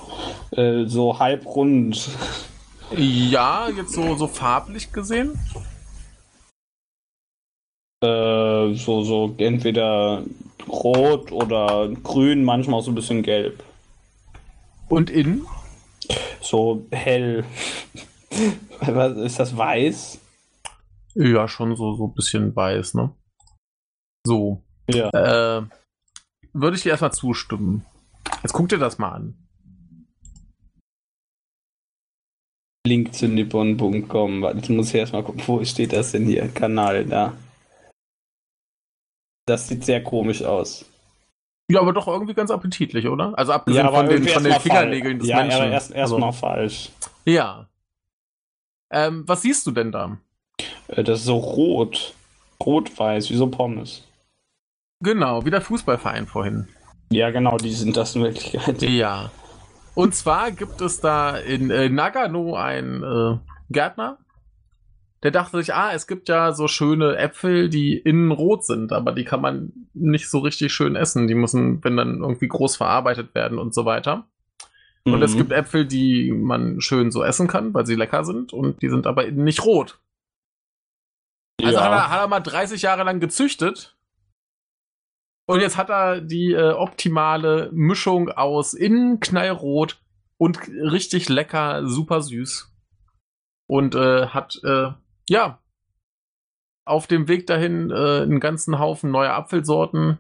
[0.51, 2.09] Äh, so halbrund.
[2.95, 5.39] Ja, jetzt so, so farblich gesehen.
[8.01, 10.23] Äh, so, so entweder
[10.68, 13.64] rot oder grün, manchmal auch so ein bisschen gelb.
[14.88, 15.45] Und innen?
[16.41, 17.45] So hell.
[19.23, 20.19] Ist das weiß?
[21.15, 23.11] Ja, schon so, so ein bisschen weiß, ne?
[24.26, 24.64] So.
[24.90, 25.10] Ja.
[25.10, 25.64] Äh,
[26.53, 27.86] würde ich dir erstmal zustimmen.
[28.41, 29.36] Jetzt guck dir das mal an.
[32.88, 34.44] Link zu nippon.com.
[34.56, 36.48] Jetzt muss ich erstmal gucken, wo steht das denn hier?
[36.48, 37.34] Kanal da.
[39.49, 40.85] Das sieht sehr komisch aus.
[41.71, 43.34] Ja, aber doch irgendwie ganz appetitlich, oder?
[43.35, 45.63] Also abgesehen ja, von den, von den Fingernägeln des ja, Menschen.
[45.63, 46.39] Ja, erst erstmal also.
[46.39, 46.89] falsch.
[47.26, 47.67] Ja.
[48.91, 50.17] Ähm, was siehst du denn da?
[50.88, 52.13] Äh, das ist so rot.
[52.63, 54.03] Rot-weiß, wie so Pommes.
[55.01, 56.67] Genau, wie der Fußballverein vorhin.
[57.09, 58.81] Ja, genau, die sind das in Wirklichkeit.
[58.84, 59.31] Ja.
[59.95, 63.38] Und zwar gibt es da in äh, Nagano einen äh,
[63.71, 64.19] Gärtner,
[65.23, 69.11] der dachte sich, ah, es gibt ja so schöne Äpfel, die innen rot sind, aber
[69.11, 71.27] die kann man nicht so richtig schön essen.
[71.27, 74.27] Die müssen, wenn dann irgendwie groß verarbeitet werden und so weiter.
[75.05, 75.13] Mhm.
[75.13, 75.39] Und es mhm.
[75.39, 79.07] gibt Äpfel, die man schön so essen kann, weil sie lecker sind und die sind
[79.07, 79.99] aber innen nicht rot.
[81.61, 81.83] Also ja.
[81.83, 83.97] hat, er, hat er mal 30 Jahre lang gezüchtet.
[85.45, 89.99] Und jetzt hat er die äh, optimale Mischung aus innen knallrot
[90.37, 92.71] und richtig lecker, super süß.
[93.67, 94.91] Und äh, hat, äh,
[95.30, 95.61] ja,
[96.85, 100.18] auf dem Weg dahin äh, einen ganzen Haufen neuer Apfelsorten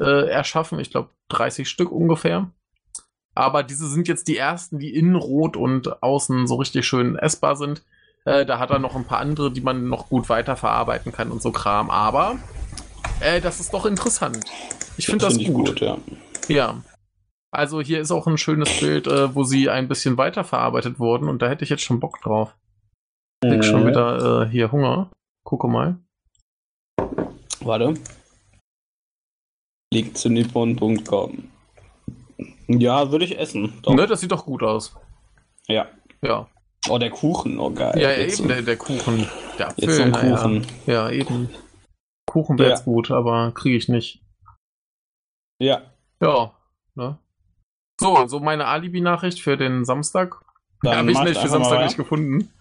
[0.00, 0.80] äh, erschaffen.
[0.80, 2.50] Ich glaube 30 Stück ungefähr.
[3.34, 7.54] Aber diese sind jetzt die ersten, die innen rot und außen so richtig schön essbar
[7.54, 7.84] sind.
[8.24, 11.40] Äh, da hat er noch ein paar andere, die man noch gut weiterverarbeiten kann und
[11.40, 11.88] so Kram.
[11.88, 12.38] Aber
[13.20, 14.44] äh, das ist doch interessant.
[14.96, 15.68] Ich finde das, find das gut.
[15.68, 15.80] gut.
[15.80, 15.98] ja.
[16.48, 16.82] ja.
[17.52, 21.42] Also hier ist auch ein schönes Bild, äh, wo sie ein bisschen weiterverarbeitet wurden und
[21.42, 22.54] da hätte ich jetzt schon Bock drauf.
[23.42, 25.10] Ich krieg schon wieder äh, hier Hunger.
[25.44, 25.96] Gucke mal.
[27.60, 27.94] Warte.
[29.94, 31.48] Liegt zu nippon.com.
[32.68, 33.72] Ja, würde ich essen.
[33.82, 33.94] Doch.
[33.94, 34.94] Ne, das sieht doch gut aus.
[35.68, 35.88] Ja.
[36.22, 36.48] Ja.
[36.88, 37.98] Oh, der Kuchen, oh geil.
[37.98, 39.26] Ja, ja eben, der, der, Kuchen.
[39.58, 40.66] Der Apfel, Jetzt so ein Kuchen.
[40.86, 41.48] Ja, ja eben.
[42.26, 44.22] Kuchen wäre jetzt gut, aber kriege ich nicht.
[45.58, 45.82] Ja.
[46.22, 46.52] Ja.
[46.94, 47.18] Ne?
[47.98, 50.42] So, so meine Alibi-Nachricht für den Samstag.
[50.84, 52.52] Habe ich nicht für Samstag nicht gefunden.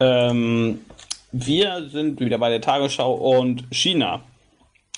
[0.00, 0.80] Ähm,
[1.32, 4.22] wir sind wieder bei der Tagesschau und China.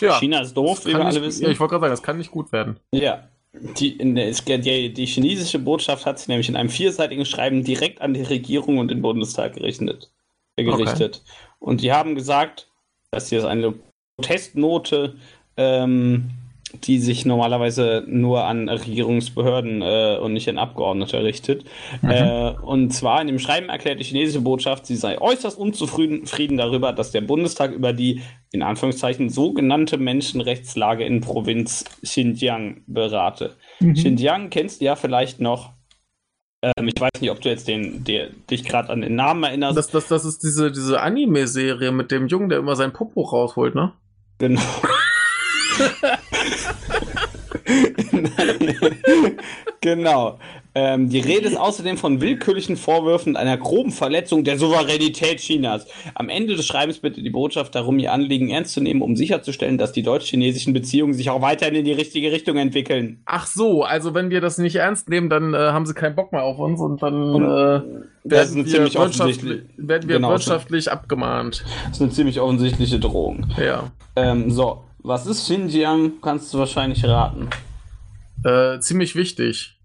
[0.00, 1.44] Ja, China ist doof, wie wir alle wissen.
[1.44, 2.76] Ja, ich wollte gerade sagen, das kann nicht gut werden.
[2.92, 3.28] Ja.
[3.52, 8.14] Die, der, die, die, chinesische Botschaft hat sich nämlich in einem vierseitigen Schreiben direkt an
[8.14, 10.10] die Regierung und den Bundestag gerichtet.
[10.56, 11.20] Äh, gerichtet.
[11.22, 11.32] Okay.
[11.58, 12.68] Und die haben gesagt,
[13.10, 13.74] dass hier eine
[14.16, 15.16] Protestnote
[15.58, 16.30] ähm,
[16.84, 21.64] die sich normalerweise nur an Regierungsbehörden äh, und nicht an Abgeordnete richtet.
[22.00, 22.10] Mhm.
[22.10, 26.92] Äh, und zwar in dem Schreiben erklärt die chinesische Botschaft, sie sei äußerst unzufrieden darüber,
[26.92, 28.22] dass der Bundestag über die
[28.52, 33.56] in Anführungszeichen sogenannte Menschenrechtslage in Provinz Xinjiang berate.
[33.80, 33.94] Mhm.
[33.94, 35.72] Xinjiang kennst du ja vielleicht noch.
[36.62, 39.76] Ähm, ich weiß nicht, ob du jetzt den, der, dich gerade an den Namen erinnerst.
[39.76, 43.74] Das, das, das ist diese, diese Anime-Serie mit dem Jungen, der immer sein Popo rausholt,
[43.74, 43.92] ne?
[44.38, 44.60] Genau.
[49.80, 50.38] genau.
[50.74, 55.86] Ähm, die Rede ist außerdem von willkürlichen Vorwürfen und einer groben Verletzung der Souveränität Chinas.
[56.14, 59.76] Am Ende des Schreibens bittet die Botschaft darum, ihr Anliegen ernst zu nehmen, um sicherzustellen,
[59.76, 63.20] dass die deutsch-chinesischen Beziehungen sich auch weiterhin in die richtige Richtung entwickeln.
[63.26, 66.32] Ach so, also wenn wir das nicht ernst nehmen, dann äh, haben sie keinen Bock
[66.32, 67.82] mehr auf uns und dann und, äh,
[68.24, 69.42] werden, wir wirtschaftlich,
[69.76, 71.64] werden wir genau, wirtschaftlich abgemahnt.
[71.88, 73.46] Das ist eine ziemlich offensichtliche Drohung.
[73.58, 73.90] Ja.
[74.16, 76.20] Ähm, so, was ist Xinjiang?
[76.20, 77.48] Kannst du wahrscheinlich raten.
[78.44, 79.78] Äh, ziemlich wichtig.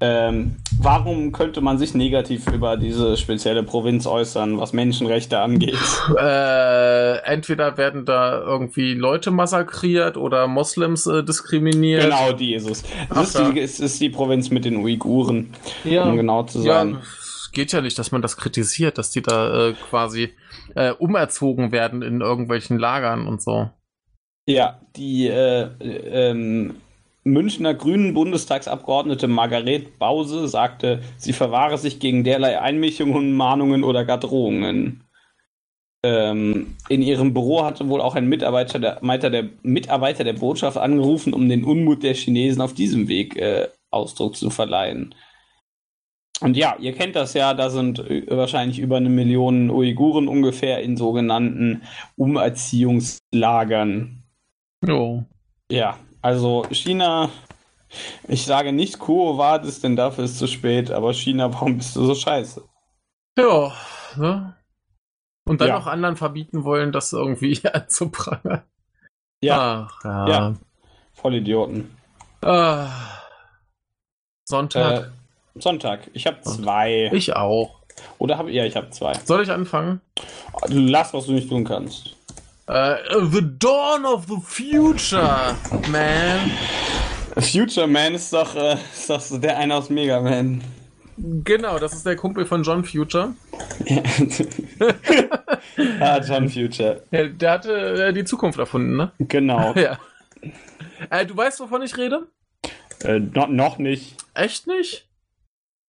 [0.00, 5.78] Ähm, warum könnte man sich negativ über diese spezielle Provinz äußern, was Menschenrechte angeht?
[6.18, 12.02] Äh, entweder werden da irgendwie Leute massakriert oder Moslems äh, diskriminiert.
[12.02, 12.82] Genau, die ist es.
[13.08, 15.54] Das ist die, ist, ist die, Provinz mit den Uiguren,
[15.84, 16.04] ja.
[16.04, 16.92] um genau zu sein.
[16.92, 17.00] Ja,
[17.52, 20.34] geht ja nicht, dass man das kritisiert, dass die da äh, quasi
[20.74, 23.70] äh, umerzogen werden in irgendwelchen Lagern und so.
[24.46, 26.74] Ja, die äh, ähm,
[27.24, 34.18] Münchner Grünen Bundestagsabgeordnete Margaret Bause sagte, sie verwahre sich gegen derlei Einmischungen, Mahnungen oder gar
[34.18, 35.04] Drohungen.
[36.04, 41.32] Ähm, in ihrem Büro hatte wohl auch ein Mitarbeiter der, der, Mitarbeiter der Botschaft angerufen,
[41.32, 45.14] um den Unmut der Chinesen auf diesem Weg äh, Ausdruck zu verleihen.
[46.42, 50.98] Und ja, ihr kennt das ja, da sind wahrscheinlich über eine Million Uiguren ungefähr in
[50.98, 51.80] sogenannten
[52.16, 54.23] Umerziehungslagern.
[54.86, 55.24] Jo.
[55.70, 57.30] Ja, also China,
[58.28, 62.04] ich sage nicht Kuo Vadis, denn dafür ist zu spät, aber China, warum bist du
[62.04, 62.62] so scheiße?
[63.38, 63.72] Ja,
[64.16, 64.56] ne?
[65.46, 65.78] Und dann ja.
[65.78, 68.62] auch anderen verbieten wollen, das irgendwie anzuprangern.
[69.42, 69.88] Ja.
[69.90, 70.28] Ach, ja.
[70.28, 70.54] ja.
[71.12, 71.96] Vollidioten.
[72.42, 72.88] Ah.
[74.46, 75.06] Sonntag.
[75.06, 76.10] Äh, Sonntag.
[76.12, 77.10] Ich habe zwei.
[77.12, 77.80] Ich auch.
[78.18, 79.14] Oder habe ja, ich habe zwei.
[79.24, 80.00] Soll ich anfangen?
[80.68, 82.16] Lass, was du nicht tun kannst.
[82.66, 82.96] Uh,
[83.30, 85.54] the Dawn of the Future,
[85.90, 86.50] man.
[87.38, 90.64] Future Man ist doch, äh, ist doch der eine aus Mega Man.
[91.18, 93.34] Genau, das ist der Kumpel von John Future.
[96.00, 97.02] ah, John Future.
[97.12, 99.12] Der, der hatte äh, die Zukunft erfunden, ne?
[99.18, 99.74] Genau.
[99.76, 99.98] ja.
[101.10, 102.28] Äh, du weißt, wovon ich rede?
[103.02, 104.16] Äh, no, noch nicht.
[104.32, 105.06] Echt nicht?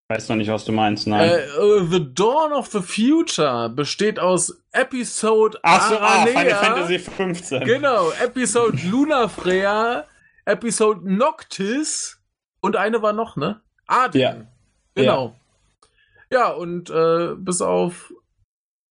[0.09, 1.39] Weiß noch nicht, was du meinst, nein.
[1.59, 7.63] Uh, the Dawn of the Future besteht aus Episode Ach so, ah, Final Fantasy 15.
[7.65, 10.05] Genau, Episode Lunafrea,
[10.45, 12.19] Episode Noctis
[12.61, 13.61] und eine war noch, ne?
[13.87, 14.21] Aden.
[14.21, 14.35] Ja.
[14.93, 15.35] Genau.
[16.29, 18.13] Ja, ja und äh, bis auf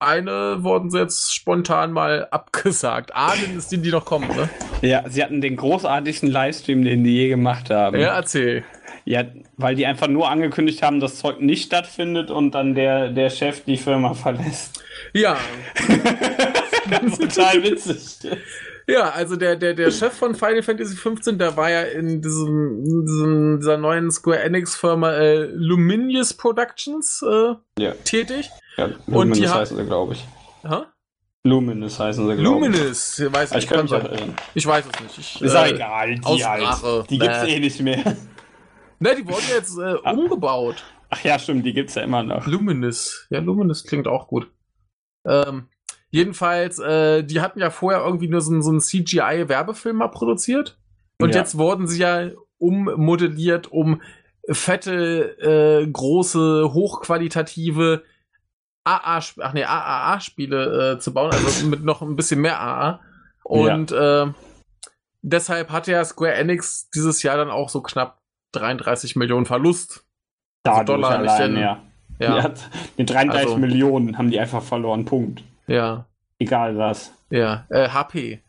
[0.00, 3.14] eine wurden sie jetzt spontan mal abgesagt.
[3.14, 4.48] Aden ist die, die noch kommt, ne?
[4.82, 7.98] Ja, sie hatten den großartigsten Livestream, den die je gemacht haben.
[7.98, 8.64] Ja, erzähl.
[9.04, 9.22] Ja,
[9.56, 13.64] weil die einfach nur angekündigt haben, dass Zeug nicht stattfindet und dann der, der Chef
[13.64, 14.82] die Firma verlässt.
[15.12, 15.36] Ja.
[17.18, 18.30] Total witzig.
[18.86, 22.84] Ja, also der, der, der Chef von Final Fantasy XV, der war ja in diesem,
[22.84, 27.92] in diesem dieser neuen Square Enix Firma äh, Luminious Productions äh, ja.
[28.04, 28.50] tätig.
[28.76, 30.24] Ja, Luminous und heißen sie, glaube ich.
[30.68, 30.86] Ha?
[31.44, 32.72] Luminous heißen sie, glaube ich.
[32.72, 33.92] Luminous, weiß ich, ich, kann mich
[34.54, 35.18] ich weiß es nicht.
[35.18, 37.10] Ich, ist äh, egal, die halt.
[37.10, 37.56] Die gibt's äh.
[37.56, 38.16] eh nicht mehr.
[39.04, 40.12] Ne, die wurden jetzt äh, ah.
[40.12, 40.82] umgebaut.
[41.10, 42.46] Ach ja, stimmt, die gibt's ja immer noch.
[42.46, 43.26] Luminous.
[43.30, 44.50] Ja, Luminous klingt auch gut.
[45.26, 45.68] Ähm,
[46.14, 50.78] Jedenfalls, äh, die hatten ja vorher irgendwie nur so, so einen CGI-Werbefilm mal produziert.
[51.20, 51.40] Und ja.
[51.40, 54.00] jetzt wurden sie ja ummodelliert, um
[54.48, 58.04] fette, äh, große, hochqualitative
[58.84, 63.00] AA, ach nee, AAA-Spiele äh, zu bauen, also mit noch ein bisschen mehr AA.
[63.42, 64.22] Und ja.
[64.22, 64.32] äh,
[65.22, 68.20] deshalb hatte ja Square Enix dieses Jahr dann auch so knapp
[68.54, 70.04] 33 Millionen Verlust.
[70.64, 71.82] Also Dollar allein, ja.
[72.18, 72.38] ja.
[72.38, 72.54] ja.
[72.96, 75.42] Mit 33 also, Millionen haben die einfach verloren, Punkt.
[75.66, 76.06] Ja.
[76.38, 77.12] Egal was.
[77.30, 77.66] Ja.
[77.68, 78.42] Äh, HP.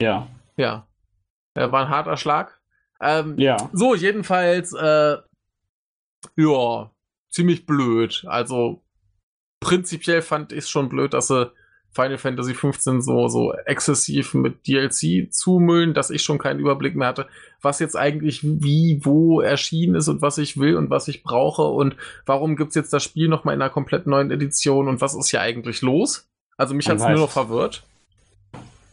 [0.00, 0.28] Ja.
[0.56, 0.86] Ja.
[1.54, 2.60] Äh, war ein harter Schlag.
[3.00, 3.56] Ähm, ja.
[3.72, 5.16] So, jedenfalls, äh,
[6.36, 6.90] ja,
[7.30, 8.24] ziemlich blöd.
[8.26, 8.82] Also,
[9.60, 11.52] prinzipiell fand ich es schon blöd, dass sie
[11.94, 17.06] Final Fantasy 15 so, so exzessiv mit DLC zumüllen, dass ich schon keinen Überblick mehr
[17.06, 17.28] hatte,
[17.62, 21.62] was jetzt eigentlich wie, wo erschienen ist und was ich will und was ich brauche
[21.62, 21.96] und
[22.26, 25.40] warum gibt's jetzt das Spiel nochmal in einer komplett neuen Edition und was ist hier
[25.40, 26.28] eigentlich los?
[26.56, 27.84] Also mich hat's nur noch verwirrt.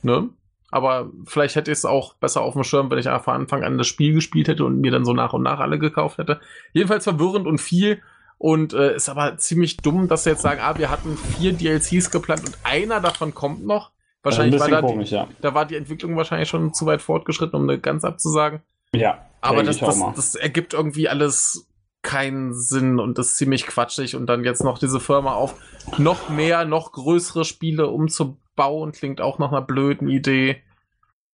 [0.03, 0.30] Ne?
[0.69, 3.78] Aber vielleicht hätte ich es auch besser auf dem Schirm, wenn ich von Anfang an
[3.78, 6.40] das Spiel gespielt hätte und mir dann so nach und nach alle gekauft hätte.
[6.72, 8.02] Jedenfalls verwirrend und viel
[8.41, 12.09] und äh, ist aber ziemlich dumm, dass sie jetzt sagen, ah, wir hatten vier DLCs
[12.09, 13.91] geplant und einer davon kommt noch.
[14.23, 15.27] Wahrscheinlich war da, komisch, die, ja.
[15.41, 18.61] da war die Entwicklung wahrscheinlich schon zu weit fortgeschritten, um eine ganz abzusagen.
[18.95, 19.27] Ja.
[19.41, 21.68] Aber das, das, das ergibt irgendwie alles
[22.01, 25.53] keinen Sinn und ist ziemlich quatschig und dann jetzt noch diese Firma auf
[25.99, 30.63] noch mehr, noch größere Spiele umzubauen, klingt auch nach einer blöden Idee.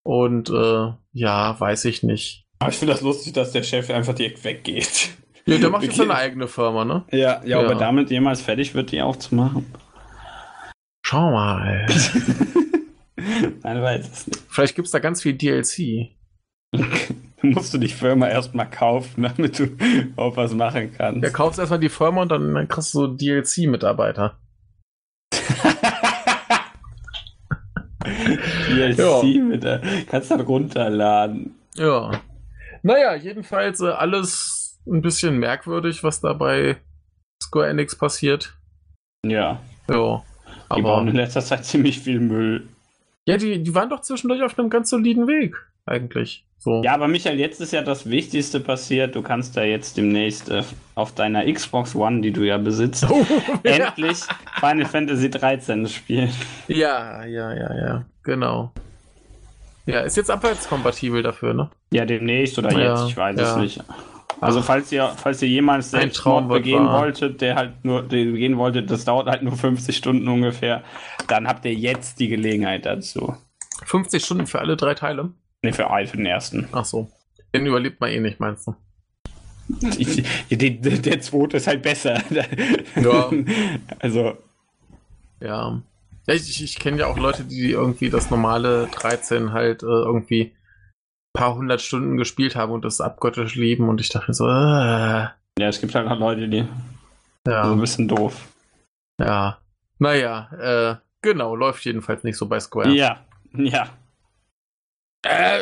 [0.04, 2.48] Und äh, ja, weiß ich nicht.
[2.60, 5.12] Aber ich finde das lustig, dass der Chef einfach direkt weggeht.
[5.48, 7.06] Ja, der macht jetzt seine eigene Firma, ne?
[7.12, 9.66] Ja, ja, ja, aber damit jemals fertig wird, die auch zu machen.
[11.06, 11.86] Schau mal.
[13.64, 14.44] Nein, weiß es nicht.
[14.50, 16.10] Vielleicht gibt es da ganz viel DLC.
[17.42, 19.70] musst du die Firma erstmal kaufen, damit du
[20.16, 21.24] auch was machen kannst.
[21.24, 24.38] Ja, kaufst erstmal die Firma und dann, dann kriegst du so DLC-Mitarbeiter.
[28.70, 31.56] DLC mit der, kannst dann runterladen.
[31.76, 32.12] Ja.
[32.84, 36.78] Naja, jedenfalls äh, alles ein bisschen merkwürdig, was da bei
[37.42, 38.54] Square Enix passiert.
[39.26, 39.60] Ja.
[39.90, 40.24] Ja.
[40.70, 42.68] Aber die bauen in letzter Zeit ziemlich viel Müll.
[43.26, 45.56] Ja, die, die waren doch zwischendurch auf einem ganz soliden Weg,
[45.86, 46.46] eigentlich.
[46.60, 46.82] So.
[46.84, 49.16] Ja, aber Michael, jetzt ist ja das Wichtigste passiert.
[49.16, 50.64] Du kannst da jetzt demnächst äh,
[50.96, 53.26] auf deiner Xbox One, die du ja besitzt, oh,
[53.64, 53.72] ja.
[53.72, 54.18] endlich
[54.60, 56.32] Final Fantasy 13 spielen.
[56.68, 58.72] Ja, ja, ja, ja, genau.
[59.86, 61.70] Ja, ist jetzt abwärtskompatibel dafür, ne?
[61.92, 63.52] Ja, demnächst oder ja, jetzt, ich weiß ja.
[63.52, 63.84] es nicht.
[64.40, 67.02] Also falls ihr, falls ihr jemals Selbstmord begehen war.
[67.02, 70.84] wolltet, der halt nur den begehen wollte, das dauert halt nur 50 Stunden ungefähr,
[71.28, 73.36] dann habt ihr jetzt die Gelegenheit dazu.
[73.86, 75.32] 50 Stunden für alle drei Teile?
[75.64, 76.68] Ne, für, für den ersten.
[76.72, 77.10] Ach so.
[77.54, 78.76] Den überlebt man eh nicht, meinst du?
[80.50, 82.22] der, der zweite ist halt besser.
[82.96, 83.30] Ja.
[84.00, 84.38] Also.
[85.42, 85.82] Ja.
[86.28, 90.54] ja ich, ich kenne ja auch Leute, die irgendwie das normale 13 halt äh, irgendwie
[91.38, 95.28] paar hundert Stunden gespielt haben und das abgöttisch lieben und ich dachte so, äh.
[95.60, 96.66] Ja, es gibt halt noch Leute, die
[97.48, 97.66] ja.
[97.66, 98.48] so ein bisschen doof.
[99.20, 99.58] Ja.
[100.00, 102.90] Naja, äh, genau, läuft jedenfalls nicht so bei Square.
[102.90, 103.18] Ja,
[103.54, 103.88] ja.
[105.26, 105.62] Äh,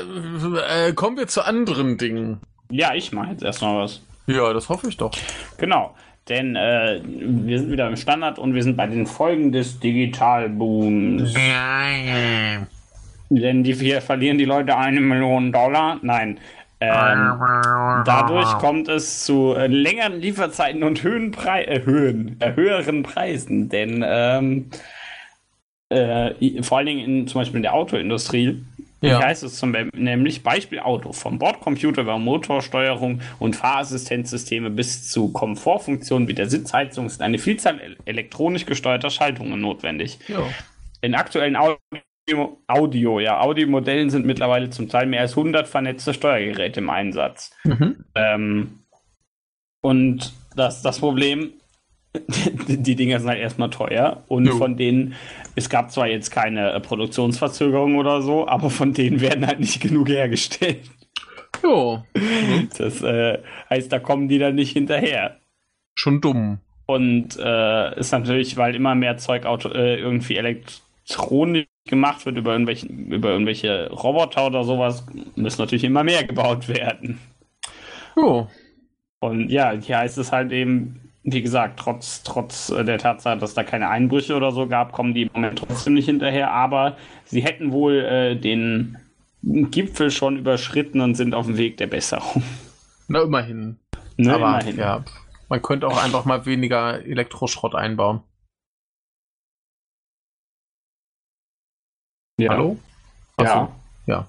[0.90, 2.42] äh, kommen wir zu anderen Dingen.
[2.70, 4.02] Ja, ich mache jetzt erstmal was.
[4.28, 5.12] Ja, das hoffe ich doch.
[5.58, 5.96] Genau,
[6.28, 11.34] denn äh, wir sind wieder im Standard und wir sind bei den Folgen des Digitalbooms.
[13.36, 16.00] Denn die, hier verlieren die Leute eine Million Dollar.
[16.02, 16.40] Nein.
[16.82, 17.40] Ähm,
[18.06, 23.70] dadurch kommt es zu äh, längeren Lieferzeiten und höhen Pre äh, Höhen, äh, höheren Preisen.
[23.70, 24.70] Denn ähm,
[25.90, 28.62] äh, vor allen Dingen in, zum Beispiel in der Autoindustrie
[29.02, 29.22] ja.
[29.22, 35.32] heißt es zum Beispiel, nämlich Beispiel Auto, vom Bordcomputer über Motorsteuerung und Fahrassistenzsysteme bis zu
[35.32, 40.20] Komfortfunktionen wie der Sitzheizung ist eine Vielzahl elektronisch gesteuerter Schaltungen notwendig.
[40.28, 40.40] Ja.
[41.02, 41.80] In aktuellen Autos
[42.68, 43.40] Audio, ja.
[43.42, 47.52] Audiomodellen sind mittlerweile zum Teil mehr als 100 vernetzte Steuergeräte im Einsatz.
[47.64, 48.06] Mhm.
[48.16, 48.80] Ähm,
[49.82, 51.52] und das, das Problem,
[52.68, 54.56] die, die Dinger sind halt erstmal teuer und jo.
[54.56, 55.14] von denen,
[55.56, 59.80] es gab zwar jetzt keine äh, Produktionsverzögerung oder so, aber von denen werden halt nicht
[59.82, 60.90] genug hergestellt.
[61.64, 62.04] Jo.
[62.78, 63.40] Das äh,
[63.70, 65.38] heißt, da kommen die dann nicht hinterher.
[65.94, 66.60] Schon dumm.
[66.88, 70.85] Und äh, ist natürlich, weil immer mehr Zeug auto, äh, irgendwie elektronisch
[71.88, 75.06] gemacht wird über irgendwelche, über irgendwelche Roboter oder sowas,
[75.36, 77.20] müssen natürlich immer mehr gebaut werden.
[78.16, 78.48] Oh.
[79.20, 83.54] Und ja, hier heißt es halt eben, wie gesagt, trotz, trotz äh, der Tatsache, dass
[83.54, 86.52] da keine Einbrüche oder so gab, kommen die im Moment trotzdem nicht hinterher.
[86.52, 88.98] Aber sie hätten wohl äh, den
[89.42, 92.44] Gipfel schon überschritten und sind auf dem Weg der Besserung.
[93.08, 93.80] Na, immerhin.
[94.18, 94.78] Ne, Aber, immerhin.
[94.78, 95.04] Ja,
[95.50, 98.22] man könnte auch einfach mal weniger Elektroschrott einbauen.
[102.38, 102.52] Ja.
[102.52, 102.78] Hallo?
[103.38, 103.54] Achso.
[103.54, 103.78] Ja.
[104.08, 104.28] Ja.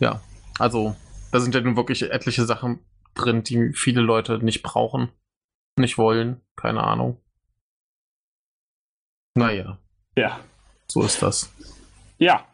[0.00, 0.20] Ja.
[0.58, 0.96] Also,
[1.30, 2.80] da sind ja nun wirklich etliche Sachen
[3.14, 5.10] drin, die viele Leute nicht brauchen,
[5.78, 6.40] nicht wollen.
[6.56, 7.20] Keine Ahnung.
[9.34, 9.78] Naja.
[10.16, 10.40] Ja.
[10.86, 11.50] So ist das.
[12.18, 12.44] Ja.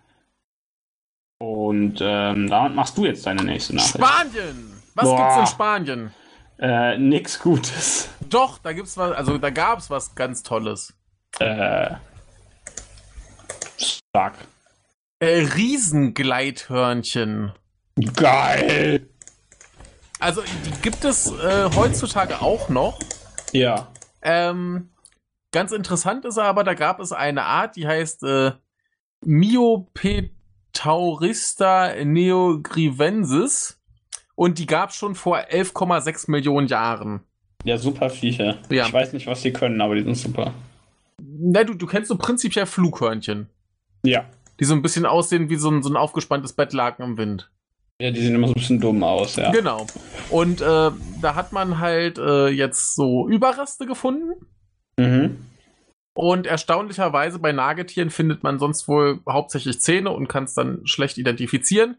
[1.40, 3.94] Und ähm, damit machst du jetzt deine nächste Nachricht.
[3.94, 4.82] Spanien!
[4.94, 5.16] Was Boah.
[5.16, 6.14] gibt's in Spanien?
[6.59, 8.09] Äh, nix Gutes.
[8.20, 10.92] Doch, da gibt's was, also da gab's was ganz Tolles.
[11.38, 11.94] Äh.
[13.76, 14.34] Stark.
[15.20, 17.53] Äh, Riesengleithörnchen.
[18.15, 19.09] Geil!
[20.20, 23.01] Also, die gibt es äh, heutzutage auch noch.
[23.53, 23.89] Ja.
[24.23, 24.90] Ähm,
[25.53, 28.53] ganz interessant ist aber, da gab es eine Art, die heißt äh,
[29.24, 33.77] Myopetaurista neogrivensis.
[34.35, 37.20] Und die gab es schon vor 11,6 Millionen Jahren.
[37.65, 38.59] Ja, super Viecher.
[38.70, 38.86] Ja.
[38.86, 40.55] Ich weiß nicht, was die können, aber die sind super.
[41.20, 43.49] Na, du, du kennst so prinzipiell Flughörnchen.
[44.05, 44.27] Ja.
[44.60, 47.51] Die so ein bisschen aussehen wie so ein, so ein aufgespanntes Bettlaken im Wind.
[48.01, 49.51] Ja, die sehen immer so ein bisschen dumm aus, ja.
[49.51, 49.86] Genau.
[50.30, 50.90] Und äh,
[51.20, 54.47] da hat man halt äh, jetzt so Überreste gefunden.
[54.97, 55.39] Mhm.
[56.14, 61.18] Und erstaunlicherweise bei Nagetieren findet man sonst wohl hauptsächlich Zähne und kann es dann schlecht
[61.18, 61.97] identifizieren.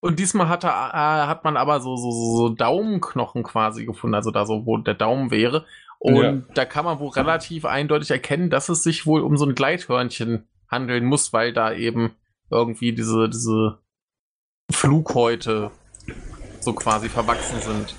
[0.00, 4.30] Und diesmal hat, er, äh, hat man aber so, so, so Daumenknochen quasi gefunden, also
[4.30, 5.64] da so, wo der Daumen wäre.
[5.98, 6.42] Und ja.
[6.54, 10.46] da kann man wohl relativ eindeutig erkennen, dass es sich wohl um so ein Gleithörnchen
[10.68, 12.14] handeln muss, weil da eben
[12.50, 13.78] irgendwie diese, diese
[14.70, 15.70] Flughäute
[16.60, 17.94] so quasi verwachsen sind.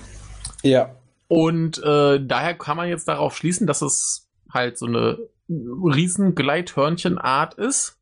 [0.62, 0.94] Ja.
[1.28, 5.18] Und äh, daher kann man jetzt darauf schließen, dass es halt so eine
[5.48, 7.98] riesen Gleithörnchenart ist.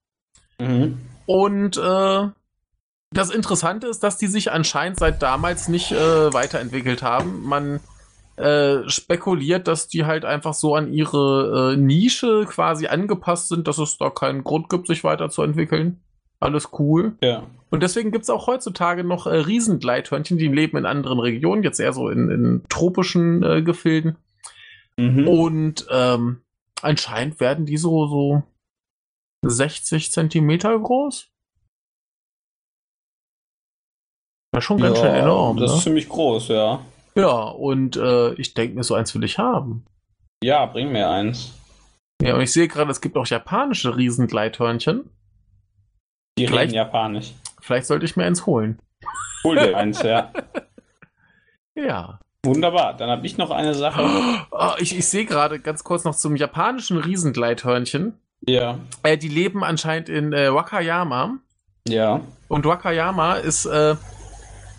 [0.58, 0.98] Mhm.
[1.26, 2.28] Und äh,
[3.10, 7.42] das Interessante ist, dass die sich anscheinend seit damals nicht äh, weiterentwickelt haben.
[7.42, 7.80] Man
[8.36, 13.78] äh, spekuliert, dass die halt einfach so an ihre äh, Nische quasi angepasst sind, dass
[13.78, 16.00] es da keinen Grund gibt, sich weiterzuentwickeln.
[16.38, 17.16] Alles cool.
[17.22, 17.46] Ja.
[17.70, 21.80] Und deswegen gibt es auch heutzutage noch äh, Riesengleithörnchen, die leben in anderen Regionen, jetzt
[21.80, 24.16] eher so in, in tropischen äh, Gefilden.
[24.98, 25.28] Mhm.
[25.28, 26.42] Und ähm,
[26.82, 28.42] anscheinend werden die so, so
[29.44, 31.30] 60 Zentimeter groß.
[34.54, 35.56] Ja, schon ganz ja, schön enorm.
[35.56, 35.76] Das ne?
[35.76, 36.80] ist ziemlich groß, ja.
[37.16, 39.84] Ja, und äh, ich denke mir, so eins will ich haben.
[40.42, 41.54] Ja, bring mir eins.
[42.22, 45.10] Ja, und ich sehe gerade, es gibt auch japanische Riesengleithörnchen.
[46.38, 47.32] Die vielleicht, reden Japanisch.
[47.60, 48.78] Vielleicht sollte ich mir eins holen.
[49.44, 50.30] Hol dir eins, ja.
[51.74, 52.20] ja.
[52.44, 52.96] Wunderbar.
[52.96, 54.02] Dann habe ich noch eine Sache.
[54.50, 58.18] Oh, ich, ich sehe gerade ganz kurz noch zum japanischen Riesengleithörnchen.
[58.46, 58.78] Ja.
[59.02, 61.38] Äh, die leben anscheinend in äh, Wakayama.
[61.88, 62.20] Ja.
[62.48, 63.96] Und Wakayama ist äh,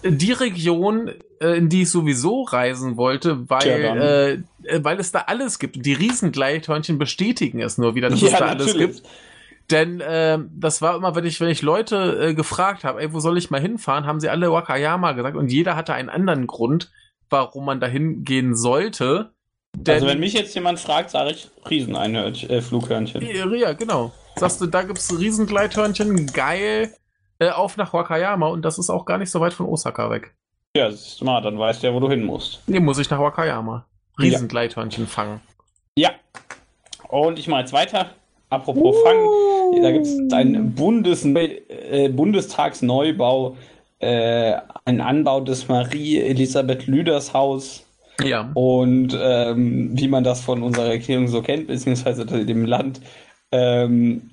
[0.04, 4.34] die Region, in die ich sowieso reisen wollte, weil, äh,
[4.64, 5.86] äh, weil es da alles gibt.
[5.86, 8.76] Die Riesengleithörnchen bestätigen es nur wieder, dass ja, es da natürlich.
[8.76, 9.10] alles gibt.
[9.72, 13.20] Denn äh, das war immer, wenn ich, wenn ich Leute äh, gefragt habe, ey, wo
[13.20, 16.90] soll ich mal hinfahren, haben sie alle Wakayama gesagt und jeder hatte einen anderen Grund,
[17.30, 19.32] warum man da hingehen sollte.
[19.76, 23.22] Denn, also wenn mich jetzt jemand fragt, sage ich Riesenflughörnchen.
[23.22, 24.14] Äh, ja, genau.
[24.38, 26.94] Sagst du, da gibt's Riesengleithörnchen, geil,
[27.40, 30.34] äh, auf nach Wakayama und das ist auch gar nicht so weit von Osaka weg.
[30.78, 32.62] Ja, siehst du mal, dann weißt du ja, wo du hin musst.
[32.68, 33.86] Nee, muss ich nach Wakayama.
[34.20, 35.10] Riesengleithörnchen ja.
[35.10, 35.42] fangen.
[35.98, 36.12] Ja.
[37.10, 38.12] Und ich mache jetzt weiter.
[38.50, 39.04] Apropos uh.
[39.04, 43.58] Fang, da gibt es einen Bundes äh, Bundestagsneubau,
[44.00, 44.54] äh,
[44.86, 47.86] einen Anbau des Marie-Elisabeth Lüders Haus.
[48.24, 48.52] Ja.
[48.54, 53.02] Und ähm, wie man das von unserer Regierung so kennt, beziehungsweise dem Land,
[53.52, 54.30] ähm,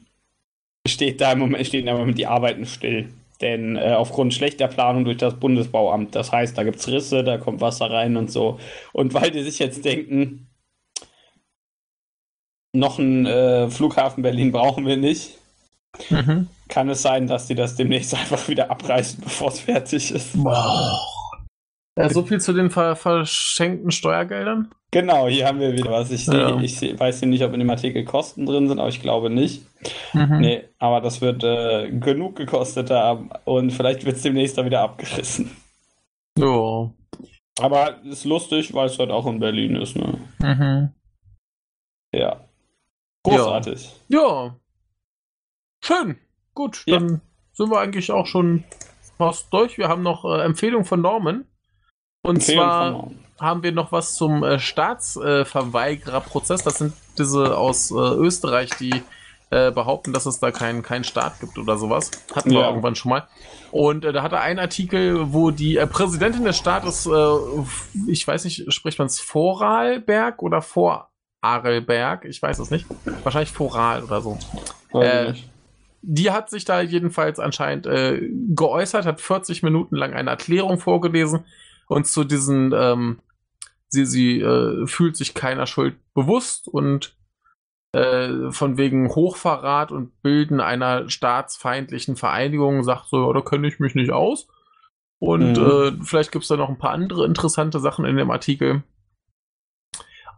[0.86, 3.08] steht da im Moment, stehen da im Moment die Arbeiten still.
[3.40, 7.38] Denn äh, aufgrund schlechter Planung durch das Bundesbauamt, das heißt, da gibt es Risse, da
[7.38, 8.58] kommt Wasser rein und so.
[8.92, 10.48] Und weil die sich jetzt denken,
[12.72, 15.38] noch einen äh, Flughafen Berlin brauchen wir nicht.
[16.10, 16.48] Mhm.
[16.68, 20.42] Kann es sein, dass die das demnächst einfach wieder abreißen, bevor es fertig ist.
[20.42, 21.00] Boah.
[21.96, 24.72] Ja, so viel zu den ver verschenkten Steuergeldern?
[24.94, 26.12] Genau, hier haben wir wieder was.
[26.12, 26.60] Ich, ja.
[26.60, 29.28] ich seh, weiß hier nicht, ob in dem Artikel Kosten drin sind, aber ich glaube
[29.28, 29.66] nicht.
[30.12, 30.38] Mhm.
[30.38, 34.82] Nee, aber das wird äh, genug gekostet haben und vielleicht wird es demnächst da wieder
[34.82, 35.50] abgerissen.
[36.38, 36.92] Ja.
[37.58, 40.16] Aber ist lustig, weil es halt auch in Berlin ist, ne?
[40.38, 40.94] Mhm.
[42.12, 42.44] Ja.
[43.24, 43.90] Großartig.
[44.06, 44.20] Ja.
[44.20, 44.56] ja.
[45.82, 46.18] Schön.
[46.54, 47.20] Gut, dann ja.
[47.52, 48.62] sind wir eigentlich auch schon
[49.18, 49.76] fast durch.
[49.76, 51.46] Wir haben noch äh, Empfehlung von Norman.
[52.22, 56.62] Und Empfehlung zwar haben wir noch was zum äh, Staatsverweigererprozess.
[56.62, 59.02] das sind diese aus äh, Österreich, die
[59.50, 62.10] äh, behaupten, dass es da keinen kein Staat gibt oder sowas.
[62.34, 62.68] Hatten wir ja.
[62.68, 63.28] irgendwann schon mal.
[63.70, 67.36] Und äh, da hat er einen Artikel, wo die äh, Präsidentin des Staates, äh,
[68.06, 72.24] ich weiß nicht, spricht man es Vorarlberg oder Vorarlberg?
[72.24, 72.86] Ich weiß es nicht.
[73.22, 74.38] Wahrscheinlich Voral oder so.
[74.92, 75.34] Äh,
[76.02, 78.20] die hat sich da jedenfalls anscheinend äh,
[78.54, 81.44] geäußert, hat 40 Minuten lang eine Erklärung vorgelesen
[81.88, 83.18] und zu diesen, ähm,
[83.94, 87.16] sie, sie äh, fühlt sich keiner Schuld bewusst und
[87.92, 93.78] äh, von wegen Hochverrat und Bilden einer staatsfeindlichen Vereinigung sagt so, ja, da kenne ich
[93.78, 94.48] mich nicht aus.
[95.20, 96.00] Und mhm.
[96.00, 98.82] äh, vielleicht gibt es da noch ein paar andere interessante Sachen in dem Artikel.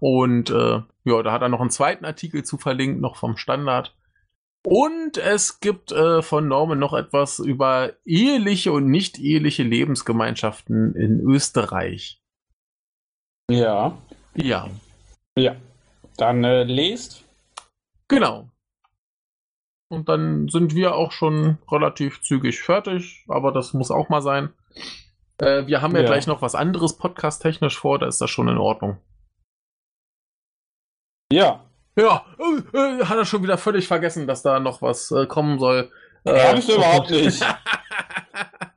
[0.01, 3.97] Und äh, ja, da hat er noch einen zweiten Artikel zu verlinkt, noch vom Standard.
[4.62, 11.20] Und es gibt äh, von Norman noch etwas über eheliche und nicht eheliche Lebensgemeinschaften in
[11.20, 12.20] Österreich.
[13.51, 13.97] Ja.
[14.35, 14.68] Ja.
[15.36, 15.56] Ja.
[16.16, 17.24] Dann äh, lest.
[18.09, 18.48] Genau.
[19.89, 24.52] Und dann sind wir auch schon relativ zügig fertig, aber das muss auch mal sein.
[25.39, 28.48] Äh, wir haben ja, ja, gleich noch was anderes podcast-technisch vor, da ist das schon
[28.48, 28.98] in Ordnung.
[31.32, 31.64] Ja.
[31.98, 35.59] Ja, äh, äh, hat er schon wieder völlig vergessen, dass da noch was äh, kommen
[35.59, 35.90] soll.
[36.27, 37.44] Äh, Hab überhaupt nicht.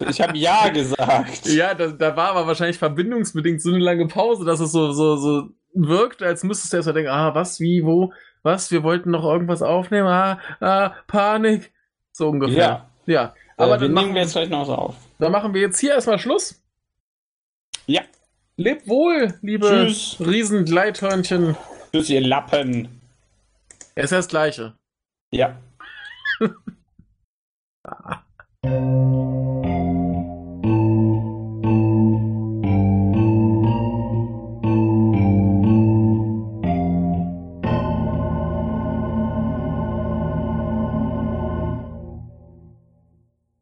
[0.08, 1.48] Ich habe Ja gesagt.
[1.48, 5.18] Ja, da, da, war aber wahrscheinlich verbindungsbedingt so eine lange Pause, dass es so, so,
[5.18, 8.14] so wirkt, als müsstest du erst mal denken, ah, was, wie, wo,
[8.44, 11.72] was, wir wollten noch irgendwas aufnehmen, ah, ah, Panik.
[12.12, 12.88] So ungefähr.
[13.06, 13.14] Ja.
[13.14, 13.34] ja.
[13.58, 14.96] Aber äh, dann nehmen wir jetzt gleich noch was auf.
[15.20, 16.62] Dann machen wir jetzt hier erstmal Schluss.
[17.86, 18.02] Ja.
[18.58, 20.18] Leb wohl, liebe Tschüss.
[20.20, 21.58] Riesengleithörnchen.
[21.92, 23.02] Tschüss, ihr Lappen.
[23.96, 24.76] Er ist ja das Gleiche.
[25.32, 25.58] Ja.
[27.90, 28.24] 啊。